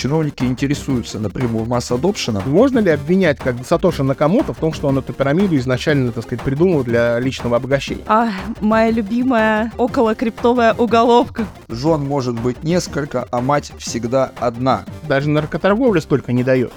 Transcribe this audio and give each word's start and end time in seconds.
чиновники 0.00 0.44
интересуются 0.44 1.18
напрямую 1.18 1.66
масс-адопшеном. 1.66 2.48
Можно 2.48 2.78
ли 2.78 2.90
обвинять 2.90 3.38
как 3.38 3.56
Сатоши 3.66 4.02
Накамото 4.02 4.54
в 4.54 4.56
том, 4.56 4.72
что 4.72 4.88
он 4.88 4.96
эту 4.96 5.12
пирамиду 5.12 5.56
изначально, 5.58 6.10
так 6.10 6.24
сказать, 6.24 6.42
придумал 6.42 6.82
для 6.84 7.20
личного 7.20 7.58
обогащения? 7.58 8.02
А, 8.06 8.30
моя 8.62 8.90
любимая 8.90 9.70
около 9.76 10.14
криптовая 10.14 10.72
уголовка. 10.72 11.46
Жен 11.68 12.00
может 12.06 12.40
быть 12.40 12.64
несколько, 12.64 13.28
а 13.30 13.42
мать 13.42 13.72
всегда 13.76 14.32
одна. 14.40 14.86
Даже 15.06 15.28
наркоторговля 15.28 16.00
столько 16.00 16.32
не 16.32 16.44
дает. 16.44 16.72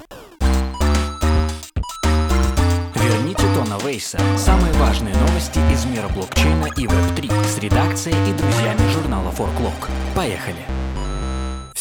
Верните 2.94 3.44
Тона 3.54 3.78
Вейса. 3.86 4.18
Самые 4.36 4.74
важные 4.74 5.14
новости 5.14 5.60
из 5.72 5.86
мира 5.86 6.08
блокчейна 6.14 6.66
и 6.76 6.84
Web3 6.84 7.32
с 7.46 7.58
редакцией 7.58 8.16
и 8.30 8.34
друзьями 8.36 8.92
журнала 8.92 9.30
Forklog. 9.30 9.88
Поехали! 10.14 10.83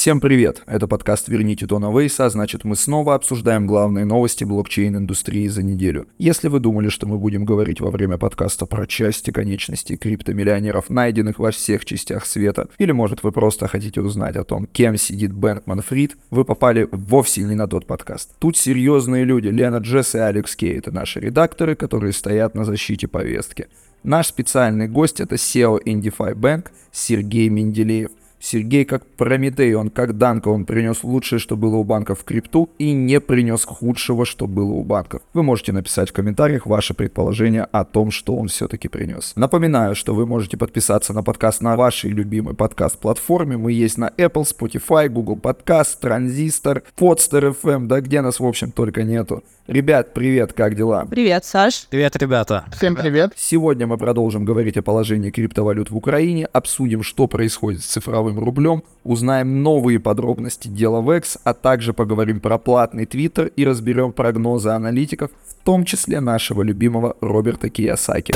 Всем 0.03 0.19
привет! 0.19 0.63
Это 0.65 0.85
подкаст 0.85 1.29
«Верните 1.29 1.65
Тона 1.65 1.89
Вейса», 1.97 2.29
значит 2.29 2.65
мы 2.65 2.75
снова 2.75 3.15
обсуждаем 3.15 3.65
главные 3.65 4.03
новости 4.03 4.43
блокчейн-индустрии 4.43 5.47
за 5.47 5.63
неделю. 5.63 6.07
Если 6.17 6.49
вы 6.49 6.59
думали, 6.59 6.89
что 6.89 7.07
мы 7.07 7.17
будем 7.17 7.45
говорить 7.45 7.79
во 7.79 7.89
время 7.89 8.17
подкаста 8.17 8.65
про 8.65 8.85
части 8.85 9.31
конечностей 9.31 9.95
криптомиллионеров, 9.95 10.89
найденных 10.89 11.39
во 11.39 11.51
всех 11.51 11.85
частях 11.85 12.25
света, 12.25 12.67
или 12.79 12.91
может 12.91 13.23
вы 13.23 13.31
просто 13.31 13.69
хотите 13.69 14.01
узнать 14.01 14.35
о 14.35 14.43
том, 14.43 14.65
кем 14.65 14.97
сидит 14.97 15.31
Бэнкман 15.31 15.81
Фрид, 15.81 16.17
вы 16.31 16.43
попали 16.43 16.89
вовсе 16.91 17.43
не 17.43 17.55
на 17.55 17.69
тот 17.69 17.87
подкаст. 17.87 18.35
Тут 18.39 18.57
серьезные 18.57 19.23
люди, 19.23 19.47
Лена 19.47 19.77
Джесс 19.77 20.15
и 20.15 20.17
Алекс 20.17 20.53
Кей, 20.57 20.79
это 20.79 20.91
наши 20.91 21.21
редакторы, 21.21 21.77
которые 21.77 22.11
стоят 22.11 22.55
на 22.55 22.65
защите 22.65 23.07
повестки. 23.07 23.69
Наш 24.03 24.27
специальный 24.27 24.89
гость 24.89 25.21
это 25.21 25.35
SEO 25.35 25.79
IndieFi 25.81 26.33
Bank 26.33 26.71
Сергей 26.91 27.47
Менделеев. 27.47 28.11
Сергей 28.43 28.83
как 28.83 29.05
Прометей, 29.05 29.73
он 29.73 29.89
как 29.89 30.17
Данка, 30.17 30.49
он 30.49 30.65
принес 30.65 31.03
лучшее, 31.03 31.39
что 31.39 31.55
было 31.55 31.77
у 31.77 31.85
банков 31.85 32.19
в 32.19 32.23
крипту, 32.25 32.69
и 32.77 32.91
не 32.91 33.21
принес 33.21 33.63
худшего, 33.63 34.25
что 34.25 34.47
было 34.47 34.71
у 34.73 34.83
банков. 34.83 35.21
Вы 35.33 35.43
можете 35.43 35.71
написать 35.71 36.09
в 36.09 36.13
комментариях 36.13 36.65
ваше 36.65 36.93
предположение 36.93 37.63
о 37.63 37.85
том, 37.85 38.11
что 38.11 38.35
он 38.35 38.49
все-таки 38.49 38.89
принес. 38.89 39.31
Напоминаю, 39.37 39.95
что 39.95 40.13
вы 40.13 40.25
можете 40.25 40.57
подписаться 40.57 41.13
на 41.13 41.23
подкаст 41.23 41.61
на 41.61 41.77
вашей 41.77 42.09
любимой 42.09 42.53
подкаст-платформе. 42.53 43.55
Мы 43.55 43.71
есть 43.71 43.97
на 43.97 44.09
Apple, 44.17 44.43
Spotify, 44.43 45.07
Google 45.07 45.37
Podcast, 45.37 45.99
Transistor, 46.01 46.83
Podster 46.97 47.55
FM, 47.55 47.87
да 47.87 48.01
где 48.01 48.19
нас, 48.19 48.41
в 48.41 48.45
общем, 48.45 48.71
только 48.71 49.03
нету. 49.03 49.41
Ребят, 49.67 50.13
привет, 50.13 50.51
как 50.51 50.75
дела? 50.75 51.05
Привет, 51.09 51.45
Саш. 51.45 51.87
Привет, 51.89 52.17
ребята. 52.17 52.65
Всем 52.75 52.97
привет. 52.97 53.31
Сегодня 53.37 53.87
мы 53.87 53.97
продолжим 53.97 54.43
говорить 54.43 54.75
о 54.75 54.81
положении 54.81 55.31
криптовалют 55.31 55.89
в 55.89 55.95
Украине, 55.95 56.49
обсудим, 56.51 57.01
что 57.01 57.27
происходит 57.27 57.81
с 57.81 57.85
цифровым 57.85 58.37
рублем, 58.39 58.83
узнаем 59.05 59.63
новые 59.63 60.01
подробности 60.01 60.67
дела 60.67 61.01
VEX, 61.01 61.39
а 61.45 61.53
также 61.53 61.93
поговорим 61.93 62.41
про 62.41 62.57
платный 62.57 63.05
твиттер 63.05 63.47
и 63.55 63.65
разберем 63.65 64.11
прогнозы 64.11 64.67
аналитиков, 64.67 65.31
в 65.47 65.63
том 65.63 65.85
числе 65.85 66.19
нашего 66.19 66.61
любимого 66.61 67.15
Роберта 67.21 67.69
Киясаки. 67.69 68.33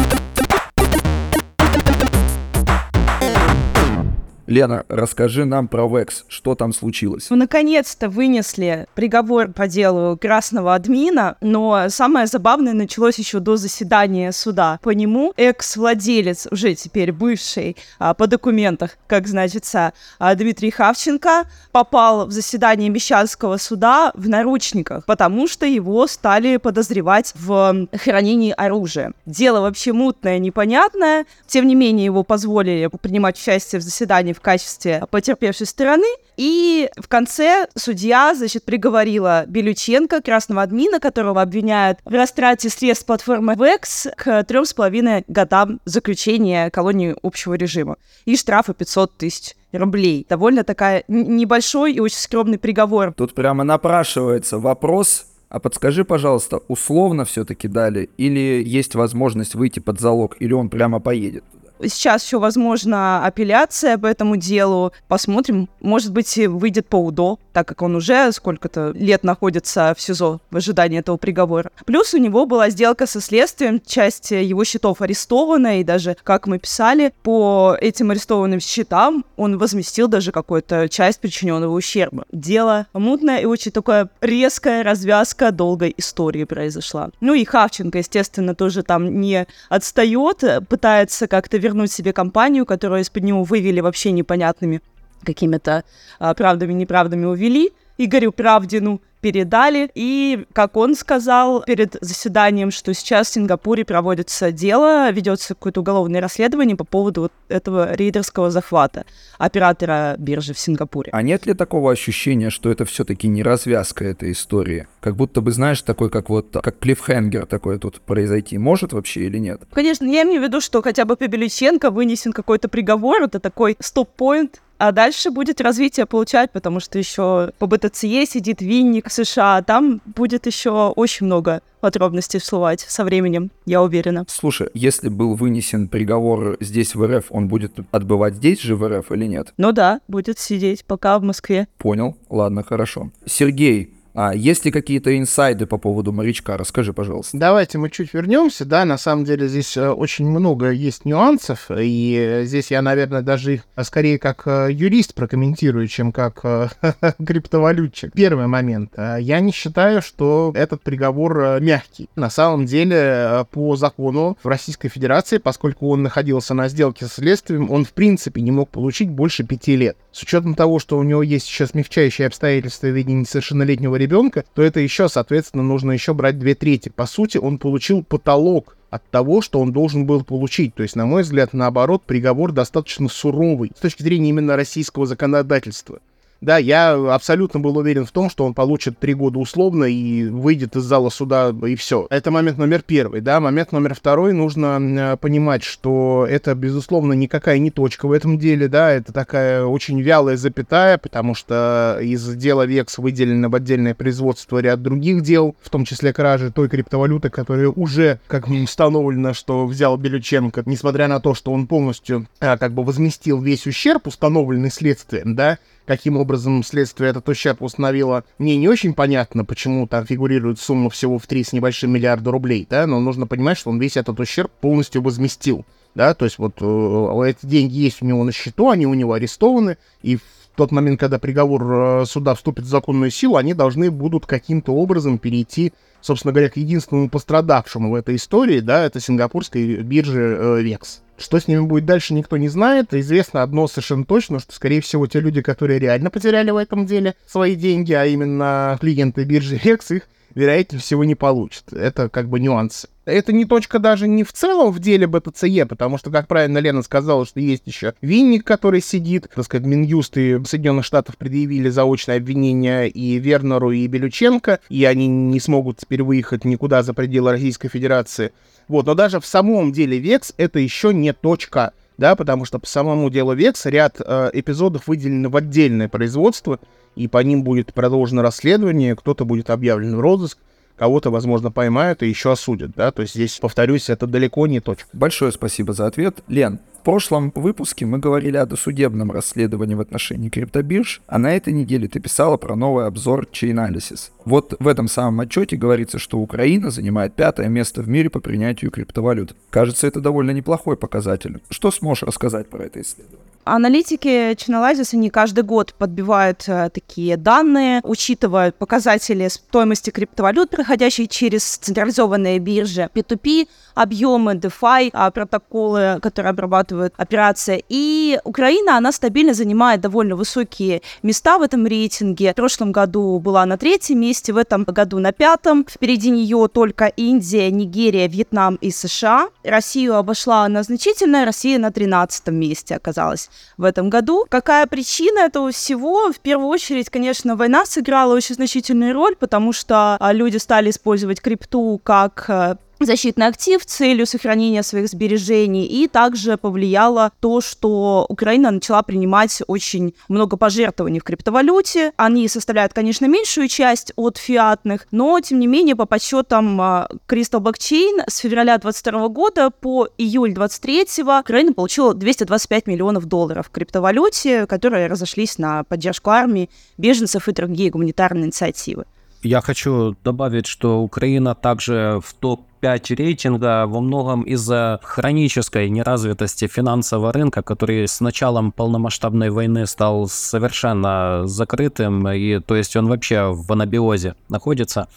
Лена, 4.48 4.86
расскажи 4.88 5.44
нам 5.44 5.67
про 5.67 5.90
Векс, 5.90 6.23
что 6.30 6.56
там 6.56 6.72
случилось? 6.72 7.30
Ну, 7.30 7.36
наконец-то 7.36 8.08
вынесли 8.08 8.88
приговор 8.95 9.52
по 9.52 9.67
делу 9.67 10.17
красного 10.17 10.73
админа, 10.73 11.36
но 11.42 11.90
самое 11.90 12.28
забавное 12.28 12.72
началось 12.72 13.20
еще 13.20 13.40
до 13.40 13.58
заседания 13.58 14.31
суда. 14.31 14.80
По 14.81 14.92
нему 14.92 15.34
экс-владелец, 15.36 16.48
уже 16.50 16.75
теперь 16.75 17.12
бывший 17.12 17.75
а, 18.00 18.14
по 18.14 18.25
документах, 18.25 18.98
как 19.08 19.28
значится, 19.28 19.92
а, 20.18 20.34
Дмитрий 20.34 20.72
Хавченко, 20.72 21.44
попал 21.73 22.28
в 22.28 22.31
заседание 22.31 22.88
Мещанского 22.88 23.58
суда 23.58 24.14
в 24.16 24.30
наручниках, 24.30 25.03
потому 25.06 25.50
что 25.50 25.66
его 25.66 26.08
стали 26.08 26.56
подозревать 26.56 27.34
в 27.36 27.88
хранении 27.92 28.53
оружия. 28.56 29.12
Дело 29.25 29.59
вообще 29.59 29.92
мутное, 29.92 30.40
непонятное. 30.40 31.25
Тем 31.47 31.68
не 31.68 31.75
менее, 31.75 32.06
его 32.06 32.24
позволили 32.24 32.90
принимать 33.02 33.38
участие 33.38 33.81
в 33.81 33.84
заседании 33.84 34.37
в 34.38 34.42
качестве 34.42 35.03
потерпевшей 35.09 35.66
стороны. 35.66 36.08
И 36.38 36.90
в 36.96 37.08
конце 37.08 37.68
судья, 37.75 38.36
значит, 38.36 38.64
приговорила 38.64 39.46
Белюченко, 39.48 40.22
красного 40.22 40.62
админа, 40.62 41.00
которого 41.00 41.42
обвиняют 41.42 41.98
в 42.06 42.14
растрате 42.14 42.70
средств 42.70 43.08
платформы 43.08 43.53
VEX, 43.53 44.14
к 44.16 44.44
трем 44.44 44.66
с 44.66 44.74
половиной 44.74 45.24
годам 45.28 45.80
заключения 45.86 46.70
колонии 46.70 47.16
общего 47.24 47.56
режима 47.56 47.97
и 48.26 48.38
штрафа 48.38 48.74
500 48.74 49.18
тысяч 49.18 49.56
рублей. 49.72 50.26
Довольно 50.30 50.64
такая 50.64 51.03
небольшой 51.08 51.94
и 51.94 52.00
очень 52.00 52.18
скромный 52.18 52.59
приговор. 52.59 53.14
Тут 53.14 53.34
прямо 53.34 53.64
напрашивается 53.64 54.59
вопрос, 54.59 55.26
а 55.50 55.59
подскажи, 55.59 56.03
пожалуйста, 56.06 56.59
условно 56.68 57.26
все-таки 57.26 57.68
дали, 57.68 58.09
или 58.18 58.62
есть 58.66 58.96
возможность 58.96 59.56
выйти 59.56 59.80
под 59.80 60.00
залог, 60.00 60.36
или 60.40 60.53
он 60.53 60.70
прямо 60.70 61.00
поедет? 61.00 61.44
Сейчас 61.82 62.24
еще 62.26 62.40
возможна 62.40 63.26
апелляция 63.26 63.98
по 63.98 64.08
этому 64.08 64.36
делу. 64.36 64.94
Посмотрим. 65.08 65.70
Может 65.82 66.12
быть, 66.12 66.38
выйдет 66.38 66.88
по 66.88 66.98
УДО, 66.98 67.40
так 67.57 67.69
как 67.69 67.81
он 67.81 67.95
уже 67.95 68.31
сколько-то 68.34 68.91
лет 68.94 69.23
находится 69.23 69.95
в 69.97 70.00
СИЗО 70.00 70.41
в 70.51 70.57
ожидании 70.57 71.00
этого 71.00 71.18
приговора. 71.18 71.72
Плюс 71.88 72.13
у 72.13 72.19
него 72.19 72.45
была 72.45 72.69
сделка 72.69 73.07
со 73.07 73.19
следствием, 73.19 73.81
часть 73.84 74.29
его 74.29 74.63
счетов 74.63 75.01
арестована, 75.01 75.79
и 75.79 75.84
даже, 75.84 76.17
как 76.23 76.46
мы 76.46 76.59
писали, 76.59 77.13
по 77.23 77.75
этим 77.81 78.12
арестованным 78.12 78.59
счетам 78.59 79.25
он 79.38 79.57
возместил 79.57 80.07
даже 80.07 80.31
какую-то 80.31 80.88
часть 80.88 81.19
причиненного 81.19 81.73
ущерба. 81.73 82.25
Дело 82.31 82.85
мутное 82.94 83.40
и 83.40 83.46
очень 83.46 83.72
такая 83.72 84.07
резкая 84.22 84.84
развязка 84.84 85.51
долгой 85.51 85.96
истории 85.97 86.44
произошла. 86.44 87.09
Ну 87.22 87.34
и 87.34 87.44
Хавченко, 87.44 87.97
естественно, 87.97 88.53
тоже 88.53 88.84
там 88.84 89.19
не 89.19 89.47
отстает, 89.69 90.44
пытается 90.69 91.28
как-то 91.28 91.57
вернуть 91.57 91.91
себе 91.91 92.13
компанию, 92.13 92.67
которую 92.67 93.01
из-под 93.01 93.23
него 93.23 93.41
вывели 93.41 93.79
вообще 93.79 94.12
непонятными 94.12 94.84
какими-то 95.23 95.83
а, 96.19 96.33
правдами, 96.33 96.73
неправдами 96.73 97.25
увели. 97.25 97.72
Игорю 97.97 98.31
Правдину 98.31 99.01
передали. 99.22 99.89
И, 99.95 100.45
как 100.53 100.78
он 100.78 100.95
сказал 100.95 101.63
перед 101.63 101.97
заседанием, 102.01 102.72
что 102.72 102.94
сейчас 102.94 103.29
в 103.29 103.33
Сингапуре 103.33 103.85
проводится 103.85 104.51
дело, 104.51 105.11
ведется 105.11 105.55
какое-то 105.55 105.81
уголовное 105.81 106.22
расследование 106.22 106.75
по 106.75 106.83
поводу 106.83 107.22
вот 107.22 107.33
этого 107.50 107.94
рейдерского 107.94 108.51
захвата 108.51 109.05
оператора 109.38 110.16
биржи 110.17 110.53
в 110.53 110.59
Сингапуре. 110.59 111.09
А 111.11 111.22
нет 111.22 111.45
ли 111.45 111.53
такого 111.53 111.91
ощущения, 111.91 112.49
что 112.49 112.72
это 112.72 112.85
все-таки 112.85 113.28
не 113.28 113.44
развязка 113.44 114.05
этой 114.05 114.31
истории? 114.31 114.88
Как 114.99 115.16
будто 115.16 115.41
бы, 115.41 115.51
знаешь, 115.51 115.81
такой, 115.81 116.09
как 116.09 116.29
вот, 116.29 116.55
как 116.61 116.79
клиффхенгер 116.79 117.45
такой 117.45 117.79
тут 117.79 118.01
произойти 118.01 118.57
может 118.57 118.94
вообще 118.94 119.25
или 119.25 119.38
нет? 119.38 119.61
Конечно, 119.72 120.05
я 120.05 120.23
имею 120.23 120.41
в 120.41 120.44
виду, 120.44 120.61
что 120.61 120.81
хотя 120.81 121.05
бы 121.05 121.16
Пебеличенко 121.16 121.91
вынесен 121.91 122.34
какой-то 122.34 122.69
приговор, 122.69 123.23
это 123.23 123.39
такой 123.39 123.78
стоп-поинт, 123.79 124.61
а 124.78 124.92
дальше 124.92 125.32
будет 125.32 125.62
развитие 125.62 126.06
получать, 126.06 126.52
потому 126.52 126.80
что 126.80 126.98
еще 126.98 127.52
по 127.60 127.68
БТЦЕ 127.68 128.26
сидит 128.26 128.62
Винник 128.62 129.10
США, 129.12 129.62
там 129.62 130.02
будет 130.06 130.46
еще 130.46 130.94
очень 130.96 131.26
много 131.26 131.62
подробностей 131.80 132.40
всплывать 132.40 132.82
со 132.82 133.04
временем, 133.04 133.52
я 133.66 133.82
уверена. 133.82 134.26
Слушай, 134.28 134.70
если 134.74 135.10
был 135.10 135.36
вынесен 135.36 135.88
приговор 135.88 136.58
здесь 136.60 136.96
в 136.96 137.06
РФ, 137.06 137.26
он 137.30 137.48
будет 137.48 137.74
отбывать 137.92 138.36
здесь 138.36 138.62
же 138.62 138.76
в 138.76 138.88
РФ 138.88 139.12
или 139.12 139.26
нет? 139.26 139.54
Ну 139.58 139.72
да, 139.72 140.02
будет 140.08 140.40
сидеть 140.40 140.86
пока 140.86 141.20
в 141.20 141.24
Москве. 141.24 141.68
Понял, 141.78 142.18
ладно, 142.30 142.64
хорошо. 142.64 143.12
Сергей, 143.26 143.94
а 144.19 144.33
есть 144.33 144.66
ли 144.66 144.72
какие-то 144.72 145.16
инсайды 145.16 145.67
по 145.67 145.78
поводу 145.78 146.11
морячка? 146.11 146.57
Расскажи, 146.57 146.91
пожалуйста. 146.91 147.38
Давайте 147.38 147.78
мы 147.78 147.91
чуть 147.91 148.16
вернемся. 148.16 148.66
Да, 148.66 148.83
на 148.83 148.97
самом 148.97 149.25
деле 149.25 149.47
здесь 149.47 149.78
э, 149.78 149.91
очень 149.91 150.28
много 150.28 150.72
есть 150.72 151.05
нюансов, 151.05 151.67
и 151.69 152.41
здесь 152.45 152.72
я, 152.72 152.81
наверное, 152.81 153.22
даже 153.22 153.53
их 153.53 153.61
э, 153.75 153.83
скорее 153.83 154.17
как 154.17 154.47
э, 154.47 154.69
юрист 154.72 155.13
прокомментирую, 155.13 155.88
чем 155.88 156.11
как 156.11 156.41
криптовалютчик. 157.28 158.11
Первый 158.11 158.47
момент. 158.47 158.94
Я 158.97 159.40
не 159.40 159.52
считаю, 159.52 160.02
что 160.02 160.52
этот 160.55 160.81
приговор 160.81 161.59
мягкий. 161.61 162.09
На 162.16 162.31
самом 162.31 162.66
деле, 162.66 163.46
по 163.52 163.75
закону 163.75 164.35
в 164.41 164.47
Российской 164.47 164.90
Федерации, 164.90 165.37
поскольку 165.37 165.90
он 165.90 166.02
находился 166.02 166.55
на 166.55 166.70
сделке 166.70 167.05
со 167.05 167.13
следствием, 167.13 167.70
он 167.70 167.85
в 167.85 167.93
принципе 167.93 168.41
не 168.41 168.49
мог 168.49 168.72
получить 168.72 169.11
больше 169.11 169.43
пяти 169.43 169.75
лет. 169.75 169.96
С 170.11 170.23
учетом 170.23 170.55
того, 170.55 170.79
что 170.79 170.97
у 170.97 171.03
него 171.03 171.22
есть 171.22 171.46
сейчас 171.46 171.70
смягчающие 171.70 172.25
обстоятельства 172.25 172.87
в 172.87 172.96
виде 172.96 173.13
несовершеннолетнего 173.13 173.96
ребенка, 173.96 174.07
ребенка, 174.08 174.46
то 174.56 174.62
это 174.62 174.80
еще, 174.80 175.09
соответственно, 175.09 175.64
нужно 175.64 175.92
еще 175.92 176.14
брать 176.14 176.40
две 176.40 176.56
трети. 176.56 176.90
По 176.90 177.06
сути, 177.06 177.38
он 177.38 177.58
получил 177.58 178.04
потолок 178.04 178.78
от 178.90 179.06
того, 179.09 179.42
что 179.42 179.59
он 179.59 179.74
должен 179.74 180.06
был 180.06 180.24
получить. 180.24 180.74
То 180.74 180.84
есть, 180.84 180.96
на 180.96 181.06
мой 181.06 181.24
взгляд, 181.24 181.54
наоборот, 181.54 182.04
приговор 182.06 182.54
достаточно 182.54 183.09
суровый 183.09 183.72
с 183.76 183.82
точки 183.82 184.02
зрения 184.02 184.30
именно 184.30 184.56
российского 184.56 185.06
законодательства. 185.06 186.00
Да, 186.41 186.57
я 186.57 186.93
абсолютно 187.13 187.59
был 187.59 187.78
уверен 187.78 188.05
в 188.05 188.11
том, 188.11 188.29
что 188.29 188.45
он 188.45 188.53
получит 188.53 188.99
три 188.99 189.13
года 189.13 189.39
условно 189.39 189.85
и 189.85 190.28
выйдет 190.28 190.75
из 190.75 190.84
зала 190.84 191.09
суда, 191.09 191.53
и 191.66 191.75
все. 191.75 192.07
Это 192.09 192.31
момент 192.31 192.57
номер 192.57 192.84
первый, 192.84 193.22
да. 193.22 193.39
Момент 193.39 193.72
номер 193.72 193.95
второй, 193.95 194.34
нужно 194.34 194.79
э, 194.79 195.17
понимать, 195.17 195.63
что 195.63 196.28
это, 196.29 196.53
безусловно, 196.53 197.13
никакая 197.13 197.57
не 197.57 197.72
точка 197.72 198.07
в 198.07 198.11
этом 198.11 198.37
деле, 198.37 198.67
да, 198.67 198.91
это 198.91 199.11
такая 199.11 199.63
очень 199.66 199.99
вялая 200.01 200.37
запятая, 200.37 200.97
потому 200.97 201.34
что 201.34 201.99
из 202.01 202.35
дела 202.35 202.66
Векс 202.66 202.97
выделено 202.97 203.49
в 203.49 203.55
отдельное 203.55 203.95
производство 203.95 204.59
ряд 204.59 204.81
других 204.81 205.23
дел, 205.23 205.55
в 205.61 205.69
том 205.69 205.85
числе 205.85 206.13
кражи 206.13 206.51
той 206.51 206.69
криптовалюты, 206.69 207.29
которая 207.29 207.69
уже, 207.69 208.19
как 208.28 208.47
установлено, 208.47 209.34
что 209.34 209.66
взял 209.66 209.97
Белюченко, 209.97 210.63
несмотря 210.66 211.07
на 211.07 211.19
то, 211.19 211.34
что 211.34 211.51
он 211.51 211.67
полностью 211.67 212.28
а, 212.39 212.57
как 212.57 212.73
бы 212.73 212.84
возместил 212.84 213.41
весь 213.41 213.66
ущерб, 213.66 214.07
установленный 214.07 214.72
следствием, 214.72 215.35
да, 215.35 215.57
каким 215.87 216.17
образом 216.17 216.63
следствие 216.63 217.09
этот 217.09 217.28
ущерб 217.29 217.61
установило, 217.61 218.25
мне 218.37 218.57
не 218.57 218.67
очень 218.67 218.93
понятно, 218.93 219.45
почему 219.45 219.87
там 219.87 220.05
фигурирует 220.05 220.59
сумма 220.59 220.89
всего 220.89 221.17
в 221.17 221.25
3 221.25 221.43
с 221.45 221.53
небольшим 221.53 221.91
миллиарда 221.91 222.29
рублей, 222.29 222.67
да, 222.69 222.85
но 222.85 222.99
нужно 222.99 223.25
понимать, 223.25 223.57
что 223.57 223.69
он 223.69 223.79
весь 223.79 223.97
этот 223.97 224.19
ущерб 224.19 224.51
полностью 224.59 225.01
возместил, 225.01 225.66
да, 225.95 226.13
то 226.13 226.25
есть 226.25 226.37
вот 226.37 226.57
э, 226.59 227.29
эти 227.29 227.45
деньги 227.45 227.75
есть 227.75 228.01
у 228.01 228.05
него 228.05 228.23
на 228.25 228.34
счету, 228.34 228.69
они 228.69 228.85
у 228.85 228.93
него 228.93 229.13
арестованы, 229.13 229.78
и 230.01 230.17
в 230.17 230.22
тот 230.55 230.72
момент, 230.72 230.99
когда 230.99 231.19
приговор 231.19 232.01
э, 232.01 232.05
суда 232.05 232.35
вступит 232.35 232.66
в 232.66 232.69
законную 232.69 233.09
силу, 233.09 233.37
они 233.37 233.53
должны 233.53 233.89
будут 233.89 234.25
каким-то 234.25 234.73
образом 234.73 235.19
перейти, 235.19 235.72
собственно 236.01 236.34
говоря, 236.34 236.49
к 236.49 236.57
единственному 236.57 237.09
пострадавшему 237.09 237.91
в 237.91 237.95
этой 237.95 238.17
истории, 238.17 238.59
да, 238.59 238.84
это 238.84 238.99
сингапурской 238.99 239.78
бирже 239.84 240.37
э, 240.37 240.63
VEX. 240.63 240.99
Что 241.17 241.40
с 241.40 241.47
ними 241.47 241.61
будет 241.61 241.85
дальше, 241.85 242.14
никто 242.14 242.37
не 242.37 242.47
знает. 242.47 242.93
Известно 242.93 243.41
одно 243.41 243.67
совершенно 243.67 244.05
точно, 244.05 244.40
что, 244.40 244.53
скорее 244.53 244.81
всего, 244.81 245.08
те 245.08 245.19
люди, 245.19 245.41
которые 245.41 245.79
реально 245.79 246.11
потеряли 246.11 246.52
в 246.52 246.58
этом 246.58 246.85
деле 246.85 247.16
свои 247.25 247.55
деньги, 247.55 247.93
а 247.93 248.05
именно 248.05 248.78
клиенты 248.79 249.23
биржи 249.23 249.55
Rex, 249.55 249.96
их, 249.96 250.03
вероятнее 250.35 250.79
всего, 250.79 251.03
не 251.03 251.16
получат. 251.16 251.73
Это 251.73 252.09
как 252.09 252.29
бы 252.29 252.40
нюансы. 252.40 252.87
Это 253.08 253.32
не 253.32 253.46
точка 253.46 253.80
даже 253.80 254.06
не 254.06 254.26
в 254.26 254.34
целом 254.34 254.70
в 254.74 254.80
деле 254.80 255.08
БТЦЕ, 255.08 255.66
потому 255.66 255.98
что, 255.98 256.12
как 256.12 256.27
правильно 256.27 256.58
Лена 256.58 256.82
сказала, 256.82 257.25
что 257.25 257.39
есть 257.39 257.63
еще 257.65 257.94
Винник, 258.01 258.44
который 258.44 258.82
сидит, 258.82 259.30
так 259.34 259.46
сказать, 259.46 259.65
Минюст 259.65 260.18
и 260.18 260.38
Соединенных 260.44 260.84
Штатов 260.84 261.15
предъявили 261.18 261.70
заочное 261.70 262.18
обвинение 262.18 262.89
и 262.89 263.18
Вернеру, 263.18 263.72
и 263.72 263.88
Белюченко, 263.88 264.60
и 264.68 264.84
они 264.84 265.08
не 265.08 265.39
смогут 265.39 265.77
теперь 265.77 266.04
выехать 266.04 266.44
никуда 266.44 266.84
за 266.84 266.94
пределы 266.94 267.32
Российской 267.32 267.70
Федерации. 267.70 268.34
Вот, 268.68 268.86
но 268.86 268.94
даже 268.94 269.22
в 269.22 269.25
самом 269.25 269.72
деле 269.72 270.00
Векс 270.00 270.34
это 270.36 270.60
еще 270.60 270.94
не 270.94 271.13
точка, 271.13 271.72
да, 271.98 272.18
потому 272.18 272.44
что 272.44 272.60
по 272.60 272.68
самому 272.68 273.10
делу 273.10 273.34
Векс 273.34 273.65
ряд 273.68 274.01
э, 274.06 274.32
эпизодов 274.34 274.88
выделены 274.88 275.30
в 275.30 275.38
отдельное 275.38 275.88
производство, 275.88 276.60
и 276.98 277.08
по 277.08 277.20
ним 277.20 277.44
будет 277.44 277.74
продолжено 277.74 278.22
расследование, 278.22 278.98
кто-то 278.98 279.24
будет 279.24 279.50
объявлен 279.50 279.96
в 279.96 280.01
розыск, 280.01 280.39
кого-то, 280.77 281.10
возможно, 281.10 281.51
поймают 281.51 282.03
и 282.03 282.08
еще 282.08 282.32
осудят, 282.32 282.72
да, 282.75 282.91
то 282.91 283.01
есть 283.01 283.15
здесь, 283.15 283.38
повторюсь, 283.39 283.89
это 283.89 284.08
далеко 284.08 284.48
не 284.48 284.60
точка. 284.60 284.89
Большое 284.94 285.32
спасибо 285.32 285.74
за 285.74 285.88
ответ. 285.88 286.20
Лен, 286.27 286.60
прошлом 286.88 287.34
выпуске 287.36 287.86
мы 287.86 287.98
говорили 287.98 288.38
о 288.38 288.45
досудебном 288.45 289.12
расследовании 289.12 289.75
в 289.75 289.81
отношении 289.81 290.29
криптобирж, 290.29 291.01
а 291.05 291.17
на 291.17 291.36
этой 291.36 291.51
неделе 291.51 291.89
ты 291.89 292.00
писала 292.00 292.38
про 292.38 292.55
новый 292.55 292.86
обзор 292.86 293.27
Chainalysis. 293.29 294.12
Вот 294.24 294.55
в 294.57 294.65
этом 294.65 294.88
самом 294.88 295.19
отчете 295.19 295.57
говорится, 295.57 296.00
что 296.00 296.17
Украина 296.17 296.72
занимает 296.72 297.13
пятое 297.13 297.50
место 297.50 297.81
в 297.81 297.89
мире 297.89 298.10
по 298.10 298.22
принятию 298.22 298.72
криптовалют. 298.72 299.36
Кажется, 299.50 299.86
это 299.86 300.00
довольно 300.00 300.31
неплохой 300.31 300.77
показатель. 300.77 301.41
Что 301.50 301.72
сможешь 301.72 302.03
рассказать 302.03 302.48
про 302.48 302.63
это 302.63 302.79
исследование? 302.79 303.27
Аналитики 303.48 304.34
Chainalysis, 304.34 304.89
они 304.93 305.10
каждый 305.10 305.43
год 305.43 305.74
подбивают 305.74 306.43
э, 306.48 306.69
такие 306.74 307.15
данные, 307.15 307.79
учитывают 307.84 308.55
показатели 308.55 309.27
стоимости 309.29 309.89
криптовалют, 309.89 310.50
проходящие 310.50 311.07
через 311.07 311.57
централизованные 311.57 312.39
биржи, 312.39 312.89
P2P, 312.93 313.48
объемы, 313.74 314.34
DeFi, 314.34 314.89
а, 314.91 315.12
протоколы, 315.12 316.00
которые 316.01 316.31
обрабатывают 316.31 316.76
операции. 316.98 317.63
И 317.70 318.20
Украина, 318.24 318.77
она 318.77 318.91
стабильно 318.91 319.34
занимает 319.34 319.82
довольно 319.82 320.15
высокие 320.15 320.82
места 321.03 321.38
в 321.38 321.41
этом 321.41 321.65
рейтинге. 321.65 322.32
В 322.32 322.36
прошлом 322.36 322.72
году 322.72 323.20
была 323.20 323.46
на 323.46 323.58
третьем 323.58 324.00
месте, 324.00 324.34
в 324.34 324.38
этом 324.38 324.63
году 324.63 325.00
на 325.00 325.12
пятом. 325.12 325.65
Впереди 325.70 326.10
нее 326.10 326.48
только 326.48 326.86
Индия, 326.86 327.51
Нигерия, 327.51 328.08
Вьетнам 328.08 328.56
и 328.56 328.72
США. 328.72 329.29
Россию 329.44 329.96
обошла 329.96 330.48
на 330.48 330.63
значительно, 330.63 331.25
Россия 331.25 331.58
на 331.60 331.72
тринадцатом 331.72 332.36
месте 332.36 332.75
оказалась 332.75 333.30
в 333.58 333.63
этом 333.63 333.89
году. 333.89 334.25
Какая 334.30 334.65
причина 334.68 335.20
этого 335.20 335.51
всего? 335.51 336.12
В 336.12 336.20
первую 336.20 336.48
очередь, 336.48 336.89
конечно, 336.89 337.36
война 337.36 337.65
сыграла 337.65 338.13
очень 338.13 338.36
значительную 338.36 338.94
роль, 338.94 339.15
потому 339.15 339.53
что 339.53 339.98
а, 340.00 340.13
люди 340.13 340.38
стали 340.38 340.70
использовать 340.70 341.22
крипту 341.22 341.80
как 341.84 342.25
э, 342.30 342.56
защитный 342.86 343.27
актив 343.27 343.65
целью 343.65 344.06
сохранения 344.06 344.63
своих 344.63 344.88
сбережений, 344.89 345.65
и 345.65 345.88
также 345.88 346.38
повлияло 346.38 347.12
то, 347.20 347.41
что 347.41 348.06
Украина 348.10 348.51
начала 348.51 348.82
принимать 348.84 349.41
очень 349.48 349.94
много 350.08 350.38
пожертвований 350.38 351.00
в 351.00 351.03
криптовалюте. 351.03 351.94
Они 351.98 352.27
составляют, 352.27 352.74
конечно, 352.74 353.06
меньшую 353.06 353.48
часть 353.48 353.94
от 353.96 354.18
фиатных, 354.18 354.88
но, 354.91 355.20
тем 355.20 355.39
не 355.39 355.48
менее, 355.48 355.75
по 355.75 355.86
подсчетам 355.86 356.60
а, 356.62 356.88
Crystal 357.08 357.39
Blockchain 357.39 358.03
с 358.08 358.18
февраля 358.18 358.58
2022 358.58 359.08
года 359.10 359.50
по 359.50 359.88
июль 359.98 360.34
2023 360.34 361.03
Украина 361.03 361.53
получила 361.53 361.94
225 361.94 362.68
миллионов 362.68 363.06
долларов 363.06 363.48
в 363.48 363.51
криптовалюте, 363.51 364.46
которые 364.46 364.88
разошлись 364.88 365.38
на 365.38 365.63
поддержку 365.63 366.10
армии, 366.10 366.50
беженцев 366.77 367.27
и 367.27 367.32
другие 367.32 367.70
гуманитарные 367.70 368.25
инициативы. 368.25 368.86
Я 369.24 369.41
хочу 369.41 369.96
добавить, 370.03 370.46
что 370.46 370.79
Украина 370.81 371.34
также 371.34 372.00
в 372.03 372.13
топ-5 372.13 372.96
рейтинга 372.96 373.65
во 373.65 373.81
многом 373.81 374.22
из-за 374.22 374.79
хронической 374.84 375.69
неразвитости 375.69 376.48
финансового 376.48 377.12
рынка, 377.12 377.41
который 377.41 377.88
с 377.88 378.00
началом 378.00 378.51
полномасштабной 378.51 379.31
войны 379.31 379.65
стал 379.65 380.08
совершенно 380.08 381.24
закрытым, 381.25 382.08
и 382.10 382.39
то 382.39 382.55
есть 382.55 382.75
он 382.75 382.88
вообще 382.88 383.31
в 383.34 383.51
анабиозе 383.51 384.15
находится. 384.29 384.88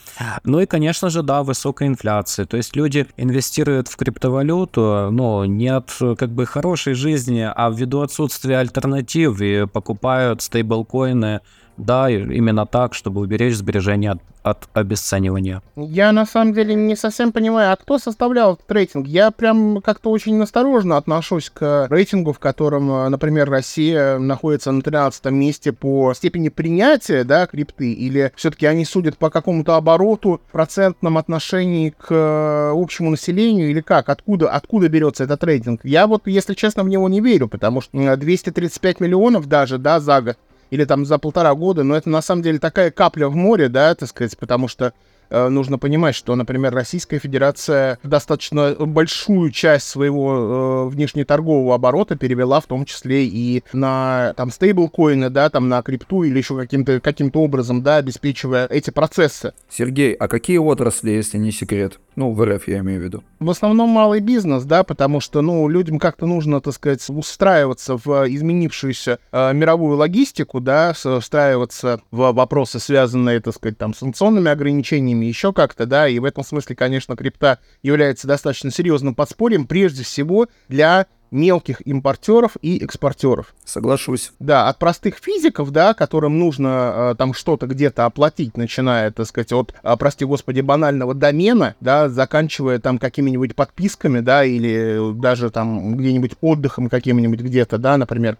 Ну 0.44 0.60
и, 0.60 0.66
конечно 0.66 1.08
же, 1.08 1.22
да, 1.22 1.42
высокая 1.42 1.88
инфляция. 1.88 2.44
То 2.44 2.58
есть 2.58 2.76
люди 2.76 3.06
инвестируют 3.16 3.88
в 3.88 3.96
криптовалюту, 3.96 5.08
но 5.10 5.46
не 5.46 5.68
от 5.68 5.90
как 6.18 6.30
бы 6.30 6.44
хорошей 6.44 6.92
жизни, 6.92 7.50
а 7.52 7.70
ввиду 7.70 8.02
отсутствия 8.02 8.58
альтернатив 8.58 9.40
и 9.40 9.66
покупают 9.66 10.42
стейблкоины, 10.42 11.40
да, 11.84 12.10
именно 12.10 12.66
так, 12.66 12.94
чтобы 12.94 13.20
уберечь 13.20 13.54
сбережения 13.54 14.12
от, 14.12 14.20
от 14.42 14.68
обесценивания. 14.74 15.62
Я 15.76 16.12
на 16.12 16.26
самом 16.26 16.52
деле 16.52 16.74
не 16.74 16.96
совсем 16.96 17.32
понимаю, 17.32 17.72
а 17.72 17.76
кто 17.76 17.98
составлял 17.98 18.54
этот 18.54 18.70
рейтинг? 18.70 19.06
Я 19.06 19.30
прям 19.30 19.80
как-то 19.80 20.10
очень 20.10 20.40
осторожно 20.42 20.96
отношусь 20.96 21.50
к 21.50 21.88
рейтингу, 21.90 22.32
в 22.32 22.38
котором, 22.38 22.90
э, 22.90 23.08
например, 23.08 23.48
Россия 23.48 24.18
находится 24.18 24.72
на 24.72 24.82
13 24.82 25.26
месте 25.26 25.72
по 25.72 26.12
степени 26.14 26.48
принятия, 26.48 27.24
да, 27.24 27.46
крипты, 27.46 27.92
или 27.92 28.32
все-таки 28.36 28.66
они 28.66 28.84
судят 28.84 29.16
по 29.16 29.30
какому-то 29.30 29.76
обороту, 29.76 30.40
процентном 30.52 31.18
отношении 31.18 31.90
к 31.90 32.06
э, 32.10 32.72
общему 32.74 33.10
населению, 33.10 33.70
или 33.70 33.80
как? 33.80 34.08
Откуда, 34.08 34.50
откуда 34.50 34.88
берется 34.88 35.24
этот 35.24 35.42
рейтинг? 35.44 35.80
Я 35.84 36.06
вот, 36.06 36.26
если 36.26 36.54
честно, 36.54 36.82
в 36.82 36.88
него 36.88 37.08
не 37.08 37.20
верю, 37.20 37.48
потому 37.48 37.80
что 37.80 38.16
235 38.16 39.00
миллионов 39.00 39.46
даже, 39.46 39.78
да, 39.78 40.00
за 40.00 40.20
год, 40.20 40.36
или 40.70 40.84
там 40.84 41.04
за 41.04 41.18
полтора 41.18 41.54
года, 41.54 41.82
но 41.82 41.96
это 41.96 42.08
на 42.08 42.22
самом 42.22 42.42
деле 42.42 42.58
такая 42.58 42.90
капля 42.90 43.28
в 43.28 43.34
море, 43.34 43.68
да, 43.68 43.94
так 43.94 44.08
сказать, 44.08 44.38
потому 44.38 44.68
что 44.68 44.92
нужно 45.30 45.78
понимать, 45.78 46.14
что, 46.14 46.34
например, 46.34 46.74
Российская 46.74 47.18
Федерация 47.18 47.98
достаточно 48.02 48.74
большую 48.74 49.50
часть 49.50 49.88
своего 49.88 50.86
э, 50.86 50.88
внешнеторгового 50.90 51.74
оборота 51.74 52.16
перевела 52.16 52.60
в 52.60 52.66
том 52.66 52.84
числе 52.84 53.26
и 53.26 53.62
на 53.72 54.34
там 54.36 54.50
стейблкоины, 54.50 55.30
да, 55.30 55.50
там 55.50 55.68
на 55.68 55.82
крипту 55.82 56.22
или 56.22 56.38
еще 56.38 56.56
каким-то 56.56 57.00
каким 57.00 57.30
образом, 57.34 57.82
да, 57.82 57.96
обеспечивая 57.96 58.66
эти 58.66 58.90
процессы. 58.90 59.52
Сергей, 59.68 60.14
а 60.14 60.28
какие 60.28 60.58
отрасли, 60.58 61.10
если 61.10 61.38
не 61.38 61.52
секрет? 61.52 61.98
Ну, 62.16 62.32
в 62.32 62.44
РФ 62.44 62.66
я 62.68 62.80
имею 62.80 63.00
в 63.00 63.04
виду. 63.04 63.22
В 63.38 63.48
основном 63.50 63.88
малый 63.88 64.20
бизнес, 64.20 64.64
да, 64.64 64.82
потому 64.82 65.20
что, 65.20 65.40
ну, 65.42 65.68
людям 65.68 65.98
как-то 65.98 66.26
нужно, 66.26 66.60
так 66.60 66.74
сказать, 66.74 67.08
устраиваться 67.08 67.96
в 67.96 68.26
изменившуюся 68.28 69.18
э, 69.32 69.52
мировую 69.54 69.96
логистику, 69.96 70.60
да, 70.60 70.92
устраиваться 71.04 72.02
в 72.10 72.32
вопросы, 72.32 72.78
связанные, 72.78 73.40
так 73.40 73.54
сказать, 73.54 73.78
там, 73.78 73.94
с 73.94 73.98
санкционными 73.98 74.50
ограничениями, 74.50 75.19
ними 75.20 75.26
еще 75.26 75.52
как-то, 75.52 75.86
да, 75.86 76.08
и 76.08 76.18
в 76.18 76.24
этом 76.24 76.42
смысле, 76.44 76.74
конечно, 76.74 77.16
крипта 77.16 77.58
является 77.82 78.26
достаточно 78.26 78.70
серьезным 78.70 79.14
подспорьем, 79.14 79.66
прежде 79.66 80.02
всего 80.02 80.48
для 80.68 81.06
мелких 81.30 81.86
импортеров 81.86 82.56
и 82.62 82.78
экспортеров. 82.78 83.54
Соглашусь. 83.64 84.32
Да, 84.40 84.68
от 84.68 84.78
простых 84.78 85.16
физиков, 85.22 85.70
да, 85.70 85.94
которым 85.94 86.38
нужно 86.38 87.12
э, 87.12 87.14
там 87.16 87.34
что-то 87.34 87.66
где-то 87.66 88.04
оплатить, 88.04 88.56
начиная, 88.56 89.10
так 89.10 89.26
сказать, 89.26 89.52
от, 89.52 89.74
э, 89.82 89.96
прости 89.98 90.24
господи, 90.24 90.60
банального 90.60 91.14
домена, 91.14 91.74
да, 91.80 92.08
заканчивая 92.08 92.78
там 92.78 92.98
какими-нибудь 92.98 93.54
подписками, 93.54 94.20
да, 94.20 94.44
или 94.44 95.14
даже 95.14 95.50
там 95.50 95.96
где-нибудь 95.96 96.32
отдыхом 96.40 96.88
каким-нибудь 96.88 97.40
где-то, 97.40 97.78
да, 97.78 97.96
например, 97.96 98.38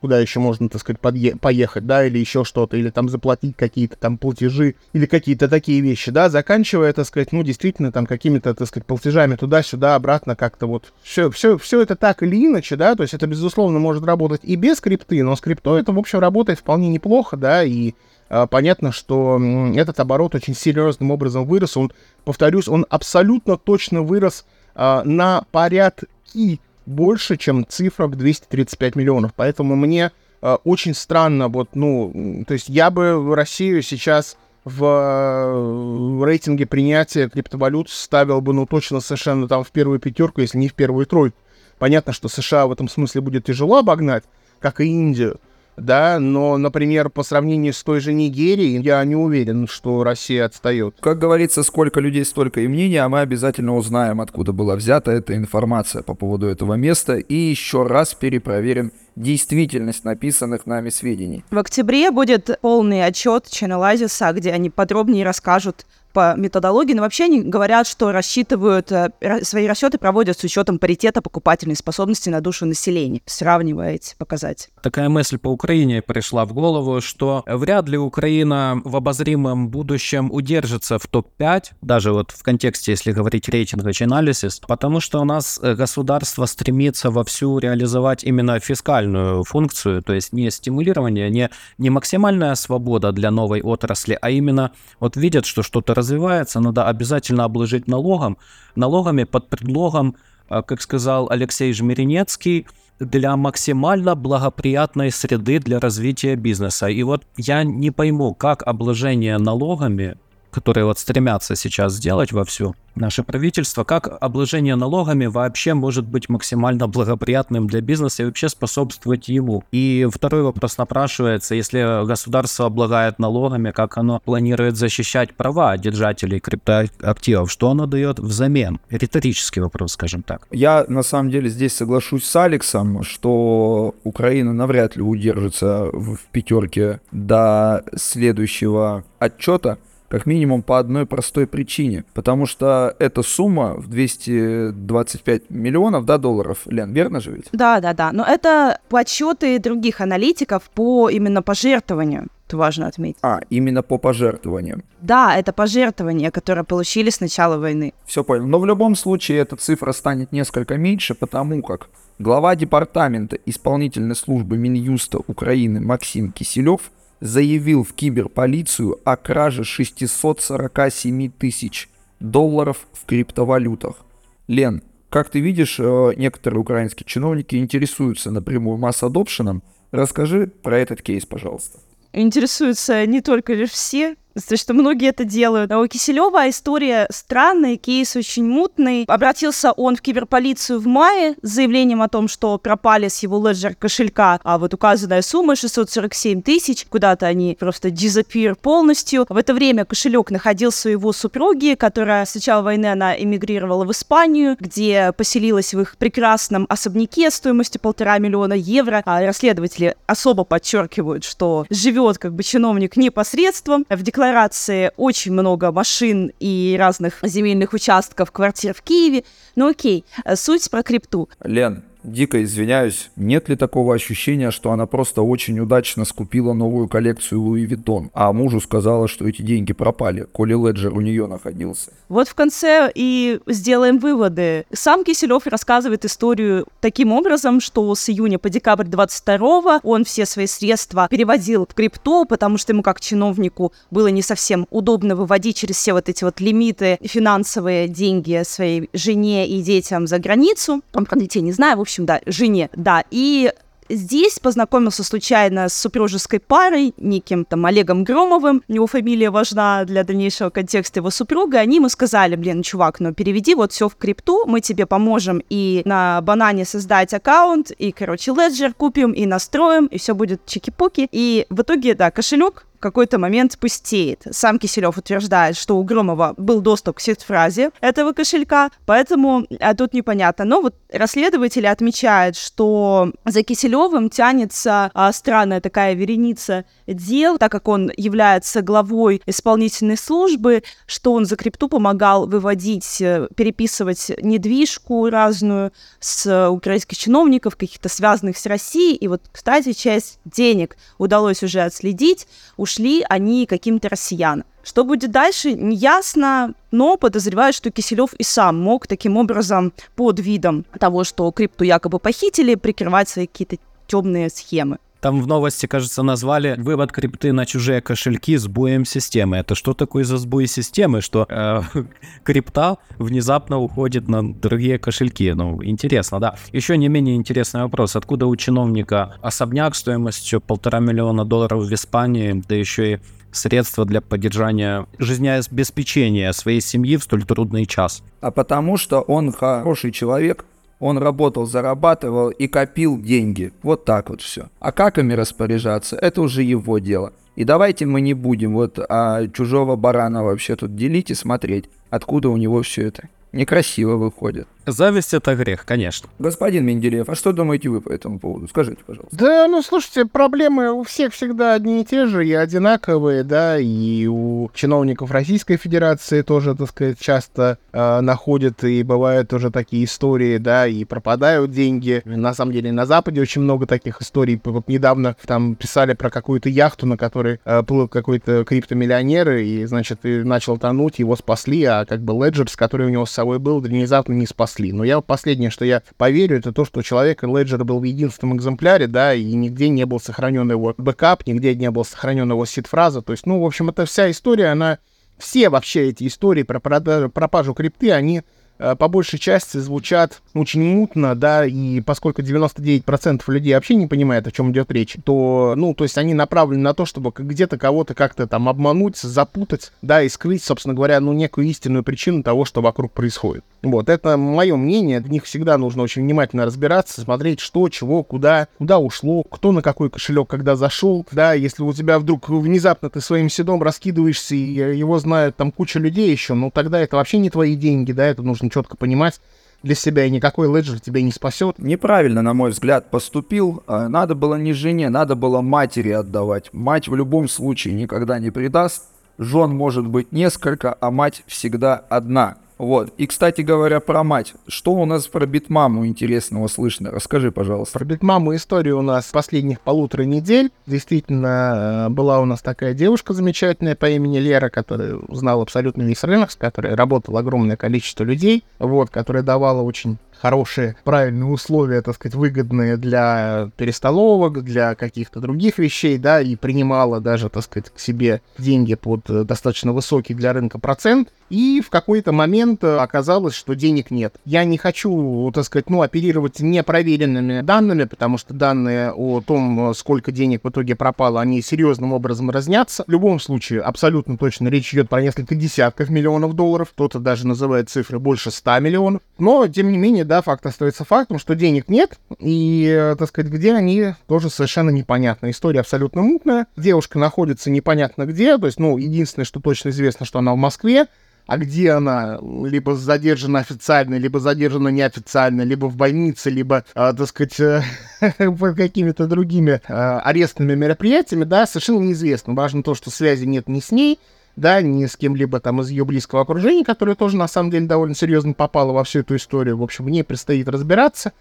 куда 0.00 0.18
еще 0.18 0.40
можно, 0.40 0.68
так 0.68 0.80
сказать, 0.80 1.00
подъе- 1.00 1.38
поехать, 1.38 1.86
да, 1.86 2.04
или 2.04 2.18
еще 2.18 2.44
что-то, 2.44 2.76
или 2.76 2.90
там 2.90 3.08
заплатить 3.08 3.56
какие-то 3.56 3.96
там 3.96 4.18
платежи, 4.18 4.74
или 4.92 5.06
какие-то 5.06 5.48
такие 5.48 5.80
вещи, 5.80 6.10
да, 6.10 6.28
заканчивая, 6.28 6.92
так 6.92 7.06
сказать, 7.06 7.32
ну, 7.32 7.42
действительно, 7.42 7.92
там 7.92 8.06
какими-то, 8.06 8.54
так 8.54 8.68
сказать, 8.68 8.86
платежами 8.86 9.36
туда-сюда, 9.36 9.94
обратно 9.94 10.36
как-то 10.36 10.66
вот. 10.66 10.92
Все, 11.02 11.30
все, 11.30 11.58
все 11.58 11.82
это 11.82 11.96
так 11.96 12.22
или 12.22 12.31
иначе, 12.36 12.76
да, 12.76 12.94
то 12.94 13.02
есть 13.02 13.14
это, 13.14 13.26
безусловно, 13.26 13.78
может 13.78 14.04
работать 14.04 14.40
и 14.44 14.56
без 14.56 14.78
скрипты, 14.78 15.22
но 15.22 15.36
скрипто 15.36 15.76
это, 15.76 15.92
в 15.92 15.98
общем, 15.98 16.18
работает 16.18 16.58
вполне 16.58 16.88
неплохо, 16.88 17.36
да, 17.36 17.62
и 17.64 17.94
а, 18.32 18.46
понятно, 18.46 18.92
что 18.92 19.38
этот 19.74 20.00
оборот 20.00 20.34
очень 20.34 20.54
серьезным 20.54 21.10
образом 21.10 21.44
вырос. 21.44 21.76
Он, 21.76 21.92
повторюсь, 22.24 22.66
он 22.66 22.86
абсолютно 22.88 23.58
точно 23.58 24.00
вырос 24.00 24.46
а, 24.74 25.02
на 25.04 25.44
порядки 25.50 26.58
больше, 26.86 27.36
чем 27.36 27.66
цифра 27.68 28.06
в 28.06 28.16
235 28.16 28.96
миллионов. 28.96 29.32
Поэтому 29.36 29.76
мне 29.76 30.12
а, 30.40 30.56
очень 30.64 30.94
странно, 30.94 31.48
вот, 31.48 31.76
ну, 31.76 32.44
то 32.48 32.54
есть 32.54 32.70
я 32.70 32.90
бы 32.90 33.34
Россию 33.36 33.82
сейчас 33.82 34.38
в, 34.64 34.80
в 34.80 36.24
рейтинге 36.24 36.64
принятия 36.64 37.28
криптовалют 37.28 37.90
ставил 37.90 38.40
бы, 38.40 38.54
ну, 38.54 38.64
точно 38.64 39.00
совершенно 39.00 39.46
там 39.46 39.62
в 39.62 39.70
первую 39.70 39.98
пятерку, 39.98 40.40
если 40.40 40.56
не 40.56 40.68
в 40.68 40.74
первую 40.74 41.04
тройку. 41.04 41.36
Понятно, 41.82 42.12
что 42.12 42.28
США 42.28 42.68
в 42.68 42.72
этом 42.72 42.86
смысле 42.88 43.22
будет 43.22 43.44
тяжело 43.44 43.78
обогнать, 43.78 44.22
как 44.60 44.80
и 44.80 44.84
Индию, 44.84 45.40
да, 45.76 46.20
но, 46.20 46.56
например, 46.56 47.10
по 47.10 47.24
сравнению 47.24 47.72
с 47.72 47.82
той 47.82 47.98
же 47.98 48.12
Нигерией, 48.12 48.80
я 48.80 49.04
не 49.04 49.16
уверен, 49.16 49.66
что 49.66 50.04
Россия 50.04 50.44
отстает. 50.44 50.94
Как 51.00 51.18
говорится, 51.18 51.64
сколько 51.64 51.98
людей, 51.98 52.24
столько 52.24 52.60
и 52.60 52.68
мнений, 52.68 52.98
а 52.98 53.08
мы 53.08 53.18
обязательно 53.18 53.74
узнаем, 53.74 54.20
откуда 54.20 54.52
была 54.52 54.76
взята 54.76 55.10
эта 55.10 55.34
информация 55.34 56.04
по 56.04 56.14
поводу 56.14 56.46
этого 56.46 56.74
места 56.74 57.16
и 57.16 57.34
еще 57.34 57.84
раз 57.84 58.14
перепроверим 58.14 58.92
действительность 59.16 60.04
написанных 60.04 60.66
нами 60.66 60.90
сведений. 60.90 61.44
В 61.50 61.58
октябре 61.58 62.12
будет 62.12 62.60
полный 62.60 63.04
отчет 63.04 63.46
Chainalysis, 63.46 64.32
где 64.34 64.52
они 64.52 64.70
подробнее 64.70 65.24
расскажут 65.24 65.84
по 66.12 66.34
методологии, 66.36 66.94
но 66.94 67.02
вообще 67.02 67.24
они 67.24 67.42
говорят, 67.42 67.86
что 67.86 68.12
рассчитывают, 68.12 68.92
э, 68.92 69.10
свои 69.42 69.66
расчеты 69.66 69.98
проводят 69.98 70.38
с 70.38 70.44
учетом 70.44 70.78
паритета 70.78 71.22
покупательной 71.22 71.76
способности 71.76 72.28
на 72.28 72.40
душу 72.40 72.66
населения, 72.66 73.20
сравнивая 73.26 73.94
эти 73.94 74.14
показатели. 74.16 74.70
Такая 74.82 75.08
мысль 75.08 75.38
по 75.38 75.48
Украине 75.48 76.02
пришла 76.02 76.44
в 76.44 76.52
голову, 76.52 77.00
что 77.00 77.42
вряд 77.46 77.88
ли 77.88 77.98
Украина 77.98 78.80
в 78.84 78.96
обозримом 78.96 79.68
будущем 79.68 80.30
удержится 80.30 80.98
в 80.98 81.06
топ-5, 81.06 81.64
даже 81.80 82.12
вот 82.12 82.30
в 82.30 82.42
контексте, 82.42 82.92
если 82.92 83.12
говорить 83.12 83.48
рейтинга 83.48 83.90
Chainalysis, 83.90 84.62
потому 84.66 85.00
что 85.00 85.20
у 85.20 85.24
нас 85.24 85.58
э, 85.62 85.74
государство 85.74 86.46
стремится 86.46 87.10
вовсю 87.10 87.58
реализовать 87.58 88.24
именно 88.24 88.60
фискальную 88.60 89.44
функцию, 89.44 90.02
то 90.02 90.12
есть 90.12 90.32
не 90.32 90.50
стимулирование, 90.50 91.30
не, 91.30 91.50
не 91.78 91.90
максимальная 91.90 92.54
свобода 92.54 93.12
для 93.12 93.30
новой 93.30 93.62
отрасли, 93.62 94.18
а 94.20 94.30
именно 94.30 94.72
вот 95.00 95.16
видят, 95.16 95.46
что 95.46 95.62
что-то 95.62 95.94
развивается, 96.02 96.60
надо 96.60 96.88
обязательно 96.88 97.44
обложить 97.44 97.88
налогом, 97.88 98.36
налогами 98.76 99.24
под 99.24 99.48
предлогом, 99.48 100.16
а, 100.48 100.62
как 100.62 100.82
сказал 100.82 101.28
Алексей 101.30 101.72
Жмиринецкий, 101.72 102.66
для 103.00 103.36
максимально 103.36 104.14
благоприятной 104.14 105.10
среды 105.10 105.58
для 105.58 105.80
развития 105.80 106.36
бизнеса. 106.36 106.86
И 106.88 107.02
вот 107.02 107.24
я 107.36 107.64
не 107.64 107.90
пойму, 107.90 108.34
как 108.34 108.62
обложение 108.62 109.38
налогами 109.38 110.16
которые 110.52 110.84
вот 110.84 110.98
стремятся 110.98 111.56
сейчас 111.56 111.94
сделать 111.94 112.30
вовсю 112.32 112.74
наше 112.94 113.22
правительство, 113.22 113.84
как 113.84 114.18
обложение 114.20 114.76
налогами 114.76 115.26
вообще 115.26 115.74
может 115.74 116.06
быть 116.06 116.28
максимально 116.28 116.88
благоприятным 116.88 117.66
для 117.66 117.80
бизнеса 117.80 118.22
и 118.22 118.26
вообще 118.26 118.48
способствовать 118.48 119.28
ему. 119.28 119.64
И 119.72 120.06
второй 120.12 120.42
вопрос 120.42 120.78
напрашивается, 120.78 121.54
если 121.54 122.06
государство 122.06 122.66
облагает 122.66 123.18
налогами, 123.18 123.70
как 123.70 123.96
оно 123.96 124.20
планирует 124.20 124.76
защищать 124.76 125.34
права 125.34 125.76
держателей 125.78 126.38
криптоактивов, 126.38 127.50
что 127.50 127.70
оно 127.70 127.86
дает 127.86 128.18
взамен? 128.18 128.78
Риторический 128.90 129.60
вопрос, 129.60 129.92
скажем 129.92 130.22
так. 130.22 130.46
Я 130.50 130.84
на 130.88 131.02
самом 131.02 131.30
деле 131.30 131.48
здесь 131.48 131.74
соглашусь 131.74 132.24
с 132.24 132.36
Алексом, 132.36 133.02
что 133.02 133.94
Украина 134.04 134.52
навряд 134.52 134.96
ли 134.96 135.02
удержится 135.02 135.88
в 135.92 136.18
пятерке 136.30 137.00
до 137.10 137.82
следующего 137.96 139.04
отчета, 139.18 139.78
как 140.12 140.26
минимум 140.26 140.62
по 140.62 140.78
одной 140.78 141.06
простой 141.06 141.46
причине. 141.46 142.04
Потому 142.12 142.44
что 142.44 142.94
эта 142.98 143.22
сумма 143.22 143.76
в 143.78 143.88
225 143.88 145.48
миллионов 145.48 146.04
да, 146.04 146.18
долларов, 146.18 146.58
Лен, 146.66 146.92
верно 146.92 147.18
же 147.20 147.30
ведь? 147.30 147.46
Да, 147.52 147.80
да, 147.80 147.94
да. 147.94 148.12
Но 148.12 148.22
это 148.22 148.78
подсчеты 148.90 149.58
других 149.58 150.02
аналитиков 150.02 150.64
по 150.74 151.08
именно 151.08 151.40
пожертвованию. 151.40 152.26
Важно 152.50 152.88
отметить. 152.88 153.20
А, 153.22 153.40
именно 153.48 153.82
по 153.82 153.96
пожертвованиям. 153.96 154.82
Да, 155.00 155.34
это 155.34 155.54
пожертвования, 155.54 156.30
которые 156.30 156.64
получили 156.64 157.08
с 157.08 157.20
начала 157.20 157.56
войны. 157.56 157.94
Все 158.04 158.22
понял. 158.22 158.46
Но 158.46 158.58
в 158.58 158.66
любом 158.66 158.94
случае 158.94 159.38
эта 159.38 159.56
цифра 159.56 159.92
станет 159.92 160.32
несколько 160.32 160.76
меньше, 160.76 161.14
потому 161.14 161.62
как 161.62 161.88
глава 162.18 162.54
департамента 162.54 163.38
исполнительной 163.46 164.14
службы 164.14 164.58
Минюста 164.58 165.20
Украины 165.26 165.80
Максим 165.80 166.32
Киселев– 166.32 166.80
заявил 167.22 167.84
в 167.84 167.92
киберполицию 167.92 169.00
о 169.04 169.16
краже 169.16 169.62
647 169.62 171.30
тысяч 171.30 171.88
долларов 172.18 172.88
в 172.92 173.06
криптовалютах. 173.06 174.04
Лен, 174.48 174.82
как 175.08 175.30
ты 175.30 175.38
видишь, 175.38 175.78
э, 175.78 176.12
некоторые 176.16 176.60
украинские 176.60 177.06
чиновники 177.06 177.54
интересуются 177.54 178.32
напрямую 178.32 178.76
масс-адопшеном. 178.76 179.62
Расскажи 179.92 180.48
про 180.48 180.78
этот 180.80 181.00
кейс, 181.00 181.24
пожалуйста. 181.24 181.78
Интересуются 182.12 183.06
не 183.06 183.20
только 183.20 183.54
лишь 183.54 183.70
все, 183.70 184.16
то, 184.34 184.56
что 184.56 184.74
многие 184.74 185.08
это 185.08 185.24
делают. 185.24 185.70
А 185.70 185.78
у 185.78 185.86
Киселева 185.86 186.48
история 186.48 187.06
странная, 187.10 187.76
кейс 187.76 188.16
очень 188.16 188.44
мутный. 188.44 189.04
Обратился 189.06 189.72
он 189.72 189.96
в 189.96 190.00
киберполицию 190.00 190.80
в 190.80 190.86
мае 190.86 191.36
с 191.42 191.50
заявлением 191.50 192.02
о 192.02 192.08
том, 192.08 192.28
что 192.28 192.58
пропали 192.58 193.08
с 193.08 193.18
его 193.22 193.46
леджер 193.46 193.74
кошелька, 193.74 194.40
а 194.42 194.58
вот 194.58 194.74
указанная 194.74 195.22
сумма 195.22 195.56
647 195.56 196.42
тысяч, 196.42 196.86
куда-то 196.88 197.26
они 197.26 197.56
просто 197.58 197.88
disappear 197.88 198.54
полностью. 198.54 199.26
В 199.28 199.36
это 199.36 199.54
время 199.54 199.84
кошелек 199.84 200.30
находился 200.30 200.88
у 200.88 200.92
его 200.92 201.12
супруги, 201.12 201.74
которая 201.74 202.24
с 202.24 202.34
начала 202.34 202.62
войны 202.62 202.86
она 202.86 203.14
эмигрировала 203.14 203.84
в 203.84 203.92
Испанию, 203.92 204.56
где 204.58 205.12
поселилась 205.12 205.74
в 205.74 205.80
их 205.80 205.96
прекрасном 205.98 206.66
особняке 206.68 207.30
стоимостью 207.30 207.80
полтора 207.80 208.18
миллиона 208.18 208.54
евро. 208.54 209.02
А 209.04 209.24
расследователи 209.24 209.96
особо 210.06 210.44
подчеркивают, 210.44 211.24
что 211.24 211.66
живет 211.70 212.18
как 212.18 212.34
бы 212.34 212.42
чиновник 212.42 212.96
не 212.96 213.09
по 213.09 213.21
средствам. 213.21 213.84
В 213.88 214.02
декларации 214.02 214.21
декларации 214.22 214.92
очень 214.96 215.32
много 215.32 215.72
машин 215.72 216.30
и 216.38 216.76
разных 216.78 217.18
земельных 217.22 217.72
участков, 217.72 218.30
квартир 218.30 218.72
в 218.72 218.80
Киеве. 218.80 219.24
Ну 219.56 219.68
окей, 219.68 220.04
э, 220.24 220.36
суть 220.36 220.70
про 220.70 220.84
крипту. 220.84 221.28
Лен, 221.42 221.82
дико 222.04 222.42
извиняюсь, 222.42 223.10
нет 223.16 223.48
ли 223.48 223.56
такого 223.56 223.94
ощущения, 223.94 224.50
что 224.50 224.72
она 224.72 224.86
просто 224.86 225.22
очень 225.22 225.58
удачно 225.60 226.04
скупила 226.04 226.52
новую 226.52 226.88
коллекцию 226.88 227.42
Louis 227.42 227.64
Vuitton, 227.64 228.10
а 228.14 228.32
мужу 228.32 228.60
сказала, 228.60 229.08
что 229.08 229.26
эти 229.26 229.42
деньги 229.42 229.72
пропали, 229.72 230.26
коли 230.32 230.54
Ledger 230.54 230.92
у 230.94 231.00
нее 231.00 231.26
находился? 231.26 231.90
Вот 232.08 232.28
в 232.28 232.34
конце 232.34 232.90
и 232.94 233.40
сделаем 233.46 233.98
выводы. 233.98 234.66
Сам 234.72 235.04
Киселев 235.04 235.46
рассказывает 235.46 236.04
историю 236.04 236.66
таким 236.80 237.12
образом, 237.12 237.60
что 237.60 237.94
с 237.94 238.10
июня 238.10 238.38
по 238.38 238.50
декабрь 238.50 238.86
22 238.86 239.80
он 239.82 240.04
все 240.04 240.26
свои 240.26 240.46
средства 240.46 241.08
переводил 241.10 241.66
в 241.68 241.74
крипту, 241.74 242.26
потому 242.26 242.58
что 242.58 242.72
ему 242.72 242.82
как 242.82 243.00
чиновнику 243.00 243.72
было 243.90 244.08
не 244.08 244.22
совсем 244.22 244.66
удобно 244.70 245.16
выводить 245.16 245.56
через 245.56 245.76
все 245.76 245.92
вот 245.92 246.08
эти 246.08 246.24
вот 246.24 246.40
лимиты 246.40 246.98
финансовые 247.02 247.88
деньги 247.88 248.42
своей 248.44 248.90
жене 248.92 249.48
и 249.48 249.62
детям 249.62 250.06
за 250.06 250.18
границу. 250.18 250.82
Он 250.94 251.06
про 251.06 251.18
детей 251.18 251.40
не 251.40 251.52
знаю, 251.52 251.78
в 251.78 251.80
общем, 251.80 251.91
общем, 251.92 252.06
да, 252.06 252.20
жене, 252.26 252.70
да. 252.74 253.04
И 253.10 253.52
здесь 253.88 254.38
познакомился 254.38 255.04
случайно 255.04 255.68
с 255.68 255.74
супружеской 255.74 256.40
парой, 256.40 256.94
неким 256.96 257.44
там 257.44 257.66
Олегом 257.66 258.04
Громовым, 258.04 258.62
его 258.68 258.86
фамилия 258.86 259.30
важна 259.30 259.84
для 259.84 260.02
дальнейшего 260.02 260.48
контекста 260.48 261.00
его 261.00 261.10
супруга, 261.10 261.58
они 261.58 261.76
ему 261.76 261.90
сказали, 261.90 262.36
блин, 262.36 262.62
чувак, 262.62 263.00
ну 263.00 263.12
переведи 263.12 263.54
вот 263.54 263.72
все 263.72 263.88
в 263.88 263.96
крипту, 263.96 264.46
мы 264.46 264.62
тебе 264.62 264.86
поможем 264.86 265.42
и 265.50 265.82
на 265.84 266.22
банане 266.22 266.64
создать 266.64 267.12
аккаунт, 267.12 267.70
и, 267.72 267.92
короче, 267.92 268.32
леджер 268.32 268.72
купим, 268.72 269.12
и 269.12 269.26
настроим, 269.26 269.86
и 269.86 269.98
все 269.98 270.14
будет 270.14 270.46
чики-пуки. 270.46 271.08
И 271.12 271.46
в 271.50 271.60
итоге, 271.60 271.94
да, 271.94 272.10
кошелек 272.10 272.66
какой-то 272.82 273.18
момент 273.18 273.58
пустеет. 273.58 274.26
Сам 274.30 274.58
Киселев 274.58 274.98
утверждает, 274.98 275.56
что 275.56 275.78
у 275.78 275.84
Громова 275.84 276.34
был 276.36 276.60
доступ 276.60 276.96
к 276.96 277.00
сид-фразе 277.00 277.70
этого 277.80 278.12
кошелька, 278.12 278.70
поэтому 278.84 279.46
а, 279.60 279.74
тут 279.74 279.94
непонятно. 279.94 280.44
Но 280.44 280.60
вот 280.60 280.74
расследователи 280.92 281.66
отмечают, 281.66 282.36
что 282.36 283.12
за 283.24 283.42
Киселевым 283.42 284.10
тянется 284.10 284.90
а, 284.92 285.12
странная 285.12 285.60
такая 285.60 285.94
вереница 285.94 286.64
дел, 286.86 287.38
так 287.38 287.50
как 287.52 287.68
он 287.68 287.90
является 287.96 288.60
главой 288.60 289.22
исполнительной 289.26 289.96
службы, 289.96 290.62
что 290.86 291.12
он 291.12 291.24
за 291.24 291.36
крипту 291.36 291.68
помогал 291.68 292.26
выводить, 292.26 293.00
э, 293.00 293.28
переписывать 293.36 294.10
недвижку 294.20 295.08
разную 295.08 295.72
с 296.00 296.48
украинских 296.50 296.98
чиновников, 296.98 297.56
каких-то 297.56 297.88
связанных 297.88 298.36
с 298.36 298.46
Россией. 298.46 298.96
И 298.96 299.08
вот, 299.08 299.22
кстати, 299.30 299.72
часть 299.72 300.18
денег 300.24 300.76
удалось 300.98 301.42
уже 301.42 301.60
отследить, 301.60 302.26
ушли 302.72 303.04
они 303.08 303.46
каким-то 303.46 303.88
россиянам. 303.88 304.44
Что 304.62 304.84
будет 304.84 305.10
дальше, 305.10 305.52
не 305.52 305.76
ясно, 305.76 306.54
но 306.70 306.96
подозреваю, 306.96 307.52
что 307.52 307.70
Киселев 307.70 308.14
и 308.14 308.22
сам 308.22 308.60
мог 308.60 308.86
таким 308.86 309.16
образом 309.16 309.72
под 309.96 310.20
видом 310.20 310.64
того, 310.78 311.04
что 311.04 311.30
крипту 311.32 311.64
якобы 311.64 311.98
похитили, 311.98 312.54
прикрывать 312.54 313.08
свои 313.08 313.26
какие-то 313.26 313.56
темные 313.86 314.30
схемы. 314.30 314.78
Там 315.02 315.20
в 315.20 315.26
новости, 315.26 315.66
кажется, 315.66 316.04
назвали 316.04 316.54
вывод 316.58 316.92
крипты 316.92 317.32
на 317.32 317.44
чужие 317.44 317.80
кошельки 317.80 318.36
с 318.36 318.46
буем 318.46 318.84
системы. 318.84 319.36
Это 319.36 319.56
что 319.56 319.74
такое 319.74 320.04
за 320.04 320.16
сбой 320.16 320.46
системы, 320.46 321.00
что 321.00 321.26
э, 321.28 321.62
крипта 322.22 322.78
внезапно 322.98 323.58
уходит 323.58 324.06
на 324.06 324.32
другие 324.32 324.78
кошельки? 324.78 325.32
Ну, 325.32 325.60
интересно, 325.64 326.20
да. 326.20 326.36
Еще 326.52 326.78
не 326.78 326.86
менее 326.86 327.16
интересный 327.16 327.62
вопрос. 327.62 327.96
Откуда 327.96 328.26
у 328.26 328.36
чиновника 328.36 329.16
особняк 329.22 329.74
стоимостью 329.74 330.40
полтора 330.40 330.78
миллиона 330.78 331.24
долларов 331.24 331.64
в 331.64 331.74
Испании, 331.74 332.40
да 332.48 332.54
еще 332.54 332.92
и 332.92 332.98
средства 333.32 333.84
для 333.84 334.02
поддержания 334.02 334.86
жизнеобеспечения 334.98 336.30
своей 336.30 336.60
семьи 336.60 336.96
в 336.96 337.02
столь 337.02 337.24
трудный 337.24 337.66
час? 337.66 338.04
А 338.20 338.30
потому 338.30 338.76
что 338.76 339.00
он 339.00 339.32
хороший 339.32 339.90
человек, 339.90 340.44
он 340.82 340.98
работал, 340.98 341.46
зарабатывал 341.46 342.30
и 342.30 342.48
копил 342.48 343.00
деньги. 343.00 343.52
Вот 343.62 343.84
так 343.84 344.10
вот 344.10 344.20
все. 344.20 344.48
А 344.58 344.72
как 344.72 344.98
ими 344.98 345.12
распоряжаться, 345.12 345.96
это 345.96 346.20
уже 346.20 346.42
его 346.42 346.78
дело. 346.80 347.12
И 347.36 347.44
давайте 347.44 347.86
мы 347.86 348.00
не 348.00 348.14
будем 348.14 348.54
вот 348.54 348.80
а 348.88 349.28
чужого 349.28 349.76
барана 349.76 350.24
вообще 350.24 350.56
тут 350.56 350.74
делить 350.74 351.12
и 351.12 351.14
смотреть, 351.14 351.70
откуда 351.88 352.30
у 352.30 352.36
него 352.36 352.62
все 352.62 352.88
это 352.88 353.08
некрасиво 353.30 353.94
выходит. 353.96 354.48
Зависть 354.66 355.12
это 355.12 355.34
грех, 355.34 355.64
конечно. 355.64 356.08
Господин 356.18 356.64
Менделеев, 356.64 357.08
а 357.08 357.14
что 357.14 357.32
думаете 357.32 357.68
вы 357.68 357.80
по 357.80 357.90
этому 357.90 358.20
поводу? 358.20 358.46
Скажите, 358.48 358.78
пожалуйста. 358.86 359.16
Да, 359.16 359.48
ну 359.48 359.60
слушайте, 359.62 360.06
проблемы 360.06 360.72
у 360.72 360.84
всех 360.84 361.12
всегда 361.12 361.54
одни 361.54 361.82
и 361.82 361.84
те 361.84 362.06
же, 362.06 362.26
и 362.26 362.32
одинаковые, 362.32 363.24
да, 363.24 363.58
и 363.58 364.06
у 364.06 364.50
чиновников 364.54 365.10
Российской 365.10 365.56
Федерации 365.56 366.22
тоже, 366.22 366.54
так 366.54 366.68
сказать, 366.68 367.00
часто 367.00 367.58
э, 367.72 368.00
находят, 368.00 368.62
и 368.62 368.84
бывают 368.84 369.28
тоже 369.28 369.50
такие 369.50 369.84
истории, 369.84 370.38
да, 370.38 370.68
и 370.68 370.84
пропадают 370.84 371.50
деньги. 371.50 372.02
На 372.04 372.32
самом 372.32 372.52
деле 372.52 372.70
на 372.70 372.86
Западе 372.86 373.20
очень 373.20 373.42
много 373.42 373.66
таких 373.66 374.00
историй. 374.00 374.40
Вот 374.44 374.68
недавно 374.68 375.16
там 375.26 375.56
писали 375.56 375.94
про 375.94 376.10
какую-то 376.10 376.48
яхту, 376.48 376.86
на 376.86 376.96
которой 376.96 377.40
э, 377.44 377.62
плыл 377.64 377.88
какой-то 377.88 378.44
криптомиллионер, 378.44 379.32
и, 379.38 379.64
значит, 379.64 380.04
и 380.04 380.22
начал 380.22 380.56
тонуть, 380.56 381.00
его 381.00 381.16
спасли, 381.16 381.64
а 381.64 381.84
как 381.84 382.02
бы 382.02 382.12
Ledger, 382.12 382.54
который 382.54 382.86
у 382.86 382.90
него 382.90 383.06
с 383.06 383.10
собой 383.10 383.40
был, 383.40 383.58
внезапно 383.58 384.12
не 384.12 384.26
спас 384.26 384.51
спасли. 384.52 384.72
Но 384.72 384.84
я 384.84 385.00
последнее, 385.00 385.50
что 385.50 385.64
я 385.64 385.82
поверю, 385.96 386.38
это 386.38 386.52
то, 386.52 386.64
что 386.64 386.82
человек 386.82 387.24
Ledger 387.24 387.64
был 387.64 387.80
в 387.80 387.84
единственном 387.84 388.36
экземпляре, 388.36 388.86
да, 388.86 389.14
и 389.14 389.32
нигде 389.32 389.68
не 389.68 389.86
был 389.86 390.00
сохранен 390.00 390.50
его 390.50 390.74
бэкап, 390.76 391.26
нигде 391.26 391.54
не 391.54 391.70
был 391.70 391.84
сохранен 391.84 392.30
его 392.30 392.44
seed-фраза. 392.44 393.02
То 393.02 393.12
есть, 393.12 393.26
ну, 393.26 393.40
в 393.40 393.46
общем, 393.46 393.70
эта 393.70 393.86
вся 393.86 394.10
история, 394.10 394.48
она... 394.48 394.78
Все 395.18 395.50
вообще 395.50 395.90
эти 395.90 396.08
истории 396.08 396.42
про 396.42 396.58
продажу, 396.58 397.08
пропажу 397.08 397.54
крипты, 397.54 397.92
они 397.92 398.22
Э, 398.62 398.76
по 398.76 398.86
большей 398.86 399.18
части 399.18 399.56
звучат 399.56 400.21
очень 400.34 400.62
мутно, 400.62 401.14
да, 401.14 401.44
и 401.44 401.80
поскольку 401.80 402.22
99% 402.22 403.22
людей 403.28 403.54
вообще 403.54 403.74
не 403.74 403.86
понимают, 403.86 404.26
о 404.26 404.30
чем 404.30 404.52
идет 404.52 404.70
речь, 404.70 404.96
то, 405.04 405.54
ну, 405.56 405.74
то 405.74 405.84
есть 405.84 405.98
они 405.98 406.14
направлены 406.14 406.62
на 406.62 406.74
то, 406.74 406.86
чтобы 406.86 407.12
где-то 407.16 407.58
кого-то 407.58 407.94
как-то 407.94 408.26
там 408.26 408.48
обмануть, 408.48 408.96
запутать, 408.96 409.72
да, 409.82 410.02
и 410.02 410.08
скрыть, 410.08 410.42
собственно 410.42 410.74
говоря, 410.74 411.00
ну, 411.00 411.12
некую 411.12 411.46
истинную 411.48 411.84
причину 411.84 412.22
того, 412.22 412.44
что 412.44 412.62
вокруг 412.62 412.92
происходит. 412.92 413.44
Вот, 413.62 413.88
это 413.88 414.16
мое 414.16 414.56
мнение, 414.56 415.00
в 415.00 415.10
них 415.10 415.24
всегда 415.24 415.58
нужно 415.58 415.82
очень 415.82 416.02
внимательно 416.02 416.46
разбираться, 416.46 417.00
смотреть, 417.00 417.40
что, 417.40 417.68
чего, 417.68 418.02
куда, 418.02 418.48
куда 418.58 418.78
ушло, 418.78 419.22
кто 419.22 419.52
на 419.52 419.62
какой 419.62 419.90
кошелек 419.90 420.28
когда 420.28 420.56
зашел, 420.56 421.06
да, 421.12 421.34
если 421.34 421.62
у 421.62 421.72
тебя 421.72 421.98
вдруг 421.98 422.28
внезапно 422.28 422.90
ты 422.90 423.00
своим 423.00 423.28
седом 423.28 423.62
раскидываешься, 423.62 424.34
и 424.34 424.76
его 424.76 424.98
знают 424.98 425.36
там 425.36 425.52
куча 425.52 425.78
людей 425.78 426.10
еще, 426.10 426.34
ну, 426.34 426.50
тогда 426.50 426.80
это 426.80 426.96
вообще 426.96 427.18
не 427.18 427.30
твои 427.30 427.54
деньги, 427.54 427.92
да, 427.92 428.06
это 428.06 428.22
нужно 428.22 428.50
четко 428.50 428.76
понимать 428.76 429.20
для 429.62 429.74
себя, 429.74 430.04
и 430.04 430.10
никакой 430.10 430.48
леджер 430.48 430.80
тебя 430.80 431.02
не 431.02 431.12
спасет. 431.12 431.58
Неправильно, 431.58 432.22
на 432.22 432.34
мой 432.34 432.50
взгляд, 432.50 432.90
поступил. 432.90 433.62
А, 433.66 433.88
надо 433.88 434.14
было 434.14 434.36
не 434.36 434.52
жене, 434.52 434.88
надо 434.88 435.14
было 435.14 435.40
матери 435.40 435.90
отдавать. 435.90 436.52
Мать 436.52 436.88
в 436.88 436.94
любом 436.94 437.28
случае 437.28 437.74
никогда 437.74 438.18
не 438.18 438.30
предаст. 438.30 438.84
Жен 439.18 439.50
может 439.50 439.86
быть 439.86 440.12
несколько, 440.12 440.76
а 440.80 440.90
мать 440.90 441.22
всегда 441.26 441.76
одна. 441.76 442.36
Вот. 442.62 442.92
И, 442.96 443.08
кстати 443.08 443.40
говоря, 443.40 443.80
про 443.80 444.04
мать. 444.04 444.34
Что 444.46 444.74
у 444.74 444.84
нас 444.84 445.08
про 445.08 445.26
Битмаму 445.26 445.84
интересного 445.84 446.46
слышно? 446.46 446.92
Расскажи, 446.92 447.32
пожалуйста. 447.32 447.80
Про 447.80 447.86
Битмаму 447.86 448.36
история 448.36 448.74
у 448.74 448.82
нас 448.82 449.06
последних 449.06 449.60
полутора 449.60 450.04
недель. 450.04 450.52
Действительно, 450.68 451.86
э, 451.88 451.88
была 451.88 452.20
у 452.20 452.24
нас 452.24 452.40
такая 452.40 452.72
девушка 452.72 453.14
замечательная 453.14 453.74
по 453.74 453.90
имени 453.90 454.18
Лера, 454.18 454.48
которая 454.48 454.96
знала 455.08 455.42
абсолютно 455.42 455.82
весь 455.82 456.04
рынок, 456.04 456.30
с 456.30 456.36
которой 456.36 456.76
работало 456.76 457.18
огромное 457.18 457.56
количество 457.56 458.04
людей, 458.04 458.44
вот, 458.60 458.90
которая 458.90 459.24
давала 459.24 459.62
очень 459.62 459.98
хорошие, 460.22 460.76
правильные 460.84 461.26
условия, 461.26 461.82
так 461.82 461.96
сказать, 461.96 462.14
выгодные 462.14 462.76
для 462.76 463.50
перестоловок, 463.56 464.44
для 464.44 464.76
каких-то 464.76 465.18
других 465.18 465.58
вещей, 465.58 465.98
да, 465.98 466.20
и 466.20 466.36
принимала 466.36 467.00
даже, 467.00 467.28
так 467.28 467.42
сказать, 467.42 467.70
к 467.70 467.80
себе 467.80 468.22
деньги 468.38 468.76
под 468.76 469.10
э, 469.10 469.24
достаточно 469.24 469.72
высокий 469.72 470.14
для 470.14 470.32
рынка 470.32 470.60
процент, 470.60 471.08
и 471.32 471.62
в 471.64 471.70
какой-то 471.70 472.12
момент 472.12 472.62
э, 472.62 472.76
оказалось, 472.76 473.34
что 473.34 473.54
денег 473.54 473.90
нет. 473.90 474.14
Я 474.26 474.44
не 474.44 474.58
хочу, 474.58 475.32
так 475.34 475.44
сказать, 475.44 475.70
ну, 475.70 475.80
оперировать 475.80 476.40
непроверенными 476.40 477.40
данными, 477.40 477.84
потому 477.84 478.18
что 478.18 478.34
данные 478.34 478.92
о 478.92 479.22
том, 479.22 479.70
э, 479.70 479.74
сколько 479.74 480.12
денег 480.12 480.44
в 480.44 480.50
итоге 480.50 480.76
пропало, 480.76 481.22
они 481.22 481.40
серьезным 481.40 481.94
образом 481.94 482.28
разнятся. 482.30 482.84
В 482.86 482.90
любом 482.90 483.18
случае, 483.18 483.62
абсолютно 483.62 484.18
точно 484.18 484.48
речь 484.48 484.74
идет 484.74 484.90
про 484.90 485.00
несколько 485.00 485.34
десятков 485.34 485.88
миллионов 485.88 486.34
долларов, 486.34 486.68
кто-то 486.72 486.98
даже 486.98 487.26
называет 487.26 487.70
цифры 487.70 487.98
больше 487.98 488.30
100 488.30 488.60
миллионов, 488.60 489.00
но, 489.18 489.48
тем 489.48 489.72
не 489.72 489.78
менее, 489.78 490.04
да, 490.12 490.20
факт 490.20 490.44
остается 490.44 490.84
фактом, 490.84 491.18
что 491.18 491.34
денег 491.34 491.70
нет, 491.70 491.98
и, 492.18 492.66
э, 492.70 492.96
так 492.98 493.08
сказать, 493.08 493.32
где 493.32 493.54
они, 493.54 493.94
тоже 494.06 494.28
совершенно 494.28 494.68
непонятно. 494.68 495.30
История 495.30 495.60
абсолютно 495.60 496.02
мутная. 496.02 496.48
Девушка 496.54 496.98
находится 496.98 497.50
непонятно 497.50 498.04
где, 498.04 498.36
то 498.36 498.44
есть, 498.44 498.60
ну, 498.60 498.76
единственное, 498.76 499.24
что 499.24 499.40
точно 499.40 499.70
известно, 499.70 500.04
что 500.04 500.18
она 500.18 500.34
в 500.34 500.36
Москве, 500.36 500.84
а 501.26 501.38
где 501.38 501.70
она 501.70 502.18
либо 502.20 502.74
задержана 502.74 503.38
официально, 503.38 503.94
либо 503.94 504.20
задержана 504.20 504.68
неофициально, 504.68 505.40
либо 505.40 505.64
в 505.64 505.76
больнице, 505.76 506.28
либо, 506.28 506.66
э, 506.74 506.92
так 506.94 507.06
сказать, 507.06 507.40
э, 507.40 507.62
какими-то 508.54 509.06
другими 509.06 509.62
э, 509.66 509.72
арестными 509.72 510.54
мероприятиями, 510.54 511.24
да, 511.24 511.46
совершенно 511.46 511.78
неизвестно. 511.78 512.34
Важно 512.34 512.62
то, 512.62 512.74
что 512.74 512.90
связи 512.90 513.24
нет 513.24 513.48
ни 513.48 513.60
с 513.60 513.70
ней, 513.70 513.98
да, 514.36 514.62
ни 514.62 514.86
с 514.86 514.96
кем-либо 514.96 515.40
там 515.40 515.60
из 515.60 515.70
ее 515.70 515.84
близкого 515.84 516.22
окружения, 516.22 516.64
которое 516.64 516.94
тоже, 516.94 517.16
на 517.16 517.28
самом 517.28 517.50
деле, 517.50 517.66
довольно 517.66 517.94
серьезно 517.94 518.32
попало 518.32 518.72
во 518.72 518.84
всю 518.84 519.00
эту 519.00 519.16
историю. 519.16 519.58
В 519.58 519.62
общем, 519.62 519.84
мне 519.84 520.04
предстоит 520.04 520.48
разбираться. 520.48 521.12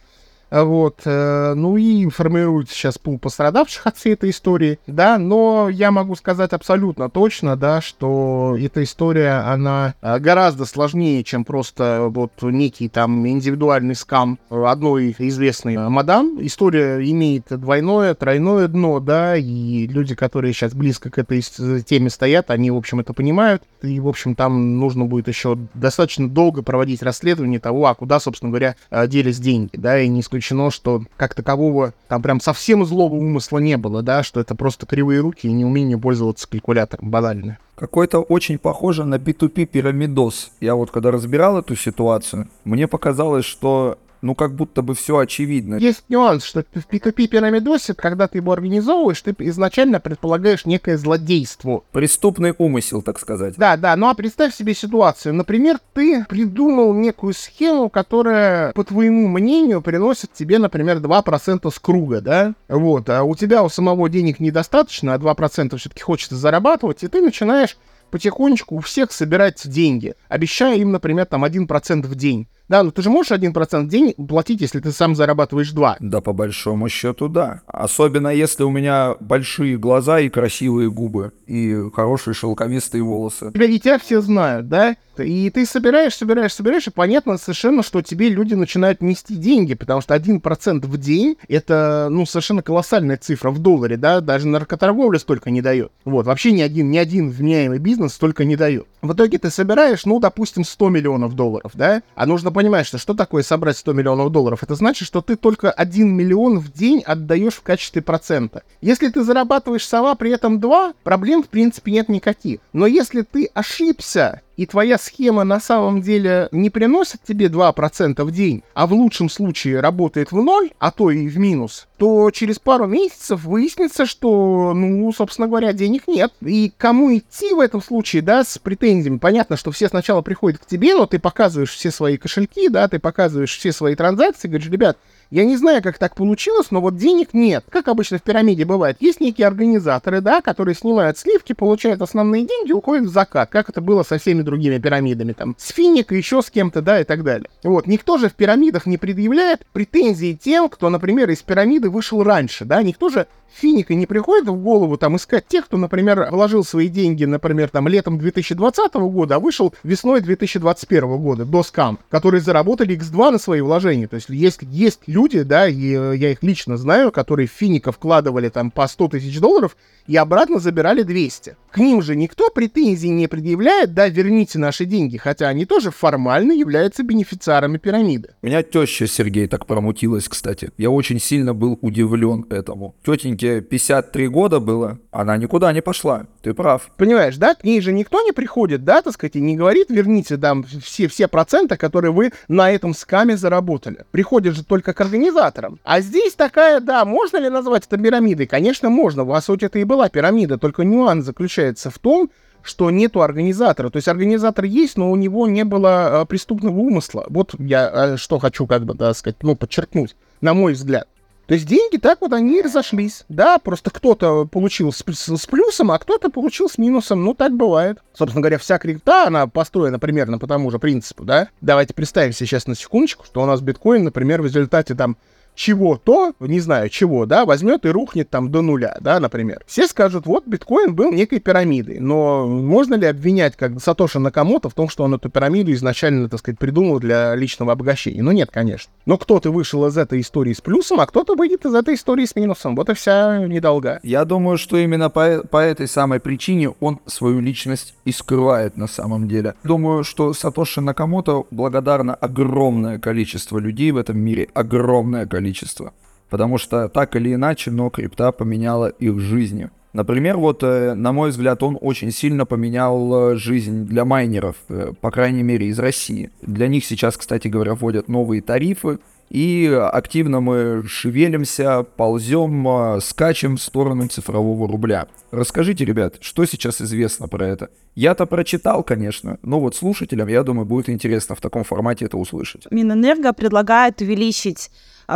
Вот, 0.52 1.02
э, 1.06 1.54
ну 1.56 1.78
и 1.78 2.10
формируется 2.10 2.76
сейчас 2.76 2.98
пул 2.98 3.18
пострадавших 3.18 3.88
от 3.88 3.96
всей 3.96 4.14
этой 4.14 4.32
истории, 4.32 4.80
да, 4.86 5.18
но 5.18 5.70
я 5.70 5.92
могу 5.92 6.16
сказать 6.16 6.52
абсолютно 6.52 7.10
точно, 7.10 7.56
да, 7.56 7.80
что 7.80 8.58
эта 8.60 8.84
история, 8.84 9.46
она 9.50 9.96
э, 10.02 10.20
гораздо 10.20 10.66
сложнее, 10.66 11.24
чем 11.24 11.46
просто 11.46 12.08
вот 12.10 12.34
некий 12.42 12.90
там 12.90 13.26
индивидуальный 13.26 13.96
скам 13.96 14.40
одной 14.50 15.16
известной 15.18 15.78
мадам. 15.90 16.38
История 16.42 17.00
имеет 17.10 17.46
двойное, 17.50 18.14
тройное 18.14 18.68
дно, 18.68 19.00
да, 19.00 19.38
и 19.38 19.88
люди, 19.88 20.16
которые 20.16 20.52
сейчас 20.52 20.74
близко 20.74 21.10
к 21.10 21.18
этой 21.18 21.42
теме 21.42 22.10
стоят, 22.10 22.52
они, 22.52 22.72
в 22.72 22.76
общем, 22.76 23.00
это 23.00 23.14
понимают, 23.14 23.64
и, 23.82 24.02
в 24.02 24.08
общем, 24.08 24.36
там 24.36 24.80
нужно 24.80 25.06
будет 25.06 25.30
еще 25.30 25.58
достаточно 25.74 26.30
долго 26.30 26.62
проводить 26.62 27.02
расследование 27.02 27.62
того, 27.62 27.86
а 27.86 27.96
куда, 27.96 28.20
собственно 28.20 28.52
говоря, 28.52 28.76
э, 28.90 29.08
делись 29.08 29.40
деньги, 29.40 29.78
да, 29.78 29.98
и 29.98 30.10
не 30.10 30.20
исключено 30.20 30.41
исключено, 30.42 30.72
что 30.72 31.04
как 31.18 31.36
такового 31.36 31.94
там 32.08 32.22
прям 32.22 32.42
совсем 32.42 32.84
злого 32.86 33.16
умысла 33.16 33.60
не 33.60 33.78
было, 33.78 34.02
да, 34.02 34.24
что 34.24 34.40
это 34.40 34.56
просто 34.56 34.86
кривые 34.86 35.22
руки 35.22 35.48
и 35.48 35.52
неумение 35.52 35.98
пользоваться 35.98 36.50
калькулятором, 36.50 37.10
банально. 37.10 37.60
Какой-то 37.76 38.20
очень 38.20 38.58
похоже 38.58 39.06
на 39.06 39.16
P2P 39.16 39.66
пирамидос. 39.66 40.52
Я 40.60 40.76
вот 40.76 40.92
когда 40.92 41.12
разбирал 41.12 41.60
эту 41.60 41.76
ситуацию, 41.76 42.48
мне 42.64 42.88
показалось, 42.88 43.46
что 43.46 43.98
ну 44.22 44.36
как 44.36 44.54
будто 44.56 44.82
бы 44.82 44.96
все 44.96 45.18
очевидно. 45.18 45.76
Есть 45.76 46.04
нюанс, 46.10 46.44
что 46.44 46.64
в 46.74 46.88
P2P 46.88 47.28
пирамидосе, 47.28 47.94
когда 47.94 48.28
ты 48.28 48.40
его 48.40 48.52
организовываешь, 48.52 49.22
ты 49.22 49.36
изначально 49.40 50.00
предполагаешь 50.00 50.66
некое 50.66 50.98
злодейство. 50.98 51.84
Преступный 51.92 52.54
умысел, 52.58 53.02
так 53.02 53.20
сказать. 53.20 53.56
Да, 53.58 53.78
да, 53.78 53.96
ну 53.96 54.08
а 54.08 54.14
представь 54.14 54.56
себе 54.56 54.74
ситуацию. 54.74 55.34
Например, 55.34 55.78
ты 55.94 56.26
придумал 56.26 56.94
некую 56.94 57.34
схему, 57.34 57.90
которая, 57.90 58.72
по 58.74 58.84
твоему 58.84 59.28
мнению, 59.28 59.82
приносит 59.82 60.34
тебе, 60.34 60.60
например, 60.60 60.98
2% 60.98 61.72
с 61.72 61.80
круга, 61.80 62.22
да? 62.22 62.54
Вот, 62.68 63.10
а 63.10 63.24
у 63.24 63.36
тебя 63.36 63.64
у 63.64 63.70
самого 63.70 64.10
денег 64.10 64.40
недостаточно, 64.40 65.14
а 65.14 65.18
2% 65.18 65.78
все-таки 65.78 66.02
хочется 66.02 66.36
зарабатывать, 66.36 67.04
и 67.04 67.08
ты 67.08 67.22
начинаешь 67.22 67.78
потихонечку 68.12 68.76
у 68.76 68.80
всех 68.80 69.12
собирать 69.12 69.62
деньги, 69.66 70.14
обещая 70.28 70.78
им, 70.78 70.92
например, 70.92 71.26
там 71.26 71.44
1% 71.44 72.06
в 72.06 72.16
день. 72.16 72.48
Да, 72.72 72.84
ну 72.84 72.92
ты 72.92 73.02
же 73.02 73.10
можешь 73.10 73.34
1% 73.34 73.82
в 73.82 73.88
день 73.90 74.14
платить, 74.14 74.62
если 74.62 74.80
ты 74.80 74.94
сам 74.94 75.14
зарабатываешь 75.14 75.72
2. 75.72 75.98
Да, 76.00 76.22
по 76.22 76.32
большому 76.32 76.88
счету, 76.88 77.28
да. 77.28 77.60
Особенно 77.68 78.30
если 78.30 78.64
у 78.64 78.70
меня 78.70 79.16
большие 79.20 79.78
глаза 79.78 80.22
и 80.22 80.30
красивые 80.30 80.90
губы, 80.90 81.34
и 81.48 81.78
хорошие 81.94 82.34
шелковистые 82.34 83.04
волосы. 83.04 83.52
Тебя 83.54 83.66
и 83.66 83.78
тебя 83.78 84.00
все 84.00 84.22
знают, 84.22 84.70
да? 84.70 84.96
И 85.18 85.50
ты 85.50 85.66
собираешь, 85.66 86.16
собираешь, 86.16 86.54
собираешь, 86.54 86.88
и 86.88 86.92
понятно 86.92 87.38
совершенно, 87.38 87.84
что 87.84 88.02
тебе 88.02 88.30
люди 88.30 88.54
начинают 88.54 89.02
нести 89.02 89.36
деньги, 89.36 89.74
потому 89.74 90.00
что 90.00 90.16
1% 90.16 90.86
в 90.86 90.98
день— 90.98 91.36
это, 91.50 92.08
ну, 92.10 92.26
совершенно 92.26 92.62
колоссальная 92.62 93.18
цифра 93.18 93.52
в 93.52 93.60
долларе, 93.60 93.98
да? 93.98 94.22
Даже 94.22 94.48
наркоторговля 94.48 95.20
столько 95.20 95.52
не 95.52 95.62
дает. 95.62 95.92
Вот, 96.06 96.26
вообще 96.26 96.54
ни 96.54 96.62
один, 96.62 96.90
ни 96.90 96.98
один 96.98 97.30
вменяемый 97.30 97.80
бизнес 97.80 98.14
столько 98.14 98.46
не 98.46 98.56
дает. 98.56 98.88
В 99.02 99.14
итоге 99.14 99.38
ты 99.38 99.50
собираешь, 99.50 100.06
ну, 100.06 100.20
допустим, 100.20 100.64
100 100.64 100.90
миллионов 100.90 101.36
долларов, 101.36 101.72
да? 101.76 102.02
А 102.16 102.26
нужно 102.26 102.52
понимать, 102.62 102.86
что 102.86 103.00
что 103.00 103.16
такое 103.16 103.42
собрать 103.42 103.76
100 103.78 103.94
миллионов 103.94 104.32
долларов? 104.32 104.62
Это 104.62 104.76
значит, 104.76 105.08
что 105.08 105.22
ты 105.22 105.36
только 105.36 105.72
1 105.72 106.08
миллион 106.16 106.60
в 106.60 106.72
день 106.72 107.02
отдаешь 107.04 107.56
в 107.56 107.64
качестве 107.64 108.04
процента. 108.04 108.62
Если 108.82 109.10
ты 109.10 109.24
зарабатываешь 109.24 109.88
сама 109.88 110.14
при 110.14 110.30
этом 110.30 110.60
2, 110.60 110.94
проблем 111.04 111.42
в 111.42 111.48
принципе 111.48 111.92
нет 111.92 112.08
никаких. 112.08 112.60
Но 112.72 112.86
если 112.86 113.24
ты 113.24 113.50
ошибся, 113.56 114.42
и 114.58 114.66
твоя 114.66 114.98
схема 114.98 115.44
на 115.44 115.60
самом 115.60 116.02
деле 116.02 116.50
не 116.52 116.70
приносит 116.70 117.22
тебе 117.24 117.48
2% 117.48 118.24
в 118.24 118.32
день, 118.32 118.64
а 118.74 118.88
в 118.88 118.94
лучшем 118.94 119.30
случае 119.30 119.80
работает 119.80 120.32
в 120.32 120.42
ноль, 120.42 120.72
а 120.80 120.92
то 120.92 121.12
и 121.12 121.28
в 121.28 121.38
минус, 121.38 121.88
то 121.98 122.32
через 122.32 122.60
пару 122.60 122.88
месяцев 122.88 123.44
выяснится, 123.44 124.06
что, 124.06 124.74
ну, 124.74 125.12
собственно 125.14 125.48
говоря, 125.48 125.74
денег 125.74 126.08
нет. 126.08 126.34
И 126.42 126.72
кому 126.78 127.16
идти 127.16 127.54
в 127.54 127.60
этом 127.60 127.82
случае, 127.82 128.22
да, 128.22 128.44
с 128.44 128.58
претензиями? 128.58 129.18
Понятно, 129.18 129.58
что 129.58 129.72
все 129.72 129.88
сначала 129.88 130.22
приходят 130.22 130.60
к 130.60 130.66
тебе, 130.66 130.96
но 130.96 131.06
ты 131.06 131.20
показываешь 131.20 131.72
все 131.72 131.92
свои 131.92 132.18
кошельки, 132.18 132.70
да, 132.70 132.88
ты 132.88 133.00
показываешь 133.00 133.56
все 133.56 133.72
свои 133.72 133.96
транзакции, 133.96 134.48
говоришь, 134.48 134.70
ребят, 134.70 134.98
я 135.32 135.46
не 135.46 135.56
знаю, 135.56 135.82
как 135.82 135.98
так 135.98 136.14
получилось, 136.14 136.72
но 136.72 136.82
вот 136.82 136.98
денег 136.98 137.34
нет. 137.34 137.64
Как 137.70 137.88
обычно 137.88 138.18
в 138.18 138.22
пирамиде 138.22 138.66
бывает. 138.66 138.98
Есть 139.00 139.22
некие 139.22 139.48
организаторы, 139.48 140.20
да, 140.20 140.42
которые 140.42 140.76
снимают 140.76 141.18
сливки, 141.18 141.54
получают 141.54 142.02
основные 142.02 142.46
деньги, 142.46 142.74
уходят 142.74 143.06
в 143.06 143.14
закат, 143.14 143.50
как 143.50 143.70
это 143.70 143.80
было 143.80 144.04
со 144.04 144.18
всеми 144.18 144.41
другими 144.42 144.78
пирамидами, 144.78 145.34
там, 145.34 145.56
с 145.58 145.72
Финик 145.72 146.12
еще 146.12 146.42
с 146.42 146.50
кем-то, 146.50 146.82
да, 146.82 147.02
и 147.02 147.04
так 147.04 147.24
далее. 147.24 147.50
Вот, 147.64 147.88
никто 147.88 148.18
же 148.18 148.30
в 148.30 148.34
пирамидах 148.34 148.86
не 148.86 148.98
предъявляет 148.98 149.66
претензии 149.74 150.38
тем, 150.42 150.70
кто, 150.70 150.90
например, 150.90 151.30
из 151.30 151.42
пирамиды 151.42 151.90
вышел 151.90 152.24
раньше, 152.24 152.66
да, 152.66 152.82
никто 152.84 153.10
же 153.10 153.28
Финика 153.54 153.94
не 153.94 154.06
приходит 154.06 154.48
в 154.48 154.56
голову 154.56 154.98
там 154.98 155.16
искать 155.16 155.48
тех, 155.48 155.66
кто, 155.66 155.78
например, 155.78 156.30
вложил 156.32 156.64
свои 156.64 156.88
деньги, 156.88 157.26
например, 157.26 157.70
там 157.70 157.88
летом 157.88 158.18
2020 158.18 158.94
года, 158.94 159.36
а 159.36 159.40
вышел 159.40 159.74
весной 159.84 160.22
2021 160.22 161.18
года, 161.18 161.46
до 161.46 161.64
скам, 161.64 162.00
которые 162.10 162.42
заработали 162.42 162.98
x2 162.98 163.32
на 163.32 163.38
свои 163.38 163.62
вложения. 163.62 164.08
То 164.08 164.16
есть 164.16 164.30
есть, 164.30 164.60
есть 164.64 165.02
люди, 165.08 165.44
да, 165.44 165.68
и 165.68 165.94
э, 165.94 166.16
я 166.16 166.32
их 166.32 166.44
лично 166.44 166.78
знаю, 166.78 167.12
которые 167.12 167.48
в 167.48 167.52
Финика 167.52 167.92
вкладывали 167.92 168.50
там 168.50 168.72
по 168.72 168.88
100 168.88 169.10
тысяч 169.10 169.40
долларов 169.40 169.76
и 170.08 170.16
обратно 170.16 170.60
забирали 170.60 171.04
200. 171.04 171.56
К 171.72 171.78
ним 171.78 172.02
же 172.02 172.16
никто 172.16 172.50
претензий 172.50 173.10
не 173.10 173.28
предъявляет, 173.28 173.94
да, 173.94 174.08
верните 174.10 174.60
наши 174.60 174.86
деньги, 174.86 175.18
хотя 175.18 175.48
они 175.48 175.66
тоже 175.66 175.92
формально 175.92 176.52
являются 176.52 177.04
бенефициарами 177.04 177.78
пирамиды. 177.78 178.30
У 178.42 178.48
меня 178.48 178.64
теща 178.64 179.08
Сергей 179.08 179.48
так 179.48 179.66
промутилась, 179.66 180.28
кстати. 180.28 180.72
Я 180.78 180.90
очень 180.90 181.20
сильно 181.20 181.54
был 181.54 181.78
удивлен 181.82 182.46
этому. 182.50 182.96
Тетеньке 183.42 183.62
53 183.62 184.28
года 184.28 184.60
было, 184.60 185.00
она 185.12 185.36
никуда 185.38 185.74
не 185.74 185.82
пошла. 185.82 186.26
Ты 186.44 186.54
прав. 186.54 186.92
Понимаешь, 186.98 187.38
да, 187.38 187.56
к 187.56 187.64
ней 187.64 187.82
же 187.82 187.92
никто 187.92 188.22
не 188.22 188.32
приходит, 188.32 188.84
да, 188.84 189.02
так 189.02 189.14
сказать, 189.14 189.36
и 189.36 189.42
не 189.42 189.56
говорит, 189.56 189.90
верните 189.90 190.38
там 190.38 190.64
все, 190.64 191.08
все 191.08 191.28
проценты, 191.28 191.76
которые 191.76 192.12
вы 192.12 192.32
на 192.48 192.72
этом 192.72 192.94
скаме 192.94 193.38
заработали. 193.38 194.06
Приходит 194.12 194.56
же 194.56 194.64
только 194.64 194.94
к 194.94 195.02
организаторам. 195.02 195.80
А 195.84 196.02
здесь 196.02 196.36
такая, 196.36 196.80
да, 196.80 197.04
можно 197.04 197.38
ли 197.38 197.50
назвать 197.50 197.88
это 197.88 197.98
пирамидой? 197.98 198.46
Конечно, 198.46 198.90
можно. 198.90 199.26
По 199.26 199.42
сути, 199.42 199.66
это 199.66 199.80
и 199.80 199.84
была 199.84 200.10
пирамида, 200.10 200.58
только 200.58 200.84
нюанс 200.84 201.26
заключается 201.26 201.90
в 201.90 201.98
том, 201.98 202.30
что 202.64 202.92
нету 202.92 203.24
организатора. 203.24 203.90
То 203.90 203.98
есть 203.98 204.08
организатор 204.08 204.66
есть, 204.66 204.98
но 204.98 205.12
у 205.12 205.16
него 205.16 205.48
не 205.48 205.64
было 205.64 206.22
э, 206.22 206.26
преступного 206.28 206.78
умысла. 206.78 207.26
Вот 207.28 207.56
я 207.58 207.90
э, 207.92 208.18
что 208.18 208.38
хочу, 208.38 208.68
как 208.68 208.86
бы, 208.86 208.94
да, 208.94 209.16
сказать, 209.16 209.38
ну, 209.42 209.56
подчеркнуть, 209.56 210.16
на 210.42 210.54
мой 210.54 210.74
взгляд. 210.74 211.08
То 211.52 211.56
есть 211.56 211.68
деньги 211.68 211.98
так 211.98 212.22
вот 212.22 212.32
они 212.32 212.62
разошлись. 212.62 213.26
Да, 213.28 213.60
просто 213.60 213.92
кто-то 213.92 214.46
получил 214.46 214.94
с, 214.94 215.04
с, 215.06 215.46
плюсом, 215.48 215.92
а 215.92 216.00
кто-то 216.00 216.30
получил 216.30 216.70
с 216.70 216.78
минусом. 216.78 217.26
Ну, 217.26 217.34
так 217.34 217.52
бывает. 217.58 217.98
Собственно 218.14 218.42
говоря, 218.42 218.58
вся 218.58 218.78
крипта, 218.78 219.28
она 219.28 219.48
построена 219.48 220.00
примерно 220.00 220.40
по 220.40 220.48
тому 220.48 220.72
же 220.72 220.80
принципу, 220.80 221.26
да. 221.26 221.50
Давайте 221.60 221.94
представим 221.94 222.32
сейчас 222.32 222.68
на 222.68 222.76
секундочку, 222.76 223.26
что 223.26 223.42
у 223.42 223.46
нас 223.46 223.60
биткоин, 223.60 224.06
например, 224.06 224.42
в 224.42 224.46
результате 224.46 224.96
там 224.96 225.18
чего-то, 225.62 226.34
не 226.40 226.60
знаю 226.60 226.90
чего, 226.90 227.28
да, 227.28 227.46
возьмет 227.46 227.86
и 227.86 227.90
рухнет 227.90 228.32
там 228.32 228.50
до 228.50 228.64
нуля, 228.64 228.98
да, 229.00 229.20
например. 229.20 229.62
Все 229.68 229.86
скажут, 229.86 230.26
вот 230.26 230.48
биткоин 230.48 230.96
был 230.96 231.12
некой 231.12 231.40
пирамидой, 231.40 232.00
но 232.00 232.48
можно 232.48 232.96
ли 232.96 233.06
обвинять 233.06 233.56
как 233.56 233.80
Сатоши 233.80 234.18
Накамото 234.18 234.70
в 234.70 234.74
том, 234.74 234.90
что 234.90 235.04
он 235.04 235.14
эту 235.14 235.30
пирамиду 235.30 235.72
изначально, 235.74 236.28
так 236.30 236.40
сказать, 236.40 236.58
придумал 236.58 237.00
для 237.00 237.36
личного 237.36 237.74
обогащения? 237.74 238.24
Ну 238.24 238.32
нет, 238.32 238.50
конечно. 238.52 238.92
Но 239.06 239.20
кто-то 239.20 239.52
вышел 239.52 239.86
из 239.86 239.96
этой 240.00 240.22
истории 240.22 240.54
с 240.54 240.62
плюсом, 240.62 241.00
а 241.00 241.06
кто-то 241.06 241.36
выйдет 241.36 241.64
из 241.64 241.76
этой 241.76 241.94
истории 241.94 242.26
с 242.26 242.36
минусом. 242.36 242.76
Вот 242.76 242.90
и 242.90 242.96
вся 242.96 243.46
недолга. 243.46 244.00
Я 244.02 244.26
думаю, 244.26 244.58
что 244.58 244.78
именно 244.78 245.12
по, 245.12 245.44
по 245.48 245.58
этой 245.58 245.88
самой 245.88 246.20
причине 246.20 246.74
он 246.80 247.00
свою 247.06 247.40
личность 247.40 247.94
и 248.04 248.12
скрывает 248.12 248.78
на 248.78 248.88
самом 248.88 249.28
деле. 249.28 249.54
Думаю, 249.64 250.04
что 250.04 250.34
Сатоши 250.34 250.82
Накамото 250.82 251.44
благодарна 251.52 252.16
огромное 252.16 252.98
количество 252.98 253.60
людей 253.60 253.92
в 253.92 253.98
этом 253.98 254.18
мире, 254.18 254.48
огромное 254.56 255.28
количество 255.28 255.51
количество. 255.52 255.94
Потому 256.30 256.58
что 256.58 256.88
так 256.88 257.16
или 257.16 257.34
иначе, 257.34 257.72
но 257.72 257.90
крипта 257.90 258.32
поменяла 258.32 258.88
их 258.88 259.20
жизни. 259.20 259.70
Например, 259.94 260.38
вот, 260.38 260.64
э, 260.64 260.94
на 260.94 261.12
мой 261.12 261.32
взгляд, 261.32 261.62
он 261.64 261.78
очень 261.82 262.12
сильно 262.12 262.46
поменял 262.46 263.34
э, 263.34 263.36
жизнь 263.36 263.86
для 263.86 264.06
майнеров, 264.06 264.56
э, 264.70 264.94
по 265.02 265.12
крайней 265.12 265.44
мере, 265.44 265.68
из 265.68 265.80
России. 265.80 266.30
Для 266.42 266.70
них 266.70 266.86
сейчас, 266.86 267.18
кстати 267.18 267.50
говоря, 267.50 267.74
вводят 267.74 268.08
новые 268.08 268.42
тарифы, 268.42 269.00
и 269.30 269.68
активно 269.94 270.40
мы 270.40 270.84
шевелимся, 270.88 271.84
ползем, 271.84 273.00
скачем 273.02 273.56
в 273.58 273.62
сторону 273.62 274.08
цифрового 274.08 274.68
рубля. 274.68 275.08
Расскажите, 275.32 275.86
ребят, 275.86 276.16
что 276.22 276.46
сейчас 276.46 276.82
известно 276.82 277.28
про 277.28 277.48
это? 277.48 277.70
Я-то 277.96 278.26
прочитал, 278.26 278.84
конечно, 278.84 279.38
но 279.42 279.60
вот 279.60 279.76
слушателям, 279.76 280.28
я 280.30 280.44
думаю, 280.44 280.66
будет 280.66 280.90
интересно 280.90 281.36
в 281.36 281.42
таком 281.42 281.64
формате 281.64 282.06
это 282.06 282.18
услышать. 282.18 282.68
Минэнерго 282.72 283.34
предлагает 283.34 284.02
увеличить 284.02 284.70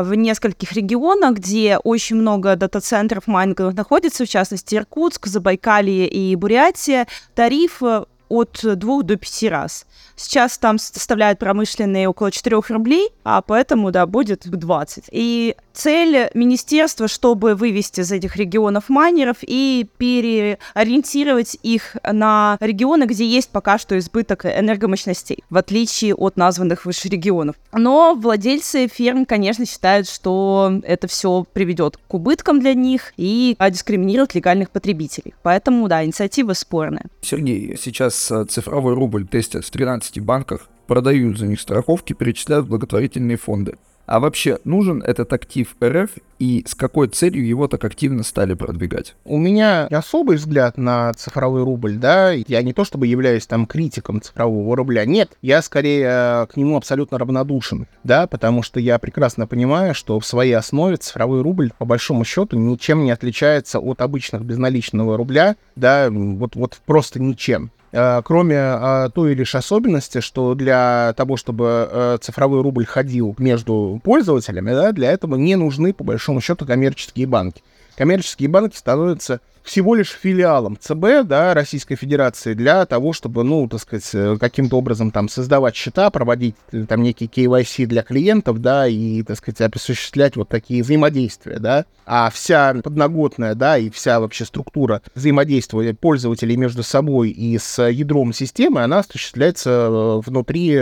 в 0.04 0.14
нескольких 0.16 0.74
регионах, 0.74 1.36
где 1.36 1.78
очень 1.78 2.16
много 2.16 2.56
дата-центров 2.56 3.28
майнинговых 3.28 3.76
находится, 3.76 4.26
в 4.26 4.30
частности 4.30 4.76
Иркутск, 4.76 5.28
Забайкалье 5.28 6.08
и 6.08 6.36
Бурятия, 6.36 7.08
тариф 7.34 7.82
от 8.30 8.60
2 8.64 9.04
до 9.04 9.16
5 9.18 9.44
раз. 9.50 9.86
Сейчас 10.16 10.58
там 10.58 10.78
составляют 10.78 11.40
промышленные 11.40 12.08
около 12.08 12.32
4 12.32 12.62
рублей, 12.70 13.10
а 13.24 13.42
поэтому, 13.42 13.92
да, 13.92 14.06
будет 14.06 14.48
20. 14.50 15.06
И 15.12 15.56
цель 15.74 16.30
министерства, 16.34 17.08
чтобы 17.08 17.56
вывести 17.56 18.00
из 18.00 18.12
этих 18.12 18.36
регионов 18.38 18.90
майнеров 18.90 19.38
и 19.42 19.88
переориентировать 19.98 21.58
их 21.62 21.98
на 22.04 22.58
регионы, 22.60 23.04
где 23.04 23.26
есть 23.26 23.50
пока 23.50 23.78
что 23.78 23.98
избыток 23.98 24.46
энергомощностей, 24.46 25.44
в 25.50 25.58
отличие 25.58 26.16
от 26.16 26.38
названных 26.38 26.86
выше 26.86 27.10
регионов. 27.10 27.56
Но 27.74 28.16
владельцы 28.16 28.88
ферм, 28.88 29.26
конечно, 29.26 29.66
считают, 29.66 30.08
что 30.08 30.80
это 30.84 31.08
все 31.08 31.46
приведет 31.54 31.98
к 31.98 32.14
убыткам 32.14 32.60
для 32.60 32.74
них 32.74 33.14
и 33.18 33.56
дискриминирует 33.60 34.36
легальных 34.36 34.70
потребителей. 34.72 35.34
Поэтому, 35.44 35.88
да, 35.88 36.06
инициатива 36.06 36.54
спорная. 36.54 37.06
Сергей, 37.22 37.78
сейчас 37.82 38.32
э, 38.32 38.46
цифровой 38.46 38.94
рубль 38.94 39.28
тестят 39.28 39.66
в 39.66 39.72
13 39.72 40.05
банках, 40.20 40.70
продают 40.88 41.38
за 41.38 41.48
них 41.48 41.60
страховки, 41.60 42.14
перечисляют 42.14 42.66
в 42.66 42.70
благотворительные 42.70 43.38
фонды. 43.38 43.78
А 44.06 44.20
вообще, 44.20 44.60
нужен 44.64 45.02
этот 45.02 45.34
актив 45.34 45.76
РФ 45.84 46.12
и 46.38 46.64
с 46.68 46.76
какой 46.76 47.08
целью 47.08 47.46
его 47.46 47.68
так 47.68 47.84
активно 47.84 48.24
стали 48.24 48.54
продвигать? 48.54 49.16
У 49.26 49.38
меня 49.38 49.88
особый 49.88 50.38
взгляд 50.38 50.78
на 50.78 51.12
цифровой 51.14 51.64
рубль, 51.64 51.96
да, 51.96 52.32
я 52.32 52.62
не 52.62 52.74
то 52.74 52.84
чтобы 52.84 53.08
являюсь 53.08 53.48
там 53.48 53.66
критиком 53.66 54.22
цифрового 54.22 54.76
рубля, 54.76 55.06
нет, 55.06 55.38
я 55.42 55.62
скорее 55.62 56.08
э, 56.08 56.46
к 56.48 56.58
нему 56.58 56.78
абсолютно 56.78 57.18
равнодушен, 57.18 57.88
да, 58.04 58.28
потому 58.28 58.62
что 58.62 58.80
я 58.80 59.00
прекрасно 59.00 59.48
понимаю, 59.48 59.96
что 59.96 60.20
в 60.20 60.26
своей 60.26 60.54
основе 60.54 60.98
цифровой 60.98 61.42
рубль, 61.42 61.72
по 61.78 61.86
большому 61.86 62.26
счету, 62.26 62.58
ничем 62.58 63.06
не 63.06 63.12
отличается 63.12 63.80
от 63.80 64.02
обычных 64.02 64.44
безналичного 64.44 65.18
рубля, 65.18 65.56
да, 65.76 66.10
вот, 66.12 66.56
вот 66.56 66.80
просто 66.86 67.20
ничем. 67.20 67.72
Э, 67.96 68.22
кроме 68.26 68.56
э, 68.56 69.10
той 69.16 69.36
лишь 69.36 69.56
особенности, 69.56 70.20
что 70.20 70.54
для 70.54 71.14
того, 71.16 71.38
чтобы 71.38 71.88
э, 71.90 72.18
цифровой 72.20 72.62
рубль 72.62 72.86
ходил 72.86 73.36
между 73.38 74.02
пользователями, 74.04 74.72
да, 74.72 74.92
для 74.92 75.14
этого 75.14 75.36
не 75.36 75.56
нужны, 75.56 75.94
по 75.94 76.04
большому 76.04 76.42
счету, 76.42 76.66
коммерческие 76.66 77.26
банки. 77.26 77.64
Коммерческие 77.96 78.50
банки 78.50 78.76
становятся 78.76 79.40
всего 79.66 79.96
лишь 79.96 80.12
филиалом 80.12 80.78
ЦБ, 80.80 81.26
да, 81.26 81.54
Российской 81.54 81.96
Федерации 81.96 82.54
для 82.54 82.86
того, 82.86 83.14
чтобы, 83.14 83.44
ну, 83.44 83.68
так 83.68 83.82
сказать, 83.82 84.10
э, 84.14 84.38
каким-то 84.40 84.78
образом 84.78 85.10
там 85.10 85.28
создавать 85.28 85.76
счета, 85.76 86.10
проводить 86.12 86.56
э, 86.72 86.86
там 86.88 87.02
некие 87.02 87.28
KYC 87.28 87.88
для 87.88 88.04
клиентов, 88.04 88.60
да, 88.60 88.88
и, 88.88 89.24
так 89.24 89.38
сказать, 89.38 89.76
осуществлять 89.76 90.36
вот 90.36 90.50
такие 90.50 90.84
взаимодействия, 90.84 91.58
да. 91.58 91.86
А 92.06 92.30
вся 92.30 92.76
подноготная, 92.84 93.56
да, 93.56 93.80
и 93.80 93.90
вся 93.90 94.20
вообще 94.20 94.46
структура 94.46 95.02
взаимодействия 95.16 95.96
пользователей 95.96 96.56
между 96.56 96.84
собой 96.84 97.32
и 97.32 97.58
с 97.58 97.84
ядром 97.84 98.34
системы, 98.34 98.84
она 98.84 99.00
осуществляется 99.00 99.70
э, 99.72 100.22
внутри, 100.24 100.76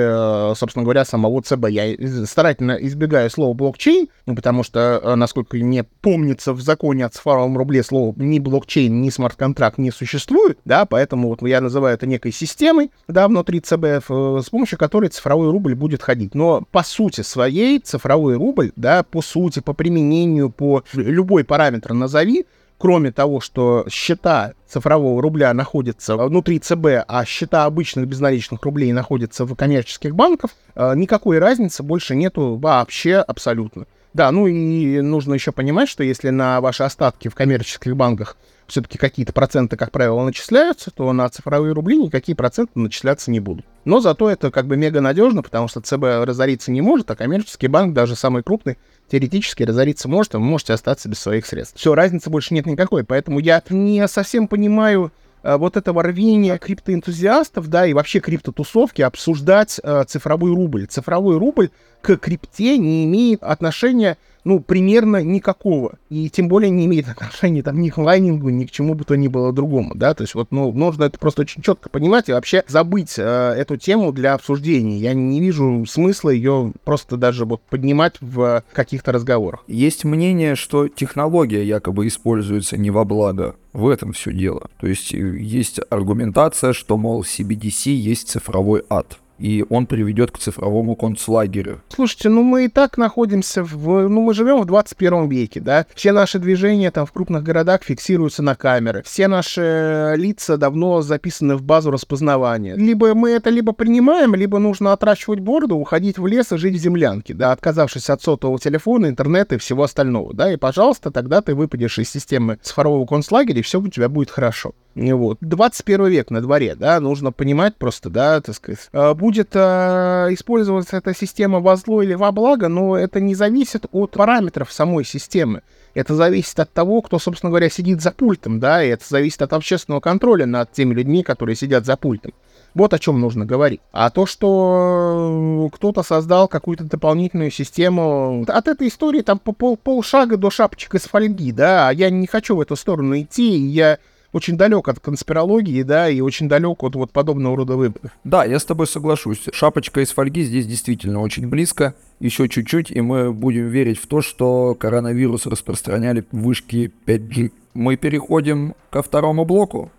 собственно 0.56 0.84
говоря, 0.84 1.06
самого 1.06 1.41
ЦБ. 1.41 1.69
Я 1.69 1.95
старательно 2.26 2.73
избегаю 2.73 3.30
слова 3.30 3.54
блокчейн, 3.54 4.10
ну, 4.26 4.36
потому 4.36 4.63
что, 4.63 5.15
насколько 5.15 5.56
мне 5.56 5.84
помнится, 5.84 6.52
в 6.52 6.62
законе 6.62 7.02
о 7.03 7.09
цифровом 7.09 7.57
рубле 7.57 7.83
слово 7.83 8.13
не 8.17 8.39
блокчейн, 8.39 9.01
ни 9.01 9.09
смарт-контракт 9.09 9.77
не 9.77 9.91
существует, 9.91 10.57
да, 10.65 10.85
поэтому 10.85 11.29
вот 11.29 11.41
я 11.47 11.61
называю 11.61 11.95
это 11.95 12.07
некой 12.07 12.31
системой, 12.31 12.91
да, 13.07 13.27
внутри 13.27 13.59
ЦБФ, 13.59 14.05
э, 14.09 14.41
с 14.43 14.49
помощью 14.49 14.77
которой 14.77 15.09
цифровой 15.09 15.51
рубль 15.51 15.75
будет 15.75 16.01
ходить. 16.01 16.35
Но 16.35 16.63
по 16.71 16.83
сути 16.83 17.21
своей 17.21 17.79
цифровой 17.79 18.35
рубль, 18.35 18.71
да, 18.75 19.03
по 19.03 19.21
сути, 19.21 19.59
по 19.59 19.73
применению, 19.73 20.49
по 20.49 20.83
любой 20.93 21.43
параметр 21.43 21.93
назови, 21.93 22.45
кроме 22.77 23.11
того, 23.11 23.39
что 23.39 23.85
счета 23.89 24.53
цифрового 24.67 25.21
рубля 25.21 25.53
находятся 25.53 26.17
внутри 26.17 26.59
ЦБ, 26.59 27.05
а 27.07 27.23
счета 27.25 27.65
обычных 27.65 28.07
безналичных 28.07 28.61
рублей 28.63 28.91
находятся 28.91 29.45
в 29.45 29.55
коммерческих 29.55 30.15
банках, 30.15 30.51
э, 30.75 30.93
никакой 30.95 31.39
разницы 31.39 31.81
больше 31.81 32.15
нету 32.15 32.57
вообще 32.57 33.17
абсолютно. 33.17 33.85
Да, 34.13 34.32
ну 34.32 34.47
и 34.47 35.02
нужно 35.02 35.34
еще 35.34 35.52
понимать, 35.52 35.89
что 35.89 36.04
если 36.04 36.30
на 36.30 36.62
ваши 36.62 36.84
остатки 36.84 37.28
в 37.28 37.36
коммерческих 37.36 37.95
банках 37.95 38.38
все-таки 38.67 38.97
какие-то 38.97 39.34
проценты, 39.34 39.76
как 39.76 39.91
правило, 39.91 40.23
начисляются, 40.23 40.91
то 40.91 41.12
на 41.13 41.28
цифровые 41.30 41.73
рубли 41.73 41.97
никакие 41.97 42.36
проценты 42.36 42.80
начисляться 42.80 43.30
не 43.32 43.39
будут. 43.39 43.65
Но 43.86 43.99
зато 43.99 44.30
это 44.30 44.52
как 44.52 44.67
бы 44.67 44.78
мега 44.78 45.02
надежно, 45.02 45.41
потому 45.41 45.67
что 45.67 45.82
ЦБ 45.82 46.26
разориться 46.26 46.71
не 46.71 46.82
может, 46.82 47.10
а 47.12 47.15
коммерческий 47.15 47.67
банк, 47.67 47.93
даже 47.93 48.15
самый 48.15 48.43
крупный, 48.43 48.78
теоретически 49.12 49.63
разориться 49.63 50.08
может, 50.08 50.34
и 50.34 50.38
вы 50.38 50.43
можете 50.43 50.73
остаться 50.73 51.10
без 51.10 51.19
своих 51.19 51.45
средств. 51.45 51.78
Все, 51.78 51.93
разницы 51.93 52.30
больше 52.30 52.54
нет 52.54 52.65
никакой, 52.65 53.04
поэтому 53.04 53.39
я 53.39 53.62
не 53.69 54.08
совсем 54.08 54.47
понимаю, 54.47 55.12
вот 55.43 55.77
этого 55.77 56.03
рвения 56.03 56.58
криптоэнтузиастов, 56.58 57.67
да, 57.67 57.86
и 57.86 57.93
вообще 57.93 58.19
криптотусовки 58.19 59.01
обсуждать 59.01 59.79
э, 59.84 60.06
цифровой 60.08 60.53
рубль. 60.53 60.88
Цифровой 60.88 61.38
рубль 61.38 61.69
к 62.01 62.17
крипте 62.17 62.77
не 62.77 63.06
имеет 63.06 63.43
отношения, 63.43 64.17
ну, 64.43 64.60
примерно 64.60 65.23
никакого. 65.23 65.93
И 66.10 66.29
тем 66.29 66.47
более 66.47 66.69
не 66.69 66.86
имеет 66.86 67.08
отношения 67.08 67.63
там 67.63 67.79
ни 67.82 67.89
к 67.89 67.97
лайнингу, 67.97 68.49
ни 68.49 68.65
к 68.65 68.71
чему 68.71 68.93
бы 68.93 69.03
то 69.03 69.15
ни 69.15 69.27
было 69.27 69.53
другому, 69.53 69.93
да. 69.95 70.13
То 70.13 70.23
есть 70.23 70.36
вот, 70.36 70.51
ну, 70.51 70.71
нужно 70.71 71.06
это 71.06 71.19
просто 71.19 71.41
очень 71.41 71.62
четко 71.62 71.89
понимать 71.89 72.29
и 72.29 72.34
вообще 72.34 72.63
забыть 72.67 73.15
э, 73.17 73.23
эту 73.58 73.77
тему 73.77 74.12
для 74.12 74.34
обсуждения. 74.34 74.97
Я 74.97 75.13
не 75.13 75.39
вижу 75.39 75.86
смысла 75.88 76.29
ее 76.29 76.73
просто 76.84 77.17
даже 77.17 77.45
вот 77.45 77.62
поднимать 77.69 78.15
в 78.21 78.63
каких-то 78.73 79.12
разговорах. 79.12 79.63
Есть 79.67 80.03
мнение, 80.03 80.56
что 80.56 80.88
технология 80.88 81.63
якобы 81.63 82.08
используется 82.08 82.77
не 82.77 82.91
во 82.91 83.06
благо 83.06 83.56
в 83.73 83.88
этом 83.88 84.13
все 84.13 84.32
дело. 84.32 84.69
То 84.79 84.88
есть 84.88 85.13
э, 85.13 85.17
есть 85.17 85.79
аргументация, 85.89 86.73
что, 86.73 86.97
мол, 86.97 87.23
CBDC 87.23 87.91
есть 87.91 88.29
цифровой 88.29 88.84
ад 88.89 89.17
и 89.38 89.65
он 89.69 89.86
приведет 89.86 90.32
к 90.32 90.38
цифровому 90.38 90.96
концлагерю. 90.96 91.82
Слушайте, 91.89 92.30
ну 92.30 92.43
мы 92.43 92.65
и 92.65 92.67
так 92.67 92.98
находимся 92.98 93.63
в... 93.63 94.08
Ну 94.08 94.22
мы 94.22 94.34
живем 94.34 94.62
в 94.62 94.65
21 94.65 95.30
веке, 95.30 95.60
да? 95.60 95.86
Все 95.96 96.12
наши 96.12 96.39
движения 96.39 96.91
там 96.91 97.06
в 97.06 97.12
крупных 97.12 97.43
городах 97.43 97.84
фиксируются 97.84 98.43
на 98.43 98.56
камеры. 98.56 99.04
Все 99.04 99.28
наши 99.28 100.13
лица 100.15 100.58
давно 100.58 101.02
записаны 101.02 101.56
в 101.56 101.63
базу 101.63 101.91
распознавания. 101.91 102.76
Либо 102.76 103.13
мы 103.13 103.32
это 103.32 103.50
либо 103.50 103.74
принимаем, 103.74 104.36
либо 104.36 104.60
нужно 104.60 104.93
отращивать 104.93 105.39
бороду, 105.39 105.76
уходить 105.76 106.17
в 106.17 106.28
лес 106.28 106.52
и 106.52 106.58
жить 106.58 106.76
в 106.76 106.80
землянке, 106.80 107.34
да, 107.34 107.52
отказавшись 107.52 108.10
от 108.10 108.22
сотового 108.22 108.60
телефона, 108.60 109.08
интернета 109.08 109.56
и 109.56 109.58
всего 109.58 109.84
остального, 109.84 110.34
да, 110.34 110.54
и, 110.54 110.58
пожалуйста, 110.58 111.12
тогда 111.12 111.41
ты 111.41 111.56
выпадешь 111.56 112.00
из 112.00 112.10
системы 112.10 112.58
цифрового 112.62 113.06
концлагеря, 113.06 113.60
и 113.60 113.63
все 113.63 113.80
у 113.80 113.88
тебя 113.88 114.10
будет 114.10 114.30
хорошо. 114.30 114.74
Вот. 114.95 115.39
21 115.41 116.06
век 116.08 116.29
на 116.29 116.41
дворе, 116.41 116.75
да, 116.75 116.99
нужно 116.99 117.32
понимать 117.32 117.75
просто, 117.75 118.10
да, 118.10 118.41
так 118.41 118.56
сказать. 118.56 118.89
А, 118.93 119.13
будет 119.15 119.49
э, 119.53 120.27
использоваться 120.32 120.97
эта 120.97 121.15
система 121.15 121.60
во 121.60 121.75
зло 121.77 122.03
или 122.03 122.13
во 122.13 122.32
благо, 122.32 122.67
но 122.67 122.95
это 122.95 123.19
не 123.19 123.34
зависит 123.34 123.86
от 123.91 124.12
параметров 124.12 124.71
самой 124.71 125.03
системы. 125.03 125.63
Это 125.95 126.15
зависит 126.15 126.60
от 126.60 126.71
того, 126.71 127.01
кто, 127.01 127.17
собственно 127.17 127.49
говоря, 127.49 127.69
сидит 127.69 128.01
за 128.01 128.12
пультом, 128.12 128.60
да, 128.60 128.84
и 128.84 128.89
это 128.89 129.03
зависит 129.08 129.41
от 129.41 129.53
общественного 129.53 129.99
контроля 129.99 130.45
над 130.45 130.71
теми 130.71 130.93
людьми, 130.93 131.23
которые 131.23 131.56
сидят 131.56 131.86
за 131.86 131.97
пультом. 131.97 132.34
Вот 132.75 132.93
о 132.93 132.99
чем 132.99 133.19
нужно 133.19 133.45
говорить. 133.45 133.82
А 133.91 134.10
то, 134.10 134.25
что 134.25 135.69
кто-то 135.73 136.01
создал 136.01 136.47
какую-то 136.47 136.84
дополнительную 136.84 137.51
систему, 137.51 138.43
от 138.47 138.67
этой 138.67 138.88
истории 138.88 139.21
там 139.21 139.38
по 139.38 139.51
пол, 139.51 139.77
полшага 139.77 140.38
до 140.38 140.49
шапочек 140.49 140.95
из 140.95 141.03
фольги, 141.03 141.51
да, 141.51 141.89
а 141.89 141.93
я 141.93 142.10
не 142.10 142.25
хочу 142.25 142.56
в 142.56 142.62
эту 142.62 142.75
сторону 142.75 143.19
идти, 143.19 143.56
я 143.56 143.99
очень 144.34 144.58
далек 144.58 144.89
от 144.89 145.00
конспирологии, 145.00 145.84
да, 145.84 146.10
и 146.10 146.19
очень 146.19 146.50
далек 146.50 146.84
от 146.84 146.96
вот 146.96 147.12
подобного 147.12 147.56
рода 147.56 147.76
выборов. 147.76 148.12
Да, 148.24 148.43
я 148.43 148.60
с 148.60 148.65
тобой 148.65 148.88
соглашусь. 148.88 149.46
Шапочка 149.54 150.02
из 150.02 150.12
фольги 150.12 150.43
здесь 150.43 150.65
действительно 150.65 151.22
очень 151.22 151.48
близко. 151.48 151.93
Еще 152.19 152.50
чуть-чуть, 152.50 152.91
и 152.91 153.00
мы 153.00 153.32
будем 153.32 153.67
верить 153.67 154.00
в 154.00 154.08
то, 154.08 154.22
что 154.22 154.76
коронавирус 154.76 155.46
распространяли 155.46 156.26
вышки 156.32 156.91
5G. 157.06 157.52
Мы 157.76 157.96
переходим 157.96 158.76
ко 158.89 159.04
второму 159.04 159.46
блоку. 159.46 159.91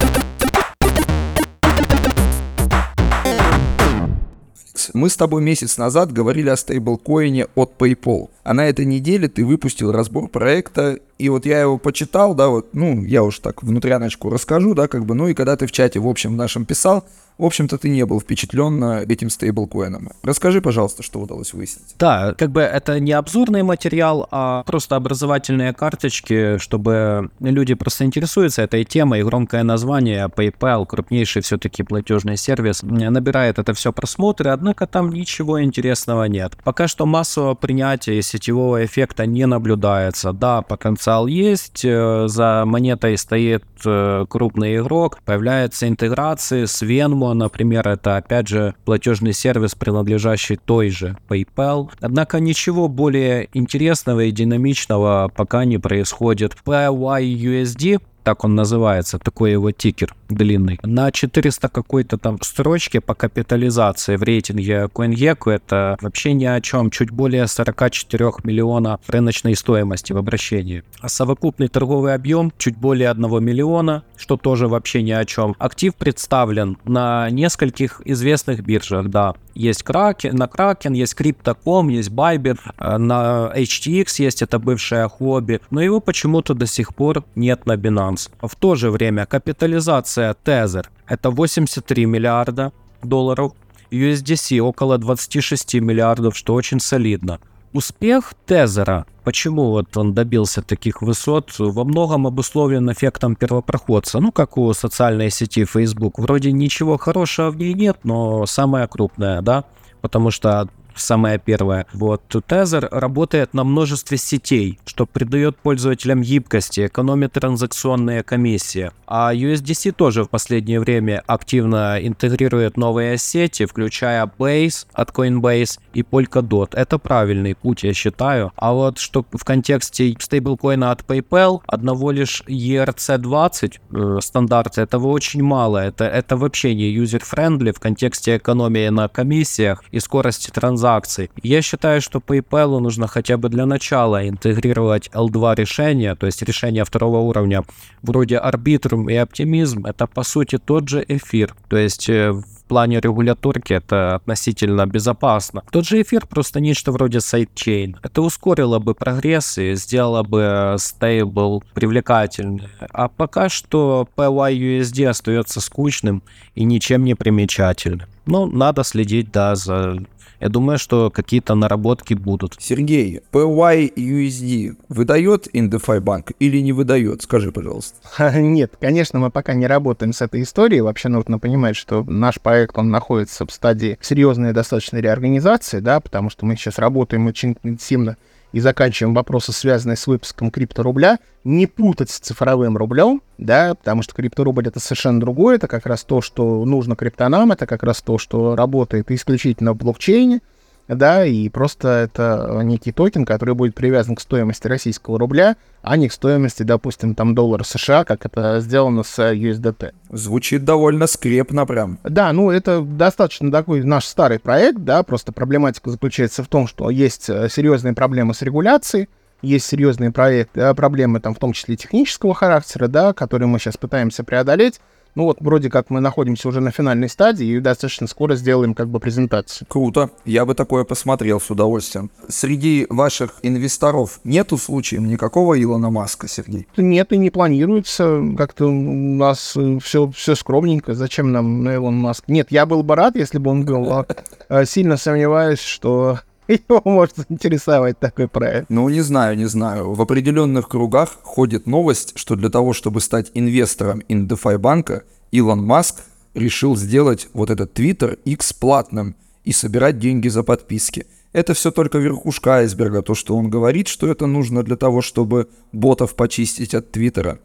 Мы 4.92 5.08
с 5.08 5.16
тобой 5.16 5.42
месяц 5.42 5.78
назад 5.78 6.12
говорили 6.12 6.48
о 6.48 6.56
стейблкоине 6.56 7.46
от 7.54 7.74
PayPal. 7.78 8.30
А 8.42 8.54
на 8.54 8.68
этой 8.68 8.84
неделе 8.84 9.28
ты 9.28 9.44
выпустил 9.44 9.92
разбор 9.92 10.28
проекта 10.28 10.98
и 11.18 11.28
вот 11.28 11.46
я 11.46 11.60
его 11.60 11.78
почитал, 11.78 12.34
да, 12.34 12.48
вот, 12.48 12.68
ну, 12.72 13.02
я 13.04 13.22
уж 13.22 13.38
так 13.38 13.62
внутряночку 13.62 14.30
расскажу, 14.30 14.74
да, 14.74 14.88
как 14.88 15.04
бы, 15.04 15.14
ну 15.14 15.28
и 15.28 15.34
когда 15.34 15.56
ты 15.56 15.66
в 15.66 15.72
чате, 15.72 16.00
в 16.00 16.08
общем, 16.08 16.32
в 16.32 16.36
нашем 16.36 16.64
писал, 16.64 17.04
в 17.36 17.44
общем-то, 17.44 17.78
ты 17.78 17.88
не 17.88 18.06
был 18.06 18.20
впечатлен 18.20 18.80
этим 19.10 19.28
стейблкоином. 19.28 20.10
Расскажи, 20.22 20.60
пожалуйста, 20.60 21.02
что 21.02 21.18
удалось 21.18 21.52
выяснить. 21.52 21.96
Да, 21.98 22.32
как 22.38 22.52
бы 22.52 22.60
это 22.60 23.00
не 23.00 23.10
обзорный 23.10 23.64
материал, 23.64 24.28
а 24.30 24.62
просто 24.62 24.94
образовательные 24.94 25.72
карточки, 25.72 26.58
чтобы 26.58 27.30
люди 27.40 27.74
просто 27.74 28.04
интересуются 28.04 28.62
этой 28.62 28.84
темой. 28.84 29.24
Громкое 29.24 29.64
название 29.64 30.28
PayPal, 30.28 30.86
крупнейший 30.86 31.42
все-таки 31.42 31.82
платежный 31.82 32.36
сервис, 32.36 32.84
набирает 32.84 33.58
это 33.58 33.74
все 33.74 33.92
просмотры, 33.92 34.50
однако 34.50 34.86
там 34.86 35.10
ничего 35.10 35.60
интересного 35.60 36.24
нет. 36.24 36.56
Пока 36.62 36.86
что 36.86 37.04
массового 37.04 37.54
принятия 37.54 38.22
сетевого 38.22 38.84
эффекта 38.84 39.26
не 39.26 39.46
наблюдается. 39.46 40.32
Да, 40.32 40.62
потенциал 40.62 41.03
потенциал 41.04 41.26
есть, 41.26 41.84
э, 41.84 42.24
за 42.28 42.64
монетой 42.64 43.18
стоит 43.18 43.64
э, 43.84 44.24
крупный 44.28 44.78
игрок, 44.78 45.18
появляются 45.24 45.86
интеграции 45.86 46.64
с 46.64 46.82
Venmo, 46.82 47.32
например, 47.34 47.86
это 47.86 48.16
опять 48.16 48.48
же 48.48 48.74
платежный 48.86 49.34
сервис, 49.34 49.74
принадлежащий 49.74 50.56
той 50.56 50.88
же 50.88 51.16
PayPal. 51.28 51.90
Однако 52.00 52.40
ничего 52.40 52.88
более 52.88 53.48
интересного 53.52 54.20
и 54.20 54.30
динамичного 54.30 55.30
пока 55.34 55.66
не 55.66 55.78
происходит. 55.78 56.56
PYUSD 56.64 58.00
так 58.24 58.44
он 58.44 58.54
называется, 58.54 59.18
такой 59.18 59.52
его 59.52 59.70
тикер 59.70 60.14
длинный. 60.28 60.80
На 60.82 61.12
400 61.12 61.68
какой-то 61.68 62.18
там 62.18 62.38
строчке 62.40 63.00
по 63.00 63.14
капитализации 63.14 64.16
в 64.16 64.22
рейтинге 64.22 64.88
CoinGecko 64.92 65.52
это 65.52 65.96
вообще 66.00 66.32
ни 66.32 66.46
о 66.46 66.60
чем, 66.60 66.90
чуть 66.90 67.10
более 67.10 67.46
44 67.46 68.32
миллиона 68.42 68.98
рыночной 69.06 69.54
стоимости 69.54 70.12
в 70.12 70.16
обращении. 70.16 70.82
А 71.00 71.08
совокупный 71.08 71.68
торговый 71.68 72.14
объем 72.14 72.52
чуть 72.58 72.76
более 72.76 73.10
1 73.10 73.44
миллиона, 73.44 74.04
что 74.16 74.36
тоже 74.36 74.68
вообще 74.68 75.02
ни 75.02 75.12
о 75.12 75.24
чем. 75.24 75.54
Актив 75.58 75.94
представлен 75.94 76.78
на 76.84 77.28
нескольких 77.30 78.00
известных 78.04 78.64
биржах, 78.64 79.08
да. 79.08 79.34
Есть 79.54 79.82
Кракен, 79.84 80.34
на 80.34 80.48
Кракен, 80.48 80.94
есть 80.94 81.14
Crypto.com, 81.14 81.88
есть 81.88 82.10
Bybit, 82.10 82.58
э, 82.78 82.96
на 82.96 83.52
HTX 83.54 84.06
есть 84.18 84.42
это 84.42 84.58
бывшее 84.58 85.08
хобби, 85.08 85.60
но 85.70 85.80
его 85.80 86.00
почему-то 86.00 86.54
до 86.54 86.66
сих 86.66 86.94
пор 86.94 87.24
нет 87.36 87.66
на 87.66 87.74
Binance. 87.76 88.13
В 88.40 88.54
то 88.56 88.74
же 88.74 88.90
время 88.90 89.26
капитализация 89.26 90.34
Tether 90.44 90.86
это 91.06 91.30
83 91.30 92.06
миллиарда 92.06 92.72
долларов, 93.02 93.52
USDC 93.90 94.58
около 94.60 94.98
26 94.98 95.74
миллиардов, 95.74 96.36
что 96.36 96.54
очень 96.54 96.80
солидно. 96.80 97.40
Успех 97.72 98.34
Тезера, 98.46 99.04
почему 99.24 99.70
вот 99.70 99.96
он 99.96 100.14
добился 100.14 100.62
таких 100.62 101.02
высот, 101.02 101.52
во 101.58 101.84
многом 101.84 102.26
обусловлен 102.26 102.90
эффектом 102.92 103.34
первопроходца. 103.34 104.20
Ну, 104.20 104.30
как 104.30 104.56
у 104.56 104.72
социальной 104.74 105.30
сети 105.30 105.64
Facebook. 105.64 106.20
Вроде 106.20 106.52
ничего 106.52 106.98
хорошего 106.98 107.50
в 107.50 107.56
ней 107.56 107.74
нет, 107.74 107.98
но 108.04 108.46
самая 108.46 108.86
крупная, 108.86 109.42
да? 109.42 109.64
Потому 110.02 110.30
что 110.30 110.68
самое 110.96 111.38
первое. 111.38 111.86
Вот 111.92 112.22
Tether 112.34 112.88
работает 112.90 113.54
на 113.54 113.64
множестве 113.64 114.18
сетей, 114.18 114.78
что 114.86 115.06
придает 115.06 115.56
пользователям 115.56 116.22
гибкости, 116.22 116.86
экономит 116.86 117.32
транзакционные 117.32 118.22
комиссии. 118.22 118.90
А 119.06 119.34
USDC 119.34 119.92
тоже 119.92 120.24
в 120.24 120.30
последнее 120.30 120.80
время 120.80 121.22
активно 121.26 121.98
интегрирует 122.00 122.76
новые 122.76 123.18
сети, 123.18 123.66
включая 123.66 124.30
Base 124.38 124.86
от 124.92 125.10
Coinbase 125.10 125.78
и 125.92 126.02
Polkadot. 126.02 126.70
Это 126.72 126.98
правильный 126.98 127.54
путь, 127.54 127.82
я 127.82 127.92
считаю. 127.92 128.52
А 128.56 128.72
вот 128.72 128.98
что 128.98 129.24
в 129.30 129.44
контексте 129.44 130.14
стейблкоина 130.18 130.90
от 130.90 131.02
PayPal, 131.02 131.60
одного 131.66 132.10
лишь 132.10 132.42
ERC20 132.46 133.74
э, 133.92 134.20
стандарта, 134.20 134.82
этого 134.82 135.08
очень 135.08 135.42
мало. 135.42 135.78
Это, 135.78 136.04
это 136.04 136.36
вообще 136.36 136.74
не 136.74 136.94
user-friendly 136.96 137.72
в 137.72 137.80
контексте 137.80 138.36
экономии 138.36 138.88
на 138.88 139.08
комиссиях 139.08 139.84
и 139.90 140.00
скорости 140.00 140.50
транзакций 140.50 140.83
транзакций. 140.84 141.30
Я 141.42 141.62
считаю, 141.62 142.00
что 142.00 142.18
PayPal 142.18 142.80
нужно 142.80 143.06
хотя 143.06 143.36
бы 143.36 143.48
для 143.48 143.66
начала 143.66 144.28
интегрировать 144.28 145.10
L2 145.14 145.54
решения, 145.56 146.14
то 146.14 146.26
есть 146.26 146.42
решения 146.42 146.84
второго 146.84 147.18
уровня, 147.18 147.62
вроде 148.02 148.36
Arbitrum 148.36 149.10
и 149.10 149.16
Optimism. 149.16 149.88
Это 149.88 150.06
по 150.06 150.24
сути 150.24 150.58
тот 150.58 150.88
же 150.88 151.04
эфир. 151.08 151.54
То 151.68 151.76
есть 151.76 152.08
э, 152.08 152.32
в 152.32 152.64
плане 152.68 153.00
регуляторки 153.00 153.74
это 153.74 154.16
относительно 154.16 154.86
безопасно. 154.86 155.62
Тот 155.70 155.86
же 155.86 156.00
эфир 156.00 156.26
просто 156.26 156.60
нечто 156.60 156.92
вроде 156.92 157.20
sidechain. 157.20 157.96
Это 158.02 158.22
ускорило 158.22 158.78
бы 158.78 158.94
прогресс 158.94 159.58
и 159.58 159.74
сделало 159.74 160.22
бы 160.22 160.76
стейбл 160.78 161.62
привлекательным. 161.74 162.60
А 162.92 163.08
пока 163.08 163.48
что 163.48 164.06
PYUSD 164.16 165.06
остается 165.08 165.60
скучным 165.60 166.22
и 166.54 166.64
ничем 166.64 167.04
не 167.04 167.14
примечательным. 167.14 168.08
Ну, 168.26 168.46
надо 168.46 168.84
следить, 168.84 169.30
да, 169.32 169.54
за 169.54 169.98
я 170.44 170.50
думаю, 170.50 170.78
что 170.78 171.10
какие-то 171.10 171.54
наработки 171.54 172.12
будут. 172.12 172.56
Сергей, 172.58 173.22
PYUSD 173.32 174.76
выдает 174.90 175.48
InDeFi 175.54 176.00
банк 176.00 176.32
или 176.38 176.58
не 176.58 176.74
выдает? 176.74 177.22
Скажи, 177.22 177.50
пожалуйста. 177.50 177.96
Нет, 178.38 178.74
конечно, 178.78 179.18
мы 179.18 179.30
пока 179.30 179.54
не 179.54 179.66
работаем 179.66 180.12
с 180.12 180.20
этой 180.20 180.42
историей. 180.42 180.82
Вообще 180.82 181.08
нужно 181.08 181.38
понимать, 181.38 181.76
что 181.76 182.04
наш 182.04 182.38
проект, 182.40 182.76
он 182.76 182.90
находится 182.90 183.46
в 183.46 183.50
стадии 183.50 183.96
серьезной 184.02 184.52
достаточно 184.52 184.98
реорганизации, 184.98 185.80
да, 185.80 185.98
потому 185.98 186.28
что 186.28 186.44
мы 186.44 186.56
сейчас 186.56 186.78
работаем 186.78 187.26
очень 187.26 187.56
интенсивно 187.62 188.18
и 188.54 188.60
заканчиваем 188.60 189.14
вопросы, 189.14 189.52
связанные 189.52 189.96
с 189.96 190.06
выпуском 190.06 190.52
крипторубля, 190.52 191.18
не 191.42 191.66
путать 191.66 192.08
с 192.10 192.20
цифровым 192.20 192.76
рублем, 192.76 193.20
да, 193.36 193.74
потому 193.74 194.02
что 194.02 194.14
крипторубль 194.14 194.68
это 194.68 194.78
совершенно 194.78 195.18
другое, 195.18 195.56
это 195.56 195.66
как 195.66 195.86
раз 195.86 196.04
то, 196.04 196.20
что 196.20 196.64
нужно 196.64 196.94
криптонам, 196.94 197.50
это 197.50 197.66
как 197.66 197.82
раз 197.82 198.00
то, 198.00 198.16
что 198.16 198.54
работает 198.54 199.10
исключительно 199.10 199.72
в 199.72 199.76
блокчейне, 199.76 200.40
да, 200.88 201.24
и 201.24 201.48
просто 201.48 201.88
это 201.88 202.60
некий 202.62 202.92
токен, 202.92 203.24
который 203.24 203.54
будет 203.54 203.74
привязан 203.74 204.16
к 204.16 204.20
стоимости 204.20 204.66
российского 204.66 205.18
рубля, 205.18 205.56
а 205.82 205.96
не 205.96 206.08
к 206.08 206.12
стоимости, 206.12 206.62
допустим, 206.62 207.14
там 207.14 207.34
доллара 207.34 207.64
США, 207.64 208.04
как 208.04 208.26
это 208.26 208.60
сделано 208.60 209.02
с 209.02 209.18
USDT. 209.18 209.92
Звучит 210.10 210.64
довольно 210.64 211.06
скрепно 211.06 211.66
прям. 211.66 211.98
Да, 212.04 212.32
ну 212.32 212.50
это 212.50 212.80
достаточно 212.82 213.50
такой 213.50 213.82
наш 213.82 214.04
старый 214.04 214.38
проект, 214.38 214.78
да, 214.80 215.02
просто 215.02 215.32
проблематика 215.32 215.90
заключается 215.90 216.42
в 216.42 216.48
том, 216.48 216.66
что 216.66 216.90
есть 216.90 217.28
э, 217.28 217.48
серьезные 217.48 217.94
проблемы 217.94 218.34
с 218.34 218.42
регуляцией, 218.42 219.08
есть 219.42 219.66
серьезные 219.66 220.10
проекты, 220.10 220.60
э, 220.60 220.74
проблемы 220.74 221.20
там 221.20 221.34
в 221.34 221.38
том 221.38 221.52
числе 221.52 221.76
технического 221.76 222.34
характера, 222.34 222.88
да, 222.88 223.12
которые 223.12 223.48
мы 223.48 223.58
сейчас 223.58 223.76
пытаемся 223.76 224.24
преодолеть, 224.24 224.80
ну 225.14 225.24
вот 225.24 225.38
вроде 225.40 225.70
как 225.70 225.90
мы 225.90 226.00
находимся 226.00 226.48
уже 226.48 226.60
на 226.60 226.70
финальной 226.70 227.08
стадии 227.08 227.46
и 227.46 227.60
достаточно 227.60 228.06
скоро 228.06 228.36
сделаем 228.36 228.74
как 228.74 228.88
бы 228.88 229.00
презентацию. 229.00 229.66
Круто. 229.68 230.10
Я 230.24 230.44
бы 230.44 230.54
такое 230.54 230.84
посмотрел 230.84 231.40
с 231.40 231.50
удовольствием. 231.50 232.10
Среди 232.28 232.86
ваших 232.90 233.34
инвесторов 233.42 234.20
нету 234.24 234.58
случаев 234.58 235.02
никакого 235.02 235.60
Илона 235.60 235.90
Маска, 235.90 236.28
Сергей? 236.28 236.66
Нет, 236.76 237.12
и 237.12 237.16
не 237.16 237.30
планируется. 237.30 238.20
Как-то 238.36 238.66
у 238.66 238.72
нас 238.72 239.56
все, 239.82 240.10
все 240.10 240.34
скромненько. 240.34 240.94
Зачем 240.94 241.32
нам 241.32 241.68
Илон 241.68 241.96
Маск? 241.96 242.24
Нет, 242.28 242.48
я 242.50 242.66
был 242.66 242.82
бы 242.82 242.96
рад, 242.96 243.16
если 243.16 243.38
бы 243.38 243.50
он 243.50 243.64
был. 243.64 243.92
А, 243.92 244.06
а, 244.48 244.64
сильно 244.64 244.96
сомневаюсь, 244.96 245.60
что 245.60 246.20
его 246.48 246.82
может 246.84 247.16
заинтересовать 247.16 247.98
такой 247.98 248.28
проект. 248.28 248.68
Ну, 248.68 248.88
не 248.88 249.00
знаю, 249.00 249.36
не 249.36 249.46
знаю. 249.46 249.92
В 249.92 250.02
определенных 250.02 250.68
кругах 250.68 251.16
ходит 251.22 251.66
новость, 251.66 252.12
что 252.16 252.36
для 252.36 252.50
того, 252.50 252.72
чтобы 252.72 253.00
стать 253.00 253.30
инвестором 253.34 254.00
InDeFi 254.08 254.58
банка, 254.58 255.04
Илон 255.30 255.64
Маск 255.64 256.02
решил 256.34 256.76
сделать 256.76 257.28
вот 257.32 257.50
этот 257.50 257.78
Twitter 257.78 258.18
X 258.24 258.52
платным 258.52 259.16
и 259.44 259.52
собирать 259.52 259.98
деньги 259.98 260.28
за 260.28 260.42
подписки. 260.42 261.06
Это 261.32 261.54
все 261.54 261.70
только 261.70 261.98
верхушка 261.98 262.56
айсберга, 262.56 263.02
то, 263.02 263.14
что 263.14 263.36
он 263.36 263.50
говорит, 263.50 263.88
что 263.88 264.06
это 264.06 264.26
нужно 264.26 264.62
для 264.62 264.76
того, 264.76 265.02
чтобы 265.02 265.48
ботов 265.72 266.14
почистить 266.14 266.74
от 266.74 266.92
Твиттера. 266.92 267.38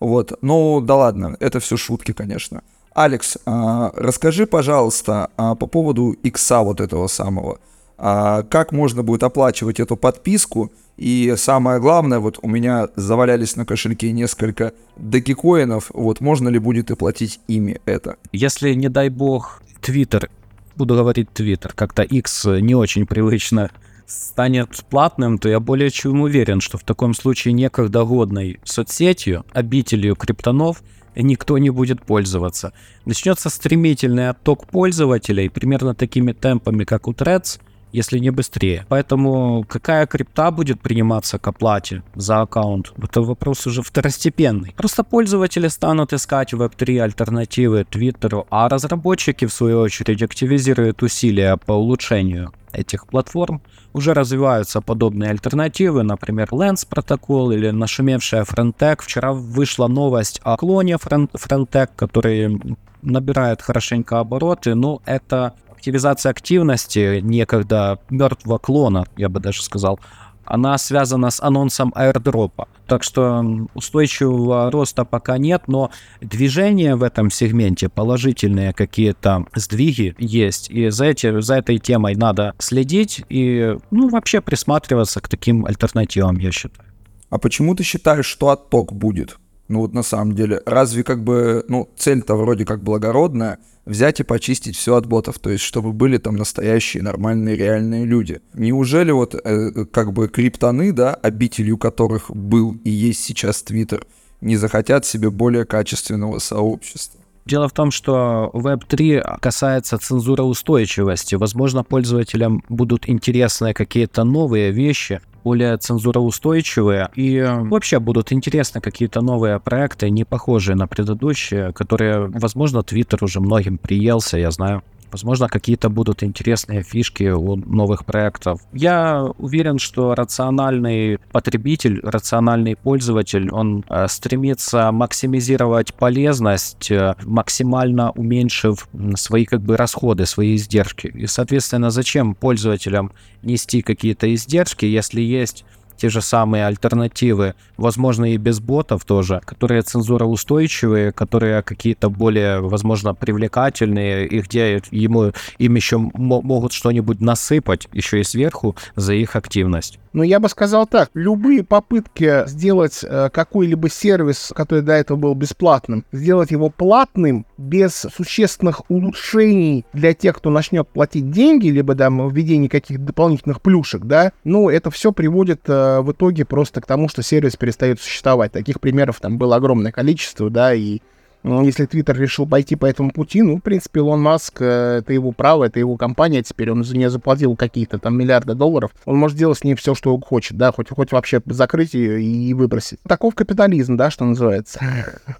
Вот, 0.00 0.38
ну 0.42 0.80
да 0.80 0.96
ладно, 0.96 1.36
это 1.40 1.60
все 1.60 1.76
шутки, 1.76 2.12
конечно. 2.12 2.62
Алекс, 2.94 3.36
а, 3.44 3.92
расскажи, 3.96 4.46
пожалуйста, 4.46 5.30
а, 5.36 5.54
по 5.56 5.66
поводу 5.66 6.12
икса 6.22 6.60
вот 6.62 6.80
этого 6.80 7.06
самого– 7.08 7.58
как 7.96 8.72
можно 8.72 9.02
будет 9.02 9.22
оплачивать 9.22 9.80
эту 9.80 9.96
подписку. 9.96 10.72
И 10.96 11.34
самое 11.36 11.80
главное, 11.80 12.20
вот 12.20 12.38
у 12.42 12.48
меня 12.48 12.88
завалялись 12.96 13.56
на 13.56 13.66
кошельке 13.66 14.12
несколько 14.12 14.72
докикоинов, 14.96 15.90
вот 15.92 16.20
можно 16.20 16.48
ли 16.48 16.58
будет 16.58 16.90
и 16.90 16.94
платить 16.94 17.40
ими 17.48 17.80
это? 17.84 18.16
Если, 18.32 18.74
не 18.74 18.88
дай 18.88 19.08
бог, 19.08 19.60
Твиттер, 19.80 20.30
буду 20.76 20.94
говорить 20.94 21.30
Твиттер, 21.30 21.72
как-то 21.74 22.02
X 22.02 22.44
не 22.44 22.76
очень 22.76 23.06
привычно 23.06 23.70
станет 24.06 24.84
платным, 24.88 25.38
то 25.38 25.48
я 25.48 25.58
более 25.58 25.90
чем 25.90 26.20
уверен, 26.20 26.60
что 26.60 26.78
в 26.78 26.84
таком 26.84 27.14
случае 27.14 27.54
некогда 27.54 28.04
годной 28.04 28.60
соцсетью, 28.62 29.44
обителью 29.52 30.14
криптонов, 30.14 30.82
никто 31.16 31.58
не 31.58 31.70
будет 31.70 32.02
пользоваться. 32.02 32.72
Начнется 33.04 33.50
стремительный 33.50 34.28
отток 34.28 34.68
пользователей 34.68 35.48
примерно 35.48 35.94
такими 35.94 36.32
темпами, 36.32 36.84
как 36.84 37.08
у 37.08 37.12
Threads– 37.12 37.60
если 37.94 38.18
не 38.18 38.30
быстрее. 38.30 38.84
Поэтому 38.88 39.64
какая 39.68 40.06
крипта 40.06 40.50
будет 40.50 40.80
приниматься 40.80 41.38
к 41.38 41.46
оплате 41.46 42.02
за 42.16 42.40
аккаунт, 42.40 42.92
это 43.02 43.22
вопрос 43.22 43.66
уже 43.66 43.82
второстепенный. 43.82 44.74
Просто 44.76 45.04
пользователи 45.04 45.68
станут 45.68 46.12
искать 46.12 46.52
Web3 46.52 46.98
альтернативы 46.98 47.84
Твиттеру, 47.84 48.46
а 48.50 48.68
разработчики, 48.68 49.46
в 49.46 49.52
свою 49.52 49.80
очередь, 49.80 50.22
активизируют 50.22 51.02
усилия 51.02 51.56
по 51.56 51.72
улучшению 51.72 52.52
этих 52.72 53.06
платформ. 53.06 53.62
Уже 53.92 54.12
развиваются 54.12 54.80
подобные 54.80 55.30
альтернативы, 55.30 56.02
например, 56.02 56.48
Lens 56.50 56.84
протокол 56.88 57.52
или 57.52 57.70
нашумевшая 57.70 58.42
Frontech. 58.42 59.02
Вчера 59.02 59.32
вышла 59.32 59.86
новость 59.86 60.40
о 60.42 60.56
клоне 60.56 60.94
Frontech, 60.96 61.90
который 61.94 62.60
набирает 63.04 63.62
хорошенько 63.62 64.18
обороты, 64.18 64.74
но 64.74 65.00
это 65.04 65.54
активизация 65.84 66.30
активности 66.30 67.20
некогда 67.20 67.98
мертвого 68.08 68.56
клона, 68.56 69.04
я 69.18 69.28
бы 69.28 69.38
даже 69.38 69.62
сказал, 69.62 70.00
она 70.46 70.78
связана 70.78 71.30
с 71.30 71.42
анонсом 71.42 71.92
airdropа. 71.94 72.68
Так 72.86 73.02
что 73.02 73.44
устойчивого 73.74 74.70
роста 74.70 75.04
пока 75.04 75.36
нет, 75.36 75.64
но 75.66 75.90
движения 76.22 76.96
в 76.96 77.02
этом 77.02 77.30
сегменте, 77.30 77.90
положительные 77.90 78.72
какие-то 78.72 79.46
сдвиги 79.54 80.14
есть. 80.18 80.70
И 80.70 80.88
за, 80.88 81.04
эти, 81.04 81.40
за 81.40 81.56
этой 81.56 81.78
темой 81.78 82.14
надо 82.14 82.54
следить 82.58 83.22
и 83.28 83.76
ну, 83.90 84.08
вообще 84.08 84.40
присматриваться 84.40 85.20
к 85.20 85.28
таким 85.28 85.66
альтернативам, 85.66 86.38
я 86.38 86.50
считаю. 86.50 86.88
А 87.28 87.38
почему 87.38 87.74
ты 87.74 87.82
считаешь, 87.82 88.26
что 88.26 88.48
отток 88.48 88.94
будет? 88.94 89.36
Ну 89.68 89.80
вот 89.80 89.94
на 89.94 90.02
самом 90.02 90.34
деле, 90.34 90.60
разве 90.66 91.02
как 91.04 91.24
бы, 91.24 91.64
ну, 91.68 91.88
цель-то 91.96 92.36
вроде 92.36 92.64
как 92.64 92.82
благородная, 92.82 93.58
взять 93.86 94.20
и 94.20 94.22
почистить 94.22 94.76
все 94.76 94.96
от 94.96 95.06
ботов, 95.06 95.38
то 95.38 95.50
есть 95.50 95.64
чтобы 95.64 95.92
были 95.92 96.18
там 96.18 96.36
настоящие, 96.36 97.02
нормальные, 97.02 97.56
реальные 97.56 98.04
люди. 98.04 98.40
Неужели 98.54 99.10
вот 99.10 99.34
э, 99.34 99.84
как 99.86 100.12
бы 100.12 100.28
криптоны, 100.28 100.92
да, 100.92 101.14
обителью 101.14 101.78
которых 101.78 102.30
был 102.30 102.76
и 102.84 102.90
есть 102.90 103.22
сейчас 103.22 103.62
Твиттер, 103.62 104.06
не 104.40 104.56
захотят 104.56 105.06
себе 105.06 105.30
более 105.30 105.64
качественного 105.64 106.38
сообщества? 106.38 107.20
Дело 107.46 107.68
в 107.68 107.72
том, 107.72 107.90
что 107.90 108.50
Web3 108.54 109.38
касается 109.40 109.98
цензуроустойчивости. 109.98 111.34
Возможно, 111.34 111.84
пользователям 111.84 112.64
будут 112.70 113.06
интересны 113.06 113.74
какие-то 113.74 114.24
новые 114.24 114.70
вещи, 114.70 115.20
более 115.44 115.76
цензуроустойчивые, 115.76 117.10
и 117.14 117.40
вообще 117.70 117.98
будут 117.98 118.32
интересны 118.32 118.80
какие-то 118.80 119.20
новые 119.20 119.60
проекты, 119.60 120.10
не 120.10 120.24
похожие 120.24 120.74
на 120.74 120.86
предыдущие, 120.86 121.72
которые, 121.72 122.26
возможно, 122.28 122.78
Twitter 122.78 123.18
уже 123.22 123.40
многим 123.40 123.78
приелся, 123.78 124.38
я 124.38 124.50
знаю. 124.50 124.82
Возможно, 125.14 125.48
какие-то 125.48 125.90
будут 125.90 126.24
интересные 126.24 126.82
фишки 126.82 127.30
у 127.30 127.54
новых 127.54 128.04
проектов. 128.04 128.60
Я 128.72 129.22
уверен, 129.38 129.78
что 129.78 130.16
рациональный 130.16 131.20
потребитель, 131.30 132.00
рациональный 132.02 132.74
пользователь, 132.74 133.48
он 133.52 133.84
э, 133.88 134.08
стремится 134.08 134.90
максимизировать 134.90 135.94
полезность, 135.94 136.90
э, 136.90 137.14
максимально 137.22 138.10
уменьшив 138.10 138.88
свои 139.14 139.44
как 139.44 139.60
бы 139.60 139.76
расходы, 139.76 140.26
свои 140.26 140.56
издержки. 140.56 141.06
И, 141.06 141.28
соответственно, 141.28 141.90
зачем 141.90 142.34
пользователям 142.34 143.12
нести 143.44 143.82
какие-то 143.82 144.34
издержки, 144.34 144.84
если 144.84 145.20
есть 145.20 145.64
те 145.96 146.08
же 146.08 146.20
самые 146.20 146.66
альтернативы, 146.66 147.54
возможно, 147.76 148.32
и 148.32 148.36
без 148.36 148.60
ботов 148.60 149.04
тоже, 149.04 149.40
которые 149.44 149.82
цензуроустойчивые, 149.82 151.12
которые 151.12 151.62
какие-то 151.62 152.10
более, 152.10 152.60
возможно, 152.60 153.14
привлекательные, 153.14 154.26
и 154.26 154.40
где 154.40 154.82
ему, 154.90 155.32
им 155.58 155.74
еще 155.74 155.98
могут 155.98 156.72
что-нибудь 156.72 157.20
насыпать 157.20 157.88
еще 157.92 158.20
и 158.20 158.24
сверху 158.24 158.76
за 158.96 159.14
их 159.14 159.36
активность. 159.36 159.98
Ну, 160.14 160.22
я 160.22 160.38
бы 160.38 160.48
сказал 160.48 160.86
так, 160.86 161.10
любые 161.14 161.64
попытки 161.64 162.46
сделать 162.46 163.00
э, 163.02 163.30
какой-либо 163.32 163.90
сервис, 163.90 164.52
который 164.54 164.82
до 164.82 164.92
этого 164.92 165.16
был 165.16 165.34
бесплатным, 165.34 166.04
сделать 166.12 166.52
его 166.52 166.70
платным 166.70 167.46
без 167.58 168.06
существенных 168.16 168.88
улучшений 168.88 169.84
для 169.92 170.14
тех, 170.14 170.36
кто 170.36 170.50
начнет 170.50 170.86
платить 170.86 171.32
деньги, 171.32 171.66
либо 171.66 171.96
да, 171.96 172.10
введение 172.10 172.68
каких-то 172.68 173.02
дополнительных 173.02 173.60
плюшек, 173.60 174.04
да, 174.04 174.32
ну, 174.44 174.68
это 174.68 174.92
все 174.92 175.10
приводит 175.10 175.62
э, 175.66 175.72
в 176.02 176.12
итоге 176.12 176.44
просто 176.44 176.80
к 176.80 176.86
тому, 176.86 177.08
что 177.08 177.22
сервис 177.22 177.56
перестает 177.56 178.00
существовать. 178.00 178.52
Таких 178.52 178.80
примеров 178.80 179.20
там 179.20 179.38
было 179.38 179.56
огромное 179.56 179.92
количество, 179.92 180.50
да, 180.50 180.74
и 180.74 181.00
ну, 181.44 181.62
если 181.62 181.84
Твиттер 181.84 182.18
решил 182.18 182.46
пойти 182.46 182.74
по 182.74 182.86
этому 182.86 183.10
пути, 183.10 183.42
ну, 183.42 183.58
в 183.58 183.60
принципе, 183.60 184.00
Илон 184.00 184.22
Маск, 184.22 184.62
э, 184.62 185.00
это 185.00 185.12
его 185.12 185.30
право, 185.30 185.64
это 185.64 185.78
его 185.78 185.98
компания 185.98 186.42
теперь, 186.42 186.70
он 186.70 186.82
за 186.82 186.96
нее 186.96 187.10
заплатил 187.10 187.54
какие-то 187.54 187.98
там 187.98 188.16
миллиарды 188.16 188.54
долларов, 188.54 188.92
он 189.04 189.16
может 189.16 189.36
делать 189.36 189.58
с 189.58 189.62
ней 189.62 189.74
все, 189.74 189.94
что 189.94 190.18
хочет, 190.18 190.56
да, 190.56 190.72
хоть, 190.72 190.88
хоть 190.88 191.12
вообще 191.12 191.42
закрыть 191.44 191.92
ее 191.92 192.22
и 192.22 192.54
выбросить. 192.54 192.98
Таков 193.06 193.34
капитализм, 193.34 193.98
да, 193.98 194.10
что 194.10 194.24
называется. 194.24 194.80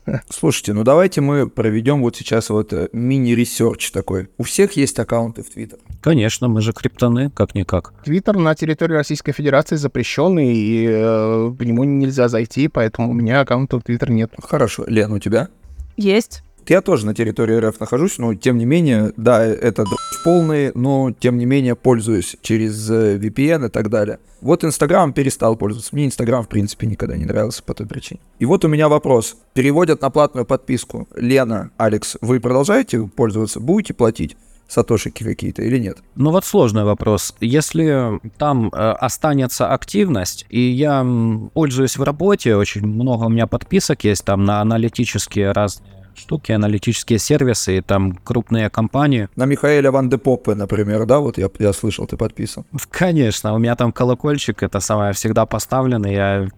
Слушайте, 0.29 0.75
ну 0.75 0.85
давайте 0.85 1.23
мы 1.23 1.49
проведем 1.49 2.03
вот 2.03 2.17
сейчас 2.17 2.51
вот 2.51 2.75
э, 2.75 2.91
мини- 2.93 3.30
research 3.30 3.91
такой. 3.91 4.29
У 4.37 4.43
всех 4.43 4.73
есть 4.73 4.99
аккаунты 4.99 5.43
в 5.43 5.49
Твиттер? 5.49 5.79
Конечно, 6.03 6.49
мы 6.49 6.61
же 6.61 6.75
криптоны, 6.75 7.31
как-никак. 7.31 7.95
Твиттер 8.05 8.37
на 8.37 8.55
территории 8.55 8.93
Российской 8.93 9.33
Федерации 9.33 9.77
запрещенный, 9.77 10.55
и 10.55 10.87
э, 10.87 11.55
по 11.59 11.63
нему 11.63 11.85
нельзя 11.85 12.29
зайти, 12.29 12.69
поэтому 12.69 13.09
у 13.09 13.15
меня 13.15 13.41
аккаунта 13.41 13.79
в 13.79 13.83
Твиттер 13.83 14.11
нет. 14.11 14.31
Хорошо. 14.43 14.85
Лен, 14.87 15.11
у 15.11 15.19
тебя? 15.19 15.49
Есть. 15.97 16.43
Я 16.67 16.81
тоже 16.81 17.05
на 17.05 17.15
территории 17.15 17.57
РФ 17.57 17.79
нахожусь, 17.79 18.17
но 18.17 18.35
тем 18.35 18.57
не 18.57 18.65
менее, 18.65 19.13
да, 19.19 19.45
это 19.45 19.85
полный, 20.25 20.73
но 20.75 21.13
тем 21.13 21.37
не 21.37 21.45
менее 21.45 21.77
пользуюсь 21.77 22.37
через 22.41 22.91
э, 22.91 23.19
VPN 23.19 23.67
и 23.67 23.69
так 23.69 23.91
далее. 23.91 24.19
Вот 24.41 24.65
Инстаграм 24.65 25.13
перестал 25.13 25.57
пользоваться. 25.57 25.95
Мне 25.95 26.07
Инстаграм, 26.07 26.43
в 26.43 26.49
принципе, 26.49 26.87
никогда 26.87 27.17
не 27.17 27.27
нравился 27.27 27.63
по 27.63 27.75
той 27.75 27.87
причине. 27.87 28.21
И 28.39 28.47
вот 28.47 28.65
у 28.65 28.69
меня 28.69 28.89
вопрос. 28.89 29.37
Переводят 29.53 30.01
на 30.01 30.09
платную 30.09 30.47
подписку. 30.47 31.07
Лена, 31.15 31.71
Алекс, 31.77 32.17
вы 32.23 32.41
продолжаете 32.41 33.11
пользоваться? 33.15 33.61
Будете 33.61 33.93
платить? 33.93 34.37
Сатошики 34.75 35.25
какие-то 35.25 35.63
или 35.63 35.79
нет? 35.79 35.99
Ну 36.17 36.31
вот 36.31 36.45
сложный 36.45 36.85
вопрос. 36.85 37.35
Если 37.41 38.21
там 38.37 38.69
э, 38.69 38.71
останется 38.73 39.73
активность, 39.73 40.47
и 40.51 40.61
я 40.61 41.07
пользуюсь 41.55 41.97
в 41.97 42.03
работе, 42.03 42.57
очень 42.57 42.87
много 42.87 43.25
у 43.25 43.29
меня 43.29 43.47
подписок 43.47 44.05
есть 44.05 44.25
там 44.25 44.45
на 44.45 44.61
аналитические 44.61 45.53
разные 45.53 45.95
штуки, 46.17 46.53
аналитические 46.53 47.19
сервисы 47.19 47.79
и 47.79 47.81
там 47.81 48.13
крупные 48.13 48.71
компании. 48.71 49.29
На 49.37 49.47
Михаэля 49.47 49.91
Ван 49.91 50.09
де 50.09 50.17
Поппе, 50.17 50.55
например, 50.55 51.07
да, 51.07 51.19
вот 51.19 51.39
я, 51.39 51.49
я 51.59 51.73
слышал, 51.73 52.07
ты 52.07 52.17
подписан. 52.17 52.65
Конечно, 52.91 53.55
у 53.55 53.59
меня 53.59 53.77
там 53.77 53.93
колокольчик, 53.93 54.63
это 54.63 54.81
самое 54.81 55.13
всегда 55.13 55.47
поставлено, 55.47 56.07
я 56.07 56.49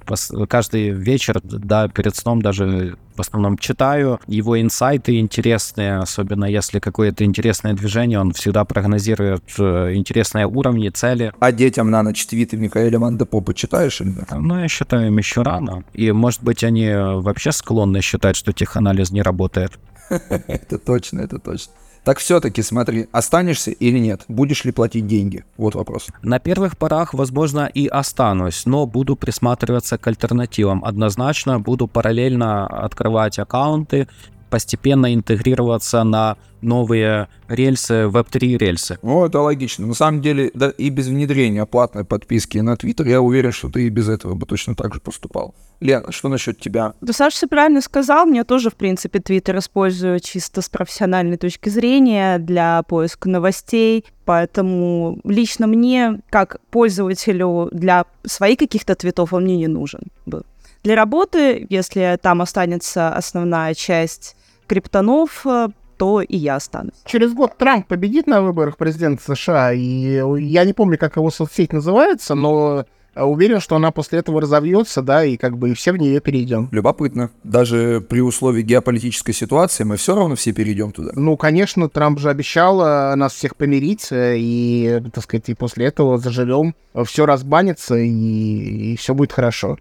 каждый 0.49 0.91
вечер, 0.91 1.41
да, 1.43 1.89
перед 1.89 2.17
сном 2.17 2.43
даже 2.43 2.97
в 3.17 3.21
основном 3.21 3.59
читаю. 3.59 4.21
Его 4.27 4.61
инсайты 4.61 5.19
интересные, 5.19 5.99
особенно 5.99 6.45
если 6.45 6.79
какое-то 6.79 7.25
интересное 7.25 7.73
движение, 7.75 8.21
он 8.21 8.33
всегда 8.33 8.65
прогнозирует 8.65 9.45
э, 9.59 9.95
интересные 9.95 10.47
уровни, 10.47 10.89
цели. 10.91 11.33
А 11.39 11.53
детям 11.53 11.91
на 11.91 12.03
ночь 12.03 12.27
твиты 12.27 12.57
Михаэля 12.57 12.99
Ван 12.99 13.19
де 13.19 13.25
Попа 13.25 13.55
читаешь 13.55 14.01
или 14.01 14.11
нет? 14.11 14.29
Ну, 14.31 14.59
я 14.59 14.69
считаю, 14.69 15.09
им 15.09 15.19
еще 15.19 15.43
рано. 15.43 15.85
И, 15.93 16.13
может 16.13 16.43
быть, 16.43 16.65
они 16.65 16.91
вообще 16.95 17.53
склонны 17.53 18.01
считать, 18.01 18.37
что 18.37 18.53
теханализ 18.53 19.11
не 19.11 19.23
работает. 19.23 19.73
Это 20.11 20.79
точно, 20.79 21.21
это 21.21 21.39
точно. 21.39 21.73
Так 22.07 22.19
все-таки 22.19 22.63
смотри, 22.63 23.09
останешься 23.11 23.73
или 23.73 23.99
нет? 23.99 24.23
Будешь 24.29 24.65
ли 24.65 24.71
платить 24.71 25.09
деньги? 25.09 25.45
Вот 25.57 25.75
вопрос. 25.75 26.07
На 26.23 26.39
первых 26.39 26.79
порах, 26.79 27.15
возможно, 27.15 27.69
и 27.75 27.89
останусь, 27.89 28.65
но 28.65 28.87
буду 28.87 29.17
присматриваться 29.17 29.99
к 29.99 30.07
альтернативам. 30.07 30.85
Однозначно 30.85 31.59
буду 31.59 31.89
параллельно 31.89 32.65
открывать 32.69 33.41
аккаунты, 33.41 34.07
постепенно 34.51 35.15
интегрироваться 35.15 36.05
на 36.05 36.37
новые 36.61 37.29
рельсы, 37.49 38.05
Web3 38.05 38.59
рельсы. 38.59 38.99
Ну, 39.03 39.25
это 39.25 39.41
логично. 39.41 39.87
На 39.87 39.95
самом 39.95 40.21
деле, 40.21 40.51
да, 40.55 40.71
и 40.71 40.91
без 40.91 41.09
внедрения 41.09 41.65
платной 41.67 42.05
подписки 42.05 42.59
на 42.59 42.75
Twitter, 42.75 43.09
я 43.09 43.21
уверен, 43.21 43.53
что 43.53 43.69
ты 43.69 43.87
и 43.87 43.89
без 43.89 44.09
этого 44.09 44.35
бы 44.35 44.47
точно 44.47 44.75
так 44.75 44.95
же 44.95 45.01
поступал. 45.01 45.55
Лена, 45.81 46.11
что 46.11 46.29
насчет 46.29 46.59
тебя? 46.59 46.95
Да, 47.01 47.13
Саша 47.13 47.37
все 47.37 47.47
правильно 47.47 47.81
сказал. 47.81 48.27
Мне 48.27 48.45
тоже, 48.45 48.71
в 48.71 48.75
принципе, 48.75 49.19
Twitter 49.19 49.59
использую 49.59 50.21
чисто 50.21 50.63
с 50.63 50.69
профессиональной 50.69 51.37
точки 51.37 51.69
зрения 51.69 52.39
для 52.39 52.83
поиска 52.83 53.29
новостей. 53.29 54.05
Поэтому 54.25 55.21
лично 55.25 55.67
мне, 55.67 56.21
как 56.31 56.61
пользователю 56.71 57.69
для 57.73 58.07
своих 58.25 58.59
каких-то 58.59 58.95
твитов, 58.95 59.33
он 59.33 59.45
мне 59.45 59.57
не 59.57 59.69
нужен 59.69 60.01
был. 60.25 60.43
Для 60.83 60.95
работы, 60.95 61.67
если 61.69 62.19
там 62.23 62.41
останется 62.41 63.09
основная 63.09 63.75
часть 63.75 64.36
криптонов, 64.67 65.47
э, 65.47 65.69
то 65.97 66.21
и 66.21 66.37
я 66.37 66.57
останусь. 66.57 66.95
Через 67.05 67.33
год 67.33 67.57
Трамп 67.57 67.87
победит 67.87 68.27
на 68.27 68.43
выборах 68.43 68.77
президента 68.77 69.23
США, 69.35 69.73
и 69.73 70.21
я 70.43 70.65
не 70.65 70.73
помню, 70.73 70.99
как 70.99 71.17
его 71.17 71.31
соцсеть 71.31 71.73
называется, 71.73 72.35
но 72.35 72.85
уверен, 73.25 73.61
что 73.61 73.77
она 73.77 73.91
после 73.91 74.19
этого 74.19 74.41
разовьется, 74.41 75.03
да, 75.03 75.25
и 75.25 75.37
как 75.37 75.57
бы 75.57 75.73
все 75.75 75.93
в 75.93 75.97
нее 75.97 76.21
перейдем. 76.21 76.69
Любопытно. 76.71 77.31
Даже 77.45 78.05
при 78.07 78.21
условии 78.21 78.63
геополитической 78.63 79.33
ситуации 79.33 79.85
мы 79.85 79.97
все 79.97 80.15
равно 80.15 80.35
все 80.37 80.53
перейдем 80.53 80.93
туда. 80.93 81.13
Ну, 81.15 81.37
конечно, 81.37 81.89
Трамп 81.89 82.19
же 82.19 82.29
обещал 82.29 82.83
э, 82.83 83.15
нас 83.15 83.33
всех 83.33 83.57
помирить, 83.57 84.09
э, 84.11 84.37
и, 84.39 85.03
так 85.13 85.25
сказать, 85.25 85.49
и 85.49 85.55
после 85.55 85.87
этого 85.87 86.19
заживем, 86.19 86.75
все 87.05 87.27
разбанится, 87.27 87.97
и, 87.97 88.93
и 88.93 88.97
все 88.97 89.15
будет 89.15 89.33
хорошо. 89.33 89.79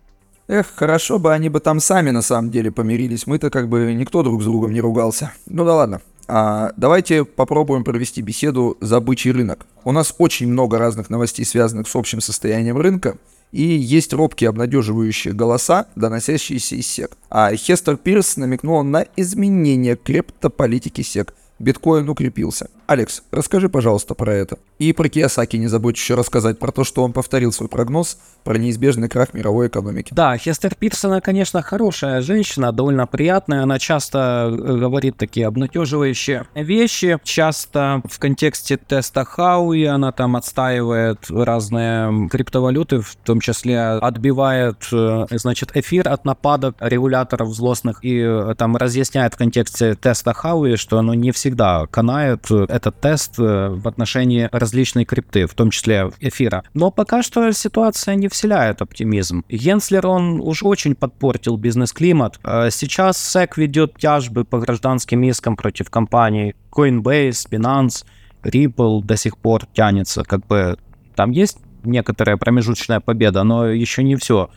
Эх, 0.47 0.67
хорошо 0.75 1.17
бы 1.17 1.33
они 1.33 1.49
бы 1.49 1.59
там 1.59 1.79
сами 1.79 2.11
на 2.11 2.21
самом 2.21 2.51
деле 2.51 2.71
помирились. 2.71 3.25
Мы-то 3.25 3.49
как 3.49 3.67
бы 3.67 3.93
никто 3.93 4.21
друг 4.21 4.41
с 4.41 4.45
другом 4.45 4.73
не 4.73 4.81
ругался. 4.81 5.31
Ну 5.47 5.65
да 5.65 5.75
ладно. 5.75 6.01
А, 6.27 6.71
давайте 6.77 7.23
попробуем 7.25 7.83
провести 7.83 8.21
беседу 8.21 8.77
за 8.81 8.99
бычий 8.99 9.31
рынок. 9.31 9.65
У 9.83 9.91
нас 9.91 10.13
очень 10.17 10.47
много 10.47 10.77
разных 10.77 11.09
новостей, 11.09 11.45
связанных 11.45 11.87
с 11.87 11.95
общим 11.95 12.21
состоянием 12.21 12.77
рынка, 12.77 13.17
и 13.51 13.61
есть 13.61 14.13
робкие 14.13 14.49
обнадеживающие 14.49 15.33
голоса, 15.33 15.87
доносящиеся 15.95 16.75
из 16.75 16.87
СЕК. 16.87 17.17
А 17.29 17.55
Хестер 17.55 17.97
Пирс 17.97 18.37
намекнула 18.37 18.83
на 18.83 19.05
изменение 19.15 19.95
криптополитики 19.95 21.01
СЕК. 21.01 21.33
биткоин 21.59 22.09
укрепился. 22.09 22.69
Алекс, 22.87 23.23
расскажи, 23.31 23.67
пожалуйста, 23.67 24.13
про 24.13 24.33
это. 24.33 24.57
И 24.77 24.93
про 24.93 25.09
Киосаки 25.09 25.57
не 25.57 25.67
забудь 25.67 25.95
еще 25.95 26.15
рассказать 26.15 26.59
про 26.59 26.71
то, 26.71 26.83
что 26.83 27.03
он 27.03 27.13
повторил 27.13 27.51
свой 27.51 27.67
прогноз 27.67 28.17
про 28.43 28.57
неизбежный 28.57 29.09
крах 29.09 29.33
мировой 29.33 29.67
экономики. 29.67 30.13
Да, 30.13 30.37
Хестер 30.37 30.75
Пирсона, 30.75 31.19
конечно, 31.19 31.61
хорошая 31.63 32.21
женщина, 32.21 32.71
довольно 32.71 33.07
приятная. 33.07 33.63
Она 33.63 33.79
часто 33.79 34.51
э, 34.51 34.77
говорит 34.77 35.17
такие 35.17 35.47
обнадеживающие 35.47 36.45
вещи. 36.53 37.17
Часто 37.23 38.01
в 38.07 38.19
контексте 38.19 38.77
теста 38.77 39.25
Хауи 39.25 39.85
она 39.85 40.11
там 40.11 40.35
отстаивает 40.35 41.19
разные 41.29 42.29
криптовалюты, 42.29 43.01
в 43.01 43.15
том 43.15 43.39
числе 43.39 43.79
отбивает, 43.81 44.87
э, 44.91 45.25
значит, 45.31 45.71
эфир 45.75 46.09
от 46.09 46.23
нападок 46.25 46.75
регуляторов 46.79 47.53
злостных 47.53 48.05
и 48.05 48.19
э, 48.19 48.53
там 48.55 48.77
разъясняет 48.77 49.33
в 49.33 49.37
контексте 49.37 49.95
теста 49.95 50.33
Хауи, 50.33 50.75
что 50.75 50.99
оно 50.99 51.15
не 51.15 51.31
всегда 51.31 51.87
канает 51.87 52.45
этот 52.75 52.99
тест 52.99 53.37
в 53.37 53.87
отношении 53.87 54.49
различной 54.51 55.05
крипты, 55.05 55.45
в 55.47 55.53
том 55.53 55.69
числе 55.69 56.11
эфира. 56.19 56.63
Но 56.73 56.91
пока 56.91 57.23
что 57.23 57.51
ситуация 57.51 58.15
не 58.15 58.27
вселяет 58.27 58.81
оптимизм. 58.81 59.43
Генслер, 59.49 60.05
он 60.05 60.41
уж 60.41 60.63
очень 60.63 60.95
подпортил 60.95 61.57
бизнес-климат. 61.57 62.39
А 62.43 62.69
сейчас 62.69 63.17
SEC 63.17 63.51
ведет 63.55 63.97
тяжбы 63.97 64.43
по 64.43 64.59
гражданским 64.59 65.23
искам 65.23 65.55
против 65.55 65.89
компаний 65.89 66.55
Coinbase, 66.71 67.49
Binance, 67.49 68.05
Ripple 68.43 69.03
до 69.03 69.17
сих 69.17 69.37
пор 69.37 69.65
тянется. 69.73 70.23
Как 70.23 70.45
бы 70.45 70.77
там 71.15 71.31
есть 71.31 71.57
некоторая 71.83 72.37
промежуточная 72.37 72.99
победа, 72.99 73.43
но 73.43 73.67
еще 73.67 74.03
не 74.03 74.15
все 74.15 74.49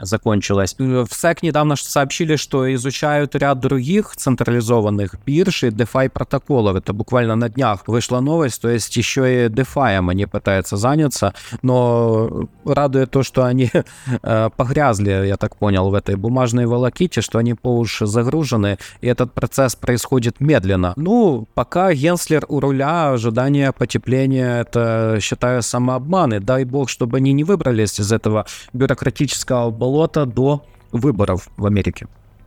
закончилась. 0.00 0.74
В 0.78 0.82
SEC 0.82 1.38
недавно 1.42 1.76
сообщили, 1.76 2.36
что 2.36 2.72
изучают 2.74 3.34
ряд 3.34 3.60
других 3.60 4.14
централизованных 4.16 5.16
бирж 5.24 5.64
и 5.64 5.68
DeFi 5.68 6.08
протоколов. 6.08 6.76
Это 6.76 6.92
буквально 6.92 7.36
на 7.36 7.48
днях 7.48 7.86
вышла 7.86 8.20
новость, 8.20 8.62
то 8.62 8.68
есть 8.68 8.96
еще 8.96 9.46
и 9.46 9.48
DeFi 9.48 10.10
они 10.10 10.26
пытаются 10.26 10.76
заняться, 10.76 11.34
но 11.62 12.48
радует 12.64 13.10
то, 13.10 13.22
что 13.22 13.44
они 13.44 13.70
э, 14.22 14.50
погрязли, 14.56 15.26
я 15.26 15.36
так 15.36 15.56
понял, 15.56 15.90
в 15.90 15.94
этой 15.94 16.16
бумажной 16.16 16.66
волоките, 16.66 17.20
что 17.20 17.38
они 17.38 17.54
по 17.54 17.78
уши 17.78 18.06
загружены, 18.06 18.78
и 19.00 19.06
этот 19.06 19.32
процесс 19.32 19.76
происходит 19.76 20.40
медленно. 20.40 20.92
Ну, 20.96 21.46
пока 21.54 21.92
Генслер 21.92 22.44
у 22.48 22.60
руля, 22.60 23.12
ожидание 23.12 23.72
потепления, 23.72 24.60
это, 24.60 25.18
считаю, 25.20 25.62
самообманы. 25.62 26.40
Дай 26.40 26.64
бог, 26.64 26.88
чтобы 26.88 27.18
они 27.18 27.32
не 27.32 27.44
выбрались 27.44 28.00
из 28.00 28.12
этого 28.12 28.46
бюрократического 28.72 29.70
болота 29.84 30.24
до 30.24 30.62
выборов 30.92 31.48
в 31.58 31.66
Америке. 31.66 32.06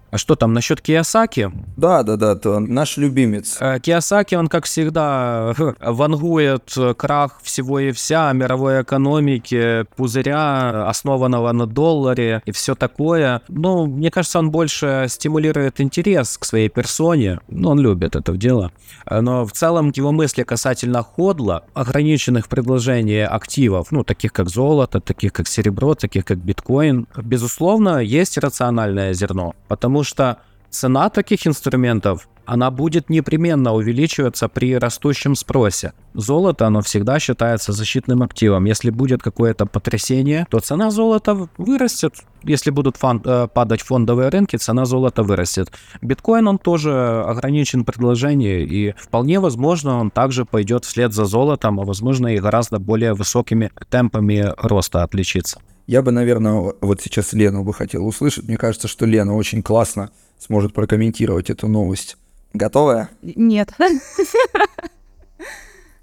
А 0.10 0.18
что 0.18 0.36
там 0.36 0.54
насчет 0.54 0.82
Киосаки? 0.82 1.52
Да, 1.76 2.04
да, 2.04 2.16
да, 2.16 2.36
то 2.36 2.60
наш 2.60 2.98
любимец. 2.98 3.58
Э, 3.60 3.80
Киосаки, 3.80 4.36
он, 4.36 4.48
как 4.48 4.66
всегда, 4.66 5.54
вангует 5.82 6.74
крах 6.98 7.40
всего 7.42 7.80
и 7.80 7.92
вся 7.92 8.32
мировой 8.34 8.84
экономики, 8.84 9.86
пузыря, 9.96 10.88
основанного 10.88 11.52
на 11.52 11.66
долларе 11.66 12.42
и 12.46 12.52
все 12.52 12.76
такое. 12.76 13.42
Ну, 13.50 13.86
мне 13.86 14.10
кажется, 14.10 14.40
он 14.40 14.50
больше 14.50 15.06
стимулирует 15.10 15.82
интерес 15.82 16.38
к 16.38 16.46
своей 16.46 16.70
персоне. 16.70 17.40
Ну, 17.50 17.70
он 17.70 17.80
любит 17.80 18.16
это 18.16 18.34
дело. 18.34 18.72
Но 19.10 19.46
в 19.46 19.52
целом 19.52 19.92
его 19.94 20.12
мысли 20.12 20.44
касательно 20.44 21.04
ходла, 21.04 21.64
ограниченных 21.74 22.48
предложений 22.48 23.26
активов, 23.26 23.92
ну, 23.92 24.04
таких 24.04 24.32
как 24.34 24.50
золото, 24.50 25.02
таких 25.02 25.34
как 25.34 25.48
серебро, 25.48 25.96
таких 25.96 26.26
как 26.26 26.38
биткоин, 26.38 27.08
безусловно, 27.18 28.00
есть 28.00 28.38
рациональное 28.38 29.14
зерно. 29.14 29.54
Потому 29.68 29.97
потому 29.98 30.04
что 30.04 30.38
цена 30.70 31.10
таких 31.10 31.48
инструментов, 31.48 32.28
она 32.46 32.70
будет 32.70 33.10
непременно 33.10 33.74
увеличиваться 33.74 34.48
при 34.48 34.78
растущем 34.78 35.36
спросе. 35.36 35.92
Золото, 36.14 36.68
оно 36.68 36.82
всегда 36.82 37.20
считается 37.20 37.74
защитным 37.74 38.22
активом. 38.22 38.66
Если 38.66 38.92
будет 38.92 39.24
какое-то 39.24 39.66
потрясение, 39.66 40.46
то 40.50 40.60
цена 40.60 40.92
золота 40.92 41.50
вырастет. 41.58 42.14
Если 42.44 42.72
будут 42.72 42.98
фон, 42.98 43.22
э, 43.26 43.48
падать 43.52 43.82
фондовые 43.82 44.30
рынки, 44.30 44.58
цена 44.58 44.86
золота 44.86 45.24
вырастет. 45.24 45.72
Биткоин, 46.02 46.48
он 46.48 46.58
тоже 46.60 47.24
ограничен 47.28 47.84
предложением, 47.84 48.68
и 48.70 48.94
вполне 48.98 49.40
возможно, 49.40 50.00
он 50.00 50.12
также 50.12 50.46
пойдет 50.46 50.86
вслед 50.86 51.12
за 51.12 51.26
золотом, 51.26 51.80
а 51.80 51.84
возможно 51.84 52.28
и 52.28 52.40
гораздо 52.40 52.80
более 52.80 53.14
высокими 53.14 53.72
темпами 53.90 54.54
роста 54.58 55.04
отличится. 55.04 55.60
Я 55.88 56.02
бы, 56.02 56.12
наверное, 56.12 56.74
вот 56.82 57.02
сейчас 57.02 57.32
Лену 57.32 57.64
бы 57.64 57.74
хотел 57.74 58.06
услышать. 58.06 58.46
Мне 58.46 58.58
кажется, 58.58 58.90
что 58.90 59.06
Лена 59.06 59.34
очень 59.36 59.64
классно 59.64 60.12
сможет 60.38 60.74
прокомментировать 60.74 61.50
эту 61.50 61.70
новость. 61.70 62.18
Готовая? 62.54 63.10
Нет. 63.22 63.70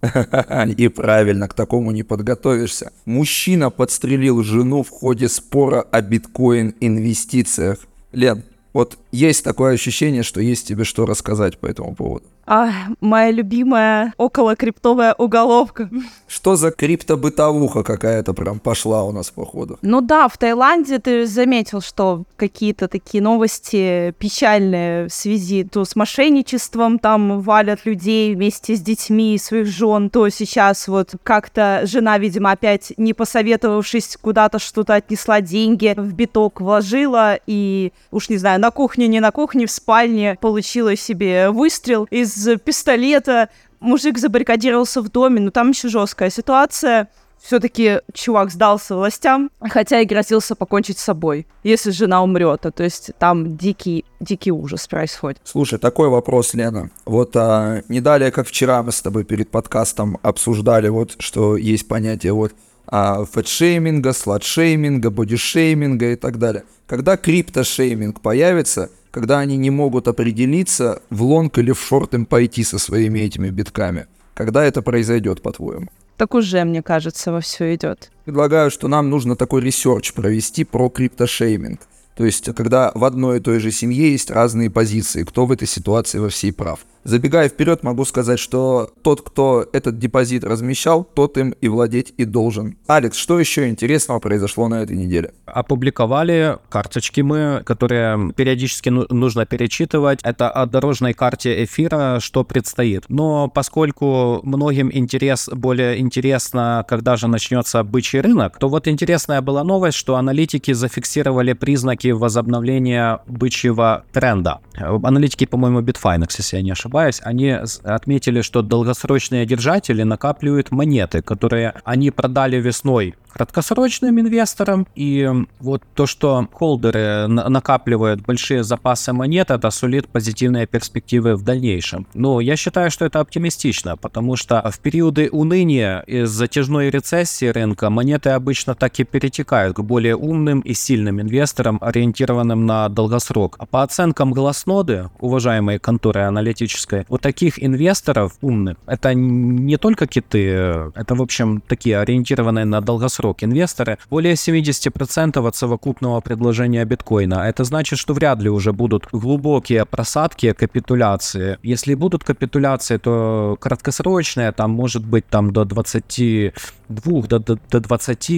И 0.77 0.89
правильно, 0.89 1.49
к 1.49 1.55
такому 1.55 1.91
не 1.91 2.03
подготовишься. 2.03 2.93
Мужчина 3.05 3.71
подстрелил 3.71 4.43
жену 4.43 4.83
в 4.83 4.89
ходе 4.89 5.29
спора 5.29 5.83
о 5.83 6.01
биткоин-инвестициях. 6.01 7.79
Лен, 8.13 8.43
вот 8.73 8.99
есть 9.13 9.45
такое 9.45 9.75
ощущение, 9.75 10.23
что 10.23 10.41
есть 10.41 10.67
тебе 10.67 10.85
что 10.85 11.05
рассказать 11.05 11.59
по 11.59 11.67
этому 11.67 11.95
поводу. 11.95 12.25
А, 12.47 12.71
моя 13.01 13.31
любимая 13.31 14.13
околокриптовая 14.19 15.15
уголовка. 15.15 15.89
Что 16.29 16.57
за 16.57 16.71
криптобытовуха 16.71 17.83
какая-то 17.83 18.35
прям 18.35 18.59
пошла 18.59 19.05
у 19.05 19.13
нас 19.13 19.31
по 19.31 19.45
ходу? 19.45 19.79
Ну 19.83 20.01
да, 20.01 20.29
в 20.29 20.37
Таиланде 20.37 20.99
ты 20.99 21.27
заметил, 21.27 21.81
что 21.81 22.25
какие-то 22.37 22.89
такие 22.89 23.23
новости 23.23 24.15
печальные 24.19 25.09
в 25.09 25.13
связи 25.13 25.65
то 25.65 25.85
с 25.85 25.97
мошенничеством, 25.97 26.99
там 26.99 27.41
валят 27.41 27.87
людей 27.87 28.35
вместе 28.35 28.77
с 28.77 28.81
детьми, 28.81 29.39
своих 29.39 29.67
жен, 29.67 30.11
то 30.11 30.29
сейчас 30.29 30.89
вот 30.89 31.13
как-то 31.23 31.83
жена, 31.85 32.19
видимо, 32.19 32.51
опять 32.51 32.93
не 32.97 33.15
посоветовавшись 33.15 34.19
куда-то 34.21 34.59
что-то 34.59 34.95
отнесла 34.95 35.41
деньги 35.41 35.95
в 35.97 36.13
биток, 36.13 36.61
вложила 36.61 37.39
и, 37.47 37.93
уж 38.11 38.29
не 38.29 38.37
знаю, 38.37 38.61
на 38.61 38.71
кухне, 38.71 39.09
не 39.09 39.21
на 39.21 39.31
кухне, 39.31 39.67
в 39.67 39.71
спальне 39.71 40.37
получила 40.41 40.97
себе 40.97 41.51
выстрел 41.51 42.07
из 42.11 42.34
из 42.37 42.61
пистолета. 42.61 43.49
Мужик 43.81 44.19
забаррикадировался 44.19 45.03
в 45.03 45.11
доме, 45.11 45.41
но 45.41 45.51
там 45.51 45.71
еще 45.71 45.89
жесткая 45.89 46.31
ситуация. 46.31 47.09
Все-таки 47.43 48.01
чувак 48.15 48.51
сдался 48.51 48.97
властям, 48.97 49.51
хотя 49.61 50.01
и 50.01 50.07
грозился 50.07 50.55
покончить 50.55 50.99
с 50.99 51.05
собой, 51.05 51.47
если 51.63 51.91
жена 51.91 52.23
умрет. 52.23 52.65
А, 52.65 52.71
то 52.71 52.83
есть 52.83 53.11
там 53.19 53.59
дикий, 53.59 54.07
дикий 54.19 54.51
ужас 54.51 54.89
происходит. 54.89 55.43
Слушай, 55.45 55.79
такой 55.79 56.09
вопрос, 56.09 56.55
Лена. 56.55 56.89
Вот 57.05 57.37
а, 57.37 57.83
не 57.89 58.01
далее, 58.01 58.31
как 58.31 58.49
вчера 58.49 58.83
мы 58.83 58.93
с 58.93 59.03
тобой 59.03 59.25
перед 59.25 59.51
подкастом 59.51 60.19
обсуждали, 60.23 60.89
вот 60.89 61.17
что 61.19 61.59
есть 61.59 61.87
понятие 61.87 62.33
вот 62.33 62.55
а, 62.87 63.27
фэтшейминга, 63.27 64.15
сладшейминга, 64.15 65.11
бодишейминга 65.11 66.13
и 66.13 66.17
так 66.17 66.39
далее. 66.39 66.65
Когда 66.87 67.19
криптошейминг 67.19 68.23
появится, 68.23 68.91
когда 69.15 69.39
они 69.39 69.57
не 69.57 69.71
могут 69.71 70.09
определиться, 70.09 71.01
в 71.09 71.23
лонг 71.23 71.59
или 71.59 71.71
в 71.71 71.81
шорт 71.81 72.15
им 72.15 72.27
пойти 72.27 72.65
со 72.65 72.81
своими 72.81 73.21
этими 73.21 73.49
битками. 73.51 74.07
Когда 74.35 74.65
это 74.65 74.83
произойдет, 74.83 75.41
по-твоему? 75.41 75.87
Так 76.17 76.35
уже, 76.35 76.65
мне 76.65 76.83
кажется, 76.83 77.31
во 77.31 77.41
все 77.41 77.77
идет. 77.77 78.11
Предлагаю, 78.25 78.73
что 78.73 78.89
нам 78.89 79.11
нужно 79.11 79.37
такой 79.37 79.63
research 79.63 80.13
провести 80.15 80.65
про 80.65 80.89
криптошейминг. 80.89 81.81
То 82.17 82.25
есть, 82.25 82.55
когда 82.55 82.93
в 82.95 83.05
одной 83.05 83.39
и 83.39 83.41
той 83.41 83.59
же 83.61 83.71
семье 83.71 84.13
есть 84.13 84.31
разные 84.31 84.71
позиции, 84.71 85.25
кто 85.25 85.47
в 85.47 85.53
этой 85.53 85.67
ситуации 85.67 86.19
во 86.19 86.29
всей 86.29 86.53
прав. 86.53 86.81
Забегая 87.05 87.51
вперед, 87.51 87.83
могу 87.83 88.07
сказать, 88.07 88.39
что 88.39 88.91
тот, 89.03 89.21
кто 89.21 89.69
этот 89.75 89.99
депозит 89.99 90.43
размещал, 90.43 91.05
тот 91.05 91.37
им 91.37 91.51
и 91.61 91.69
владеть 91.69 92.15
и 92.17 92.25
должен. 92.25 92.79
Алекс, 92.87 93.19
что 93.19 93.39
еще 93.39 93.69
интересного 93.69 94.21
произошло 94.21 94.69
на 94.69 94.83
этой 94.83 94.97
неделе? 94.97 95.35
Опубликовали 95.45 96.57
карточки 96.71 97.21
мы, 97.21 97.63
которые 97.67 98.33
периодически 98.33 98.89
ну, 98.89 99.05
нужно 99.11 99.45
перечитывать. 99.45 100.21
Это 100.23 100.49
о 100.49 100.65
дорожной 100.65 101.13
карте 101.13 101.65
эфира, 101.65 102.21
что 102.21 102.43
предстоит. 102.43 103.05
Но 103.11 103.49
поскольку 103.49 104.41
многим 104.43 104.91
интерес, 104.91 105.51
более 105.53 106.01
интересно, 106.01 106.87
когда 106.89 107.17
же 107.17 107.29
начнется 107.29 107.83
бычий 107.85 108.21
рынок, 108.21 108.59
то 108.59 108.71
вот 108.71 108.89
интересная 108.89 109.43
была 109.43 109.63
новость, 109.63 109.99
что 109.99 110.17
аналитики 110.17 110.73
зафиксировали 110.73 111.53
признаки 111.53 112.04
возобновления 112.13 113.21
бычьего 113.27 114.05
тренда. 114.13 114.61
Аналитики, 114.75 115.47
по-моему, 115.47 115.81
Bitfinex, 115.81 116.35
если 116.39 116.57
я 116.57 116.63
не 116.63 116.71
ошибаюсь, 116.73 117.21
они 117.23 117.57
отметили, 117.83 118.43
что 118.43 118.63
долгосрочные 118.63 119.47
держатели 119.47 120.03
накапливают 120.03 120.71
монеты, 120.71 121.23
которые 121.23 121.75
они 121.85 122.11
продали 122.11 122.57
весной 122.57 123.15
краткосрочным 123.35 124.21
инвесторам, 124.21 124.87
и 124.95 125.29
вот 125.59 125.83
то, 125.95 126.07
что 126.07 126.49
холдеры 126.53 127.27
накапливают 127.27 128.21
большие 128.21 128.63
запасы 128.63 129.13
монет, 129.13 129.51
это 129.51 129.71
сулит 129.71 130.09
позитивные 130.09 130.67
перспективы 130.67 131.35
в 131.35 131.43
дальнейшем. 131.43 132.07
Но 132.15 132.41
я 132.41 132.57
считаю, 132.57 132.91
что 132.93 133.05
это 133.05 133.19
оптимистично, 133.19 133.97
потому 133.97 134.37
что 134.37 134.63
в 134.71 134.79
периоды 134.79 135.29
уныния 135.33 136.01
из 136.07 136.31
затяжной 136.31 136.91
рецессии 136.91 137.47
рынка 137.47 137.91
монеты 137.91 138.31
обычно 138.31 138.77
так 138.77 139.01
и 139.01 139.05
перетекают 139.05 139.77
к 139.77 139.81
более 139.81 140.15
умным 140.15 140.61
и 140.61 140.73
сильным 140.75 141.21
инвесторам, 141.21 141.79
ориентированным 141.81 142.67
на 142.67 142.89
долгосрок. 142.89 143.57
А 143.59 143.67
по 143.67 143.83
оценкам 143.83 144.33
Глазноды, 144.33 145.11
уважаемой 145.19 145.79
конторы 145.79 146.21
аналитической, 146.23 147.05
у 147.09 147.19
таких 147.19 147.63
инвесторов 147.63 148.35
умных, 148.43 148.77
это 148.87 149.13
не 149.15 149.77
только 149.77 150.07
киты, 150.07 150.47
это, 150.95 151.15
в 151.15 151.23
общем, 151.23 151.61
такие 151.67 151.99
ориентированные 151.99 152.65
на 152.65 152.81
долгосрок 152.81 153.24
инвесторы, 153.33 153.99
более 154.11 154.35
70% 154.35 155.47
от 155.47 155.57
совокупного 155.57 156.21
предложения 156.21 156.85
биткоина. 156.85 157.49
Это 157.49 157.65
значит, 157.65 157.99
что 157.99 158.15
вряд 158.15 158.41
ли 158.43 158.51
уже 158.51 158.73
будут 158.73 159.09
глубокие 159.13 159.85
просадки, 159.85 160.53
капитуляции. 160.53 161.59
Если 161.63 161.95
будут 161.95 162.25
капитуляции, 162.25 162.99
то 162.99 163.57
краткосрочные, 163.61 164.53
там 164.53 164.71
может 164.71 165.05
быть 165.05 165.27
там 165.27 165.53
до 165.53 165.65
22, 165.65 167.23
до, 167.23 167.39
до, 167.39 167.59
до 167.71 167.81
20, 167.81 168.29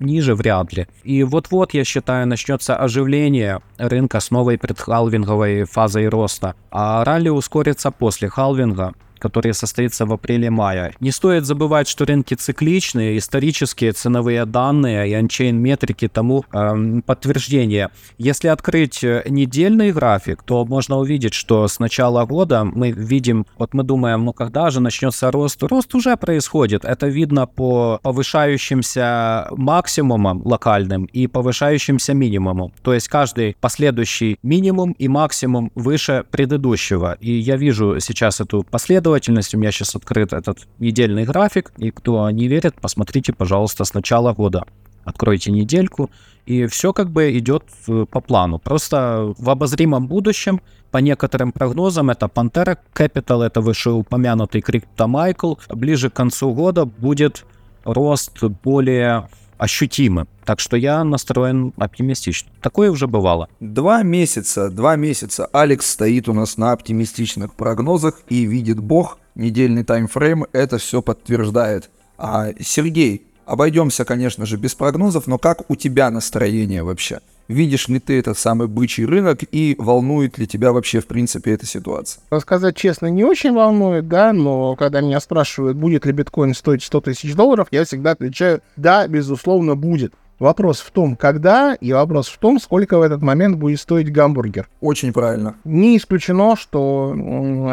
ниже 0.00 0.34
вряд 0.34 0.72
ли. 0.72 0.86
И 1.02 1.22
вот-вот, 1.22 1.74
я 1.74 1.84
считаю, 1.84 2.26
начнется 2.26 2.76
оживление 2.76 3.60
рынка 3.78 4.20
с 4.20 4.30
новой 4.30 4.58
предхалвинговой 4.58 5.64
фазой 5.64 6.08
роста. 6.08 6.54
А 6.70 7.04
ралли 7.04 7.28
ускорится 7.28 7.90
после 7.90 8.28
халвинга 8.28 8.94
который 9.24 9.54
состоится 9.54 10.04
в 10.04 10.12
апреле-мае. 10.12 10.92
Не 11.00 11.10
стоит 11.10 11.46
забывать, 11.46 11.88
что 11.88 12.04
рынки 12.04 12.34
цикличные, 12.34 13.16
исторические 13.16 13.92
ценовые 13.92 14.44
данные 14.44 15.08
и 15.08 15.14
анчейн 15.14 15.56
метрики 15.56 16.08
тому 16.08 16.44
э, 16.52 17.00
подтверждение. 17.06 17.88
Если 18.18 18.48
открыть 18.48 19.02
э, 19.02 19.22
недельный 19.26 19.92
график, 19.92 20.42
то 20.42 20.66
можно 20.66 20.98
увидеть, 20.98 21.32
что 21.32 21.66
с 21.66 21.78
начала 21.78 22.26
года 22.26 22.64
мы 22.64 22.90
видим, 22.90 23.46
вот 23.56 23.72
мы 23.72 23.82
думаем, 23.82 24.26
ну 24.26 24.34
когда 24.34 24.68
же 24.68 24.80
начнется 24.80 25.30
рост? 25.30 25.62
Рост 25.62 25.94
уже 25.94 26.18
происходит. 26.18 26.84
Это 26.84 27.06
видно 27.06 27.46
по 27.46 28.00
повышающимся 28.02 29.48
максимумам 29.52 30.42
локальным 30.44 31.06
и 31.06 31.26
повышающимся 31.26 32.12
минимумам. 32.12 32.72
То 32.82 32.92
есть 32.92 33.08
каждый 33.08 33.56
последующий 33.58 34.36
минимум 34.42 34.92
и 34.92 35.08
максимум 35.08 35.72
выше 35.74 36.24
предыдущего. 36.30 37.16
И 37.22 37.32
я 37.32 37.56
вижу 37.56 38.00
сейчас 38.00 38.42
эту 38.42 38.66
последовательность 38.70 39.13
последовательность. 39.14 39.54
У 39.54 39.58
меня 39.58 39.70
сейчас 39.72 39.94
открыт 39.94 40.32
этот 40.32 40.66
недельный 40.80 41.24
график. 41.24 41.72
И 41.78 41.90
кто 41.90 42.30
не 42.30 42.48
верит, 42.48 42.74
посмотрите, 42.80 43.32
пожалуйста, 43.32 43.84
с 43.84 43.94
начала 43.94 44.32
года. 44.34 44.64
Откройте 45.04 45.52
недельку, 45.52 46.10
и 46.46 46.66
все 46.66 46.92
как 46.92 47.10
бы 47.10 47.38
идет 47.38 47.62
э, 47.88 48.06
по 48.10 48.20
плану. 48.20 48.58
Просто 48.58 49.34
в 49.38 49.50
обозримом 49.50 50.06
будущем, 50.06 50.60
по 50.90 50.98
некоторым 50.98 51.52
прогнозам, 51.52 52.10
это 52.10 52.26
Pantera 52.26 52.76
Capital, 52.94 53.42
это 53.42 53.60
вышеупомянутый 53.60 54.62
CryptoMichael, 54.62 55.58
ближе 55.74 56.08
к 56.08 56.14
концу 56.14 56.54
года 56.54 56.86
будет 56.86 57.44
рост 57.84 58.42
более 58.64 59.28
ощутимы. 59.58 60.26
Так 60.44 60.60
что 60.60 60.76
я 60.76 61.02
настроен 61.04 61.72
оптимистично. 61.76 62.50
Такое 62.60 62.90
уже 62.90 63.06
бывало. 63.06 63.48
Два 63.60 64.02
месяца, 64.02 64.70
два 64.70 64.96
месяца 64.96 65.46
Алекс 65.52 65.90
стоит 65.90 66.28
у 66.28 66.32
нас 66.32 66.58
на 66.58 66.72
оптимистичных 66.72 67.54
прогнозах 67.54 68.20
и 68.28 68.44
видит 68.44 68.80
бог, 68.80 69.18
недельный 69.34 69.84
таймфрейм 69.84 70.46
это 70.52 70.78
все 70.78 71.02
подтверждает. 71.02 71.90
А 72.18 72.50
Сергей, 72.60 73.26
обойдемся, 73.46 74.04
конечно 74.04 74.46
же, 74.46 74.56
без 74.56 74.74
прогнозов, 74.74 75.26
но 75.26 75.38
как 75.38 75.70
у 75.70 75.76
тебя 75.76 76.10
настроение 76.10 76.82
вообще? 76.82 77.20
Видишь 77.48 77.88
ли 77.88 78.00
ты 78.00 78.18
этот 78.18 78.38
самый 78.38 78.68
бычий 78.68 79.04
рынок 79.04 79.40
и 79.50 79.74
волнует 79.78 80.38
ли 80.38 80.46
тебя 80.46 80.72
вообще, 80.72 81.00
в 81.00 81.06
принципе, 81.06 81.52
эта 81.52 81.66
ситуация? 81.66 82.22
Сказать 82.40 82.76
честно, 82.76 83.06
не 83.06 83.24
очень 83.24 83.52
волнует, 83.52 84.08
да, 84.08 84.32
но 84.32 84.76
когда 84.76 85.00
меня 85.00 85.20
спрашивают, 85.20 85.76
будет 85.76 86.06
ли 86.06 86.12
биткоин 86.12 86.54
стоить 86.54 86.82
100 86.82 87.00
тысяч 87.02 87.34
долларов, 87.34 87.68
я 87.70 87.84
всегда 87.84 88.12
отвечаю, 88.12 88.60
да, 88.76 89.06
безусловно, 89.06 89.74
будет. 89.76 90.14
Вопрос 90.44 90.80
в 90.80 90.90
том, 90.90 91.16
когда, 91.16 91.72
и 91.72 91.94
вопрос 91.94 92.28
в 92.28 92.36
том, 92.36 92.60
сколько 92.60 92.98
в 92.98 93.00
этот 93.00 93.22
момент 93.22 93.56
будет 93.56 93.80
стоить 93.80 94.12
гамбургер. 94.12 94.68
Очень 94.82 95.14
правильно. 95.14 95.54
Не 95.64 95.96
исключено, 95.96 96.54
что 96.54 97.14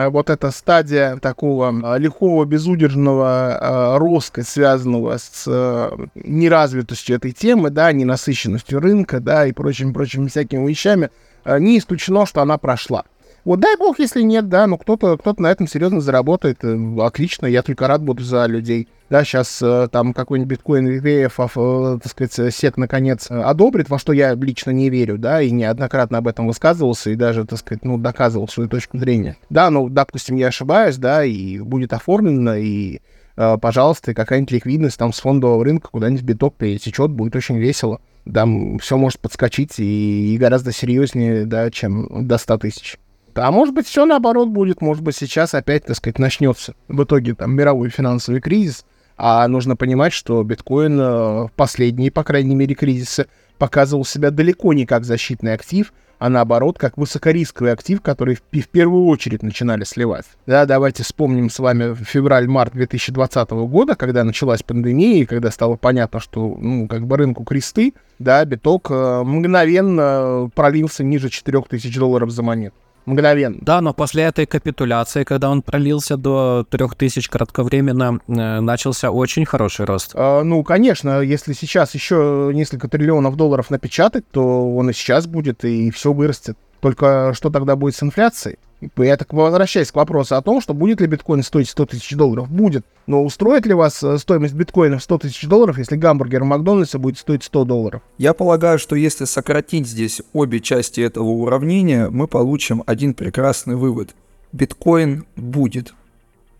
вот 0.09 0.29
эта 0.29 0.51
стадия 0.51 1.17
такого 1.17 1.73
э, 1.73 1.99
лихого, 1.99 2.45
безудержного 2.45 3.57
э, 3.59 3.97
роста, 3.97 4.43
связанного 4.43 5.17
с 5.17 5.43
э, 5.47 5.91
неразвитостью 6.15 7.17
этой 7.17 7.33
темы, 7.33 7.71
да, 7.71 7.91
ненасыщенностью 7.91 8.79
рынка, 8.79 9.19
да, 9.19 9.47
и 9.47 9.51
прочими-прочими 9.51 10.29
всякими 10.29 10.65
вещами, 10.65 11.09
не 11.43 11.77
исключено, 11.77 12.25
что 12.25 12.41
она 12.41 12.57
прошла. 12.57 13.03
Вот 13.43 13.59
дай 13.59 13.75
бог, 13.75 13.97
если 13.97 14.21
нет, 14.21 14.49
да, 14.49 14.67
но 14.67 14.77
кто-то 14.77 15.17
кто 15.17 15.33
на 15.37 15.47
этом 15.47 15.67
серьезно 15.67 15.99
заработает, 15.99 16.63
э, 16.63 16.77
отлично, 16.99 17.47
я 17.47 17.63
только 17.63 17.87
рад 17.87 18.03
буду 18.03 18.23
за 18.23 18.45
людей. 18.45 18.87
Да, 19.09 19.23
сейчас 19.23 19.61
э, 19.63 19.87
там 19.91 20.13
какой-нибудь 20.13 20.51
биткоин 20.51 20.87
ETF, 20.87 21.95
э, 21.95 21.99
так 22.03 22.11
сказать, 22.11 22.53
сек 22.53 22.77
наконец 22.77 23.31
одобрит, 23.31 23.89
во 23.89 23.97
что 23.97 24.13
я 24.13 24.35
лично 24.35 24.69
не 24.69 24.91
верю, 24.91 25.17
да, 25.17 25.41
и 25.41 25.49
неоднократно 25.49 26.19
об 26.19 26.27
этом 26.27 26.45
высказывался, 26.45 27.09
и 27.09 27.15
даже, 27.15 27.45
так 27.45 27.57
сказать, 27.57 27.83
ну, 27.83 27.97
доказывал 27.97 28.47
свою 28.47 28.69
точку 28.69 28.99
зрения. 28.99 29.37
Да, 29.49 29.71
ну, 29.71 29.89
допустим, 29.89 30.35
я 30.35 30.47
ошибаюсь, 30.47 30.97
да, 30.97 31.25
и 31.25 31.59
будет 31.59 31.93
оформлено, 31.93 32.55
и 32.55 32.99
пожалуйста, 33.35 34.13
какая-нибудь 34.13 34.51
ликвидность 34.51 34.99
там 34.99 35.13
с 35.13 35.19
фондового 35.19 35.63
рынка 35.63 35.89
куда-нибудь 35.89 36.21
биток 36.21 36.55
пересечет, 36.57 37.09
будет 37.09 37.35
очень 37.35 37.57
весело. 37.57 37.99
Там 38.31 38.77
все 38.77 38.97
может 38.97 39.19
подскочить 39.19 39.79
и, 39.79 40.35
и 40.35 40.37
гораздо 40.37 40.71
серьезнее, 40.71 41.45
да, 41.45 41.71
чем 41.71 42.27
до 42.27 42.37
100 42.37 42.57
тысяч. 42.59 42.99
А 43.35 43.51
может 43.51 43.73
быть, 43.73 43.87
все 43.87 44.05
наоборот 44.05 44.49
будет. 44.49 44.81
Может 44.81 45.03
быть, 45.03 45.15
сейчас 45.15 45.53
опять, 45.53 45.85
так 45.85 45.95
сказать, 45.95 46.19
начнется 46.19 46.73
в 46.87 47.03
итоге 47.03 47.35
там 47.35 47.53
мировой 47.53 47.89
финансовый 47.89 48.41
кризис. 48.41 48.85
А 49.17 49.47
нужно 49.47 49.75
понимать, 49.75 50.13
что 50.13 50.41
биткоин 50.43 50.99
э, 50.99 51.03
в 51.45 51.51
последние, 51.55 52.11
по 52.11 52.23
крайней 52.23 52.55
мере, 52.55 52.73
кризисы 52.73 53.27
показывал 53.59 54.03
себя 54.03 54.31
далеко 54.31 54.73
не 54.73 54.87
как 54.87 55.05
защитный 55.05 55.53
актив, 55.53 55.93
а 56.17 56.29
наоборот, 56.29 56.79
как 56.79 56.97
высокорисковый 56.97 57.71
актив, 57.71 58.01
который 58.01 58.35
в, 58.35 58.67
первую 58.67 59.05
очередь 59.05 59.43
начинали 59.43 59.83
сливать. 59.83 60.25
Да, 60.47 60.65
давайте 60.65 61.03
вспомним 61.03 61.51
с 61.51 61.59
вами 61.59 61.93
февраль-март 61.93 62.73
2020 62.73 63.51
года, 63.51 63.95
когда 63.95 64.23
началась 64.23 64.63
пандемия, 64.63 65.21
и 65.21 65.25
когда 65.25 65.51
стало 65.51 65.75
понятно, 65.75 66.19
что, 66.19 66.57
ну, 66.59 66.87
как 66.87 67.05
бы 67.05 67.17
рынку 67.17 67.43
кресты, 67.43 67.93
да, 68.17 68.43
биток 68.45 68.89
э, 68.89 69.21
мгновенно 69.23 70.49
пролился 70.55 71.03
ниже 71.03 71.29
4000 71.29 71.99
долларов 71.99 72.31
за 72.31 72.41
монету 72.41 72.75
мгновенно. 73.05 73.57
Да, 73.61 73.81
но 73.81 73.93
после 73.93 74.23
этой 74.23 74.45
капитуляции, 74.45 75.23
когда 75.23 75.49
он 75.49 75.61
пролился 75.61 76.17
до 76.17 76.65
3000 76.69 77.29
кратковременно, 77.29 78.19
э, 78.27 78.59
начался 78.59 79.11
очень 79.11 79.45
хороший 79.45 79.85
рост. 79.85 80.11
А, 80.13 80.43
ну, 80.43 80.63
конечно, 80.63 81.21
если 81.21 81.53
сейчас 81.53 81.93
еще 81.93 82.51
несколько 82.53 82.87
триллионов 82.87 83.35
долларов 83.35 83.69
напечатать, 83.69 84.25
то 84.31 84.75
он 84.75 84.89
и 84.89 84.93
сейчас 84.93 85.27
будет, 85.27 85.63
и 85.65 85.91
все 85.91 86.13
вырастет. 86.13 86.57
Только 86.79 87.33
что 87.35 87.49
тогда 87.49 87.75
будет 87.75 87.95
с 87.95 88.03
инфляцией? 88.03 88.57
Я 88.97 89.15
так 89.15 89.31
возвращаюсь 89.31 89.91
к 89.91 89.95
вопросу 89.95 90.35
о 90.35 90.41
том, 90.41 90.59
что 90.59 90.73
будет 90.73 91.01
ли 91.01 91.07
биткоин 91.07 91.43
стоить 91.43 91.69
100 91.69 91.85
тысяч 91.87 92.15
долларов. 92.15 92.49
Будет. 92.49 92.83
Но 93.05 93.23
устроит 93.23 93.65
ли 93.67 93.73
вас 93.73 94.01
э, 94.01 94.17
стоимость 94.17 94.55
биткоина 94.55 94.97
в 94.97 95.03
100 95.03 95.19
тысяч 95.19 95.47
долларов, 95.47 95.77
если 95.77 95.95
гамбургер 95.95 96.43
в 96.43 96.47
Макдональдсе 96.47 96.97
будет 96.97 97.19
стоить 97.19 97.43
100 97.43 97.65
долларов? 97.65 98.01
Я 98.17 98.33
полагаю, 98.33 98.79
что 98.79 98.95
если 98.95 99.25
сократить 99.25 99.87
здесь 99.87 100.21
обе 100.33 100.59
части 100.59 101.01
этого 101.01 101.25
уравнения, 101.25 102.09
мы 102.09 102.27
получим 102.27 102.83
один 102.87 103.13
прекрасный 103.13 103.75
вывод. 103.75 104.15
Биткоин 104.51 105.25
будет. 105.35 105.93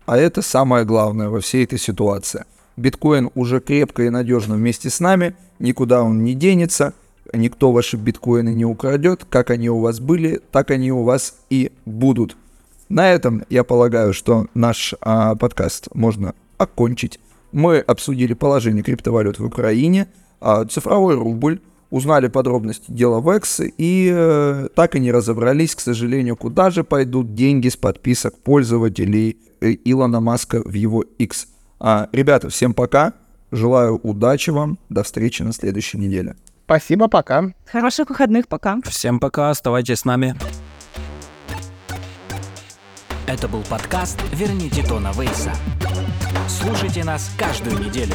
А 0.06 0.16
это 0.16 0.42
самое 0.42 0.84
главное 0.84 1.28
во 1.28 1.40
всей 1.40 1.64
этой 1.64 1.78
ситуации. 1.78 2.44
Биткоин 2.76 3.30
уже 3.34 3.60
крепко 3.60 4.04
и 4.04 4.10
надежно 4.10 4.54
вместе 4.54 4.90
с 4.90 5.00
нами, 5.00 5.34
никуда 5.58 6.02
он 6.02 6.22
не 6.22 6.34
денется– 6.34 6.94
никто 7.32 7.72
ваши 7.72 7.96
биткоины 7.96 8.54
не 8.54 8.64
украдет, 8.64 9.24
как 9.28 9.50
они 9.50 9.70
у 9.70 9.80
вас 9.80 10.00
были, 10.00 10.40
так 10.50 10.70
они 10.70 10.92
у 10.92 11.02
вас 11.02 11.36
и 11.50 11.72
будут. 11.84 12.36
На 12.88 13.10
этом 13.10 13.44
я 13.48 13.64
полагаю, 13.64 14.12
что 14.12 14.46
наш 14.54 14.94
а, 15.00 15.34
подкаст 15.34 15.88
можно 15.94 16.34
окончить. 16.58 17.20
Мы 17.52 17.78
обсудили 17.78 18.34
положение 18.34 18.82
криптовалют 18.82 19.38
в 19.38 19.44
Украине, 19.44 20.08
а, 20.40 20.64
цифровой 20.64 21.14
рубль, 21.14 21.60
узнали 21.92 22.28
подробности 22.28 22.86
дела 22.88 23.20
Векс 23.20 23.60
и 23.60 24.10
э, 24.10 24.68
так 24.74 24.96
и 24.96 25.00
не 25.00 25.12
разобрались, 25.12 25.74
к 25.74 25.80
сожалению, 25.80 26.36
куда 26.36 26.70
же 26.70 26.84
пойдут 26.84 27.34
деньги 27.34 27.68
с 27.68 27.76
подписок 27.76 28.38
пользователей 28.38 29.36
э, 29.60 29.76
Илона 29.84 30.20
Маска 30.20 30.62
в 30.64 30.72
его 30.72 31.02
X. 31.18 31.48
А, 31.78 32.08
ребята, 32.12 32.48
всем 32.48 32.72
пока, 32.72 33.12
желаю 33.50 33.96
удачи 34.02 34.48
вам, 34.48 34.78
до 34.88 35.02
встречи 35.02 35.42
на 35.42 35.52
следующей 35.52 35.98
неделе. 35.98 36.34
Спасибо, 36.64 37.08
пока. 37.08 37.44
Хороших 37.70 38.10
выходных, 38.10 38.48
пока. 38.48 38.78
Всем 38.84 39.20
пока, 39.20 39.50
оставайтесь 39.50 40.00
с 40.00 40.04
нами. 40.04 40.36
Это 43.26 43.48
был 43.48 43.62
подкаст 43.62 44.20
«Верните 44.32 44.82
Тона 44.82 45.12
Вейса». 45.12 45.52
Слушайте 46.48 47.04
нас 47.04 47.30
каждую 47.38 47.78
неделю. 47.78 48.14